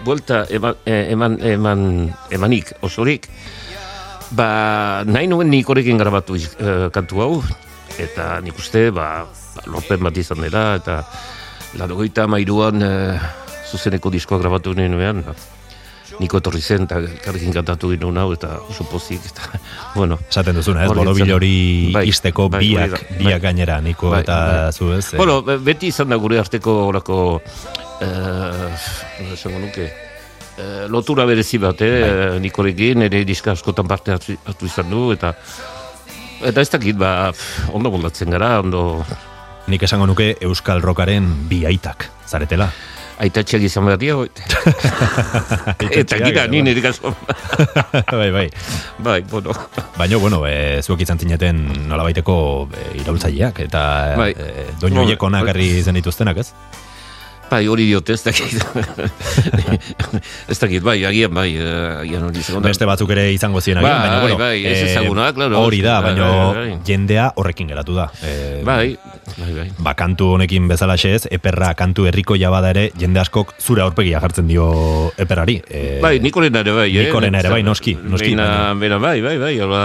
[0.04, 1.80] buelta eman, eh, eman, eman,
[2.30, 3.28] emanik, osorik,
[4.30, 7.32] ba, nahi nuen nik horrekin grabatu uh, kantu hau,
[8.02, 9.24] eta nik uste, ba,
[9.56, 11.02] ba, lorpen bat izan dela, eta
[11.78, 13.20] larogeita mairuan uh,
[13.70, 15.34] zuzeneko diskoa grabatu nuen, ba,
[16.20, 19.46] niko etorri zen, eta elkarrekin kantatu ginen hau, eta oso pozik, eta,
[19.98, 20.90] bueno, Esaten duzuna, ez?
[20.92, 21.54] Borobil hori
[21.94, 23.18] Bai, isteko bai, biak, da, bai.
[23.24, 24.36] biak gainera, niko Bai, eta
[24.66, 24.72] bai.
[24.72, 25.14] zu, ez?
[25.14, 27.40] Eh, Bueno, be- beti izan da gure arteko orako,
[28.02, 29.86] eh, esango nuke,
[30.60, 32.40] eh, lotura berezi bat, eh, Bai.
[32.40, 35.32] nikorekin, ere diska askotan parte hartu, hartu izan du, eta
[36.42, 37.32] eta ez dakit, ba,
[37.72, 39.04] ondo moldatzen gara, ondo
[39.70, 42.70] Nik esango nuke Euskal Rockaren bi aitak, zaretela.
[43.20, 44.16] aitatxeak izan behar dira,
[46.00, 47.12] eta gira, ni nire kaso.
[48.20, 48.46] bai, bai.
[48.98, 49.52] bai, bueno.
[49.98, 51.60] Baina, bueno, e, zuek izan zineten
[51.90, 52.36] nolabaiteko
[52.72, 53.82] e, iraultzaileak, eta
[54.16, 54.30] Bai.
[54.32, 55.52] e, doinu hiek onak bai.
[55.52, 56.54] herri zen dituztenak, ez?
[57.50, 58.62] Bai, hori diote, ez dakit.
[60.52, 62.60] ez dakit, bai, agian, bai, eh, agian hori da.
[62.62, 65.58] Beste batzuk ere izango ziren Bai, agian, baina, bueno, bai, ez eh, ezagunak, claro.
[65.64, 66.78] Hori da, Bai, baina bai, bai.
[66.86, 68.06] jendea horrekin geratu da.
[68.22, 68.96] E, Bai,
[69.36, 69.66] bai, bai.
[69.78, 74.46] Ba, kantu honekin bezala ez, eperra kantu herriko jabada ere, jende askok zure aurpegia jartzen
[74.50, 75.60] dio eperrari.
[75.68, 77.06] E, Bai, Nikorena ere bai, eh?
[77.08, 79.82] Nikorena ere bai, noski, noski, Beina, baina- beina, bai, bai, bai, hola...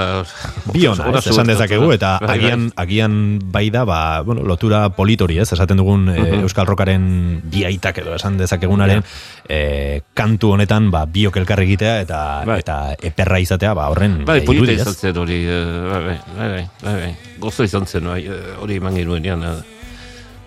[0.76, 2.38] Hola ez, esan dezakegu, eta Bai, bai.
[2.38, 3.18] agian, agian
[3.52, 6.42] bai da, ba, bueno, lotura politori, ez, esaten dugun Mhm.
[6.46, 9.04] Euskal Rockaren bi aitak edo esan dezakegunaren
[9.48, 12.60] eh, kantu honetan, ba, biok elkar egitea eta Bai.
[12.64, 12.78] eta
[13.12, 16.50] eperra izatea, ba, horren Bai, eh, polita irudi, izan zen hori, eh, bai, bai, bai,
[16.52, 17.14] bai, bai, bai.
[17.40, 19.56] Gozo izan zen, bai, eh, hori eman ginuenean, eh,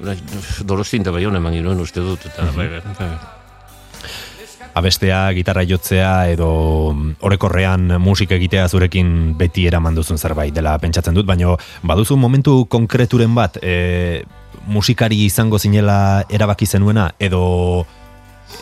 [0.04, 0.18] bai,
[0.68, 2.56] Dorostin eta Baiona eman uste dut, eta Mhm.
[2.56, 3.10] bai, bai, bai.
[4.78, 11.16] abestea, gitarra jotzea edo mm, orokorrean musika egitea zurekin beti eraman duzun zerbait dela pentsatzen
[11.16, 14.22] dut, baina baduzu momentu konkreturen bat e,
[14.66, 17.86] musikari izango zinela erabaki zenuena edo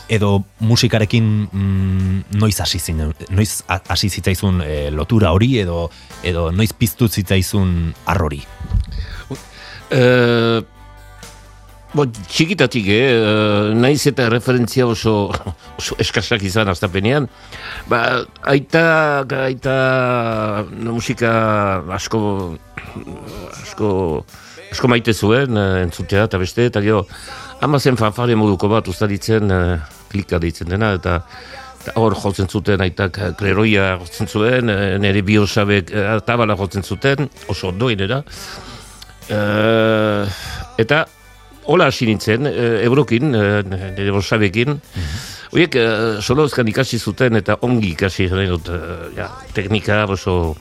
[0.08, 5.90] edo musikarekin mm, noiz hasi zinen, noiz hasi zitzaizun e, lotura hori edo
[6.26, 8.42] edo noiz piztu zitzaizun arrori.
[9.90, 10.62] Eh,
[11.94, 15.30] bo, txikitatik, eh, eh, naiz eta referentzia oso,
[15.78, 17.28] oso eskasak izan astapenean,
[17.90, 18.00] ba,
[18.42, 19.76] aita, aita
[20.82, 21.32] musika
[21.96, 22.20] asko,
[23.62, 23.90] asko,
[24.72, 27.06] asko maite zuen, eh, entzutea eta beste, eta gero,
[27.60, 29.78] ama zen fanfare moduko bat ustaritzen, eh,
[30.10, 31.20] klika deitzen dena, eta
[31.94, 35.92] hor jotzen zuten aitak eh, kleroia jotzen zuen, nire biosabek
[36.26, 38.22] tabala jotzen zuten, oso ondo inera.
[39.26, 40.26] Eh,
[40.78, 41.04] eta
[41.66, 43.62] hola hasi nintzen, eh, ebrokin, eh,
[43.96, 44.80] nire bosabekin,
[45.46, 48.66] Horiek, uh, solozkan ikasi zuten eta ongi ikasi nahi dut,
[49.14, 50.56] ja, teknika oso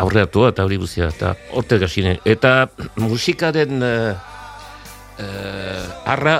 [0.00, 2.18] aurreatua eta hori guztia, eta hortek hasi nahi.
[2.24, 2.54] Eta
[2.96, 4.16] musikaren uh,
[5.20, 6.38] uh, arra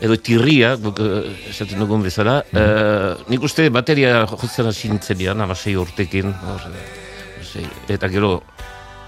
[0.00, 6.32] edo tirria, eh, esaten dugun bezala, eh, nik uste bateria jotzen hasi nintzenian, amasei urtekin,
[6.32, 6.64] hor,
[7.88, 8.40] eta gero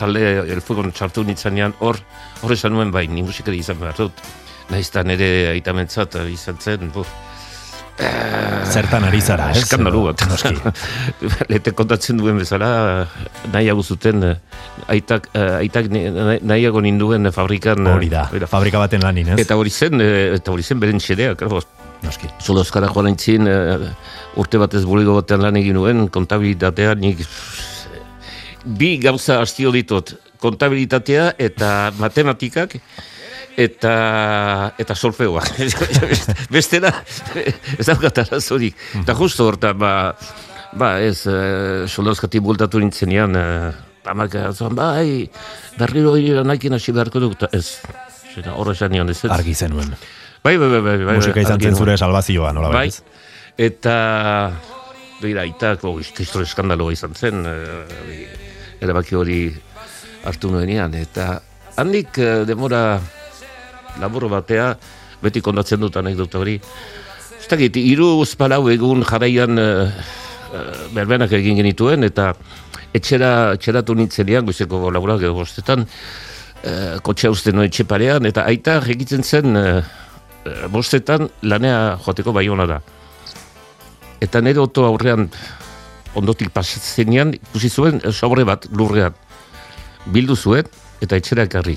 [0.03, 0.23] talde
[0.57, 1.99] elfugon txartu nintzenean, hor,
[2.43, 4.25] hor esan nuen bai, ni musikari izan behar dut,
[4.73, 7.11] nahiz eta nire aitamentzat eh, izan zen, buf,
[8.73, 9.61] Zertan ari zara, ez?
[9.63, 10.23] eskandalu bat.
[11.53, 12.71] Lete kontatzen duen bezala,
[13.53, 14.33] nahiago zuten, eh,
[14.95, 17.85] aitak, eh, aitak nahiago ninduen fabrikan.
[17.87, 19.39] eh, Hori da, fabrika baten lanin, ez?
[19.45, 21.61] Eta hori zen, eh, eta hori zen beren xedea, claro.
[22.03, 22.27] Noski.
[22.43, 23.93] Zolo euskara joan aintzin, eh,
[24.41, 27.23] urte batez bulego batean lan egin nuen, kontabilitatea, nik
[28.65, 32.77] bi gauza hastio ditut, kontabilitatea eta matematikak,
[33.57, 33.95] eta
[34.81, 35.45] eta solfeoa.
[36.55, 36.93] Bestela,
[37.79, 38.79] ez daukat arazorik.
[39.03, 39.93] Eta justo horta, ba,
[40.79, 43.47] ba ez, e, soldauzkati bultatu nintzenean, e,
[44.09, 45.29] amak erazan, bai,
[45.79, 47.79] berriro hiri lanakin hasi beharko duk, eta ez,
[48.35, 49.21] zena, horre esan nion ez.
[49.25, 49.31] ez.
[49.31, 49.95] Argi zenuen.
[50.43, 51.19] Bai, bai, bai, bai, bai.
[51.21, 53.03] Musika izan zen zure salvazioa, nola Bai, ez?
[53.61, 53.97] eta
[55.21, 58.52] begira, itak, oh, historia eskandaloa izan zen, eh,
[58.83, 59.41] erabaki hori
[60.27, 61.37] hartu nuenean, eta
[61.81, 63.01] handik eh, demora
[64.01, 64.73] labur batea,
[65.23, 66.59] beti kondatzen dut anekdota hori,
[67.39, 70.03] ez dakit, iru uzpalau egun jarraian eh,
[70.53, 72.33] eh, berbenak egin genituen, eta
[72.95, 75.87] etxera, etxeratu nintzenean, goizeko laburak edo bostetan,
[76.63, 79.83] eh, kotxea uste no etxe parean, eta aita egitzen zen eh,
[80.71, 82.81] bostetan lanea joateko baiona da.
[84.23, 85.29] Eta nire oto aurrean
[86.15, 89.15] ondotik pasatzenean ikusi zuen eh, sobre bat lurrean.
[90.13, 90.67] Bildu zuen
[91.03, 91.77] eta etxera ekarri.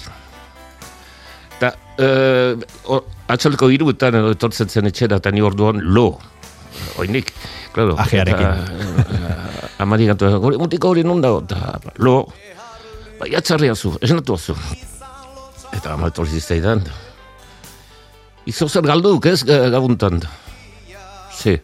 [1.58, 2.56] Eta eh,
[2.92, 6.20] o- atxaleko hiruetan edo etortzen zen etxera eta ni orduan lo.
[7.00, 7.32] Oinik,
[7.74, 7.96] claro.
[7.98, 8.48] Ajearekin.
[8.48, 12.26] Eh, Amari gantu, hori mutiko hori non dago, eta lo.
[13.20, 14.56] Bai, atzarria zu, esnatu zu.
[15.76, 16.84] Eta ama etorri zitzaidan.
[18.46, 20.20] Izo zer galduk, ez, ga- gabuntan.
[21.36, 21.62] Ze.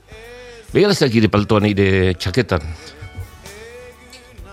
[0.71, 2.63] Begara ez dakire paltoa nire txaketan.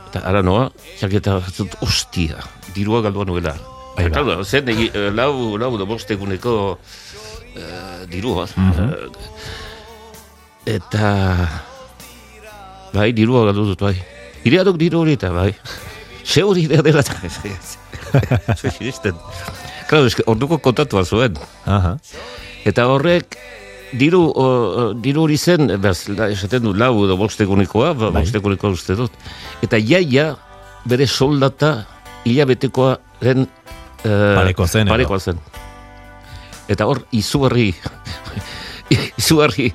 [0.09, 0.65] Eta ara noa,
[0.99, 2.40] txaketa zut, ostia,
[2.74, 3.53] dirua galdua nuela.
[3.95, 4.24] Bai, Eta, ba.
[4.24, 6.78] claro, zen egi, eh, lau, lau da bosteguneko
[7.55, 8.47] eh, dirua.
[8.49, 9.09] Eh,
[10.74, 11.12] eta,
[12.95, 13.95] bai, dirua galdu dut, bai.
[14.49, 15.53] Irea duk diru hori eta, bai.
[16.28, 17.15] Se hori idea dela eta,
[18.59, 19.15] zue sinisten.
[19.89, 21.39] Claro, eske, orduko kontatua zuen.
[21.66, 21.97] Aha.
[22.69, 23.39] Eta horrek,
[23.93, 24.47] diru, o,
[24.94, 28.23] diru hori zen, bez, la, esaten du, lau edo bostegunikoa, ba, Bai.
[28.23, 29.15] bostegunikoa uste dut.
[29.65, 30.32] Eta jaia,
[30.89, 31.86] bere soldata,
[32.24, 33.47] hilabetekoa den...
[34.05, 34.89] eh, Parekoa zen?
[34.93, 35.40] Parekoa zen.
[36.69, 37.70] Eta hor, izugarri,
[39.20, 39.73] izugarri,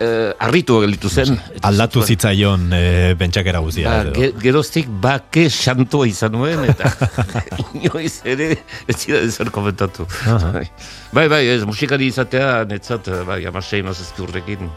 [0.00, 1.36] eh, arritua gelditu zen.
[1.64, 2.82] Aldatu zitzaion e,
[3.18, 3.90] bentsakera guzia.
[3.90, 6.90] Ba, ge, geroztik bake santua izan nuen, eta
[7.80, 8.50] inoiz ere
[8.88, 10.08] ez zira ezer komentatu.
[10.24, 10.54] Aha.
[10.58, 10.66] Bai.
[11.12, 14.68] bai, bai, ez, musikari izatea, netzat, eh, bai, amasei mazazki urrekin.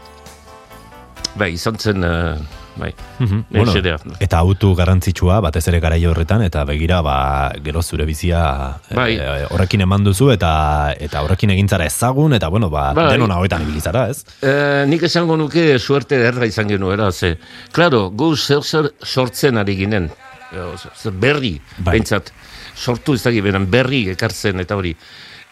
[1.38, 3.44] Bai, izan zen, eh, bai, Mhm.
[3.50, 8.76] nire Bueno, eta autu garrantzitsua, batez ere garaio horretan, eta begira, ba, gero zure bizia
[8.90, 9.16] eh, Bai.
[9.16, 13.10] eh, horrekin eman duzu, eta eta horrekin egin zara ezagun, eta bueno, ba, Bai.
[13.12, 14.24] denon hauetan ibili zara, ez?
[14.42, 17.36] Eh, nik esango nuke suerte erra izan genuela, ze,
[17.72, 20.10] klaro, gu zer zer sortzen ari ginen,
[21.02, 21.92] zer- berri, Bai.
[21.98, 22.32] behintzat,
[22.76, 24.96] sortu ez benen berri ekartzen eta hori.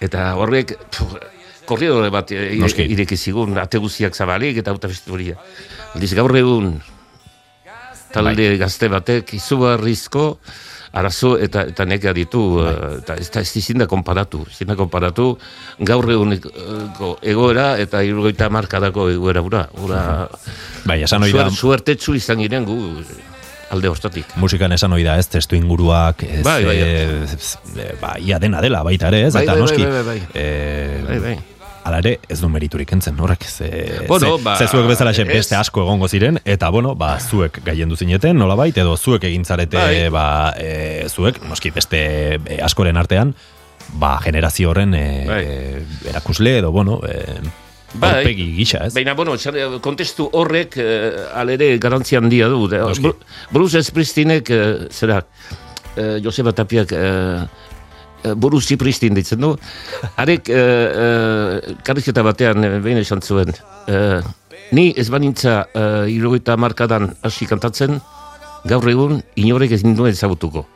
[0.00, 1.02] Eta horrek, pf,
[1.66, 2.82] korridore bat Noski.
[2.82, 4.88] ireki zigun, ate guztiak zabalik eta auta.
[5.94, 6.80] Aldiz gaur egun,
[8.16, 8.58] talde Bai.
[8.64, 10.24] gazte batek izugarrizko
[10.96, 12.72] arazo eta eta nekea ditu Bai.
[12.72, 15.28] eh, eta ez da ez ezin da konparatu ezin da konparatu
[15.84, 20.02] gaur eguneko egoera eta hirurogeita hamarkadako egoera ura ura
[20.86, 22.78] Bai, esan ohi da, suer, suertetsu izan giren gu
[23.74, 26.76] alde hortatik musikan esan ohi da, ez, testu inguruak, ez, Bai, bai.
[26.78, 29.92] eh, ez, eh, ba, ia dena dela, baita ere, ez, Bai, eta bai, noski, bai,
[29.92, 30.20] bai, bai.
[30.38, 31.36] eh, bai, bai.
[31.86, 33.68] Hala ere, ez du meriturik entzen, horrek, ze,
[34.08, 37.94] Bueno, ze, ba, ze zuek bezala beste asko egongo ziren, eta bueno, ba, zuek gaiendu
[37.96, 40.08] zineten, nolabait, edo zuek egin zarete, Bai.
[40.10, 42.00] ba, e, zuek, noski beste
[42.42, 43.34] e, askoren artean,
[43.94, 45.44] ba, generazio horren e, Bai.
[45.44, 47.22] e, erakusle, edo, bueno, e,
[47.94, 48.10] Bai.
[48.16, 48.92] aurpegi gisa, ez?
[48.96, 52.66] Baina, bueno, txar- kontestu horrek eh, alere garantzi handia du.
[52.68, 53.12] De, Noski.
[53.54, 55.22] Bruce Spristinek, eh, zera,
[55.96, 57.46] eh, Joseba Tapiak, eh,
[58.26, 59.52] eh, Bruce Spristin ditzen du,
[60.16, 63.54] harek eh, eh, karrizketa batean eh, behin esan zuen,
[63.86, 64.20] eh,
[64.76, 68.00] ni ez banintza eh, irugaita markadan hasi kantatzen,
[68.66, 70.66] gaur egun inorek ez ninduen ezagutuko.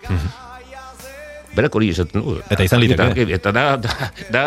[1.50, 2.36] Berak hori esaten du.
[2.46, 3.24] Eta izan liteke.
[3.34, 4.44] Eta da, da, da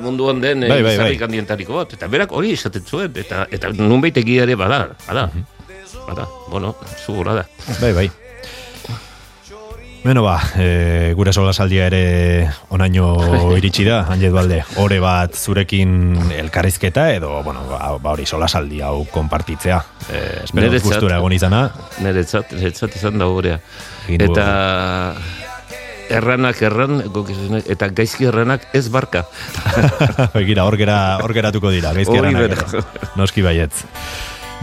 [0.00, 1.10] munduan den Bai, bai, bai.
[1.20, 1.92] handientariko bat.
[1.98, 3.12] Eta berak hori esaten zuen.
[3.20, 4.86] Eta, eta nunbait egia ere bada.
[5.04, 5.28] Bada.
[5.28, 5.44] Mhm.
[6.08, 6.28] Bada.
[6.48, 7.44] Bueno, zu da.
[7.80, 8.10] Bai, bai.
[10.04, 12.00] Beno ba, e, gure solasaldia ere
[12.76, 13.06] onaino
[13.58, 15.94] iritsi da, handi balde, ore bat zurekin
[16.42, 19.78] elkarrizketa edo, bueno, ba, ba hori solasaldi hau konpartitzea.
[20.10, 21.62] E, espero Niretzat- gustura egon izana.
[22.04, 23.56] Niretzat, niretzat izan da du-
[24.28, 24.46] Eta
[26.12, 27.00] erranak erran,
[27.64, 29.24] eta gaizki erranak ez barka.
[30.36, 32.84] Begira, hor gera, hor geratuko dira, gaizki gero.
[33.16, 33.86] Noski baietz.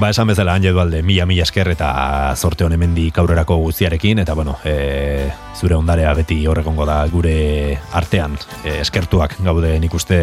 [0.01, 1.87] Ba, esan bezala, Anje Dualde, mila, mila esker eta
[2.33, 8.33] sorte honen mendik aurrerako guztiarekin, eta bueno, e, zure ondarea beti horregongo da gure artean,
[8.63, 10.17] e, eskertuak gaude nik uste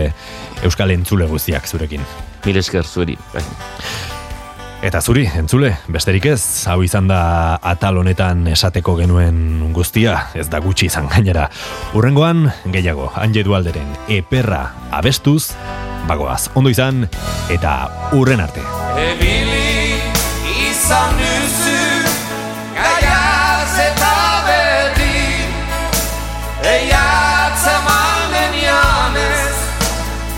[0.67, 2.03] Euskal Entzule guztiak zurekin.
[2.49, 3.15] Mil esker zueri.
[3.31, 3.45] Bai.
[4.83, 7.21] Eta zuri, entzule, besterik ez, hau izan da
[7.63, 11.47] atal honetan esateko genuen guztia, ez da gutxi izan gainera.
[11.95, 15.53] Urrengoan, gehiago, Anje Dualderen eperra abestuz,
[16.11, 17.07] bagoaz, ondo izan,
[17.55, 17.79] eta
[18.19, 18.67] urren arte.
[18.99, 19.68] Ebili
[20.89, 21.81] izan duzu
[22.77, 24.15] Gaiaz eta
[24.47, 25.19] beti
[26.65, 29.57] Eiatza manen janez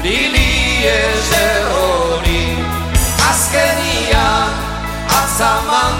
[0.02, 0.51] Lili
[0.94, 2.43] ezer hori
[3.31, 4.51] Azkenian
[5.20, 5.94] atzaman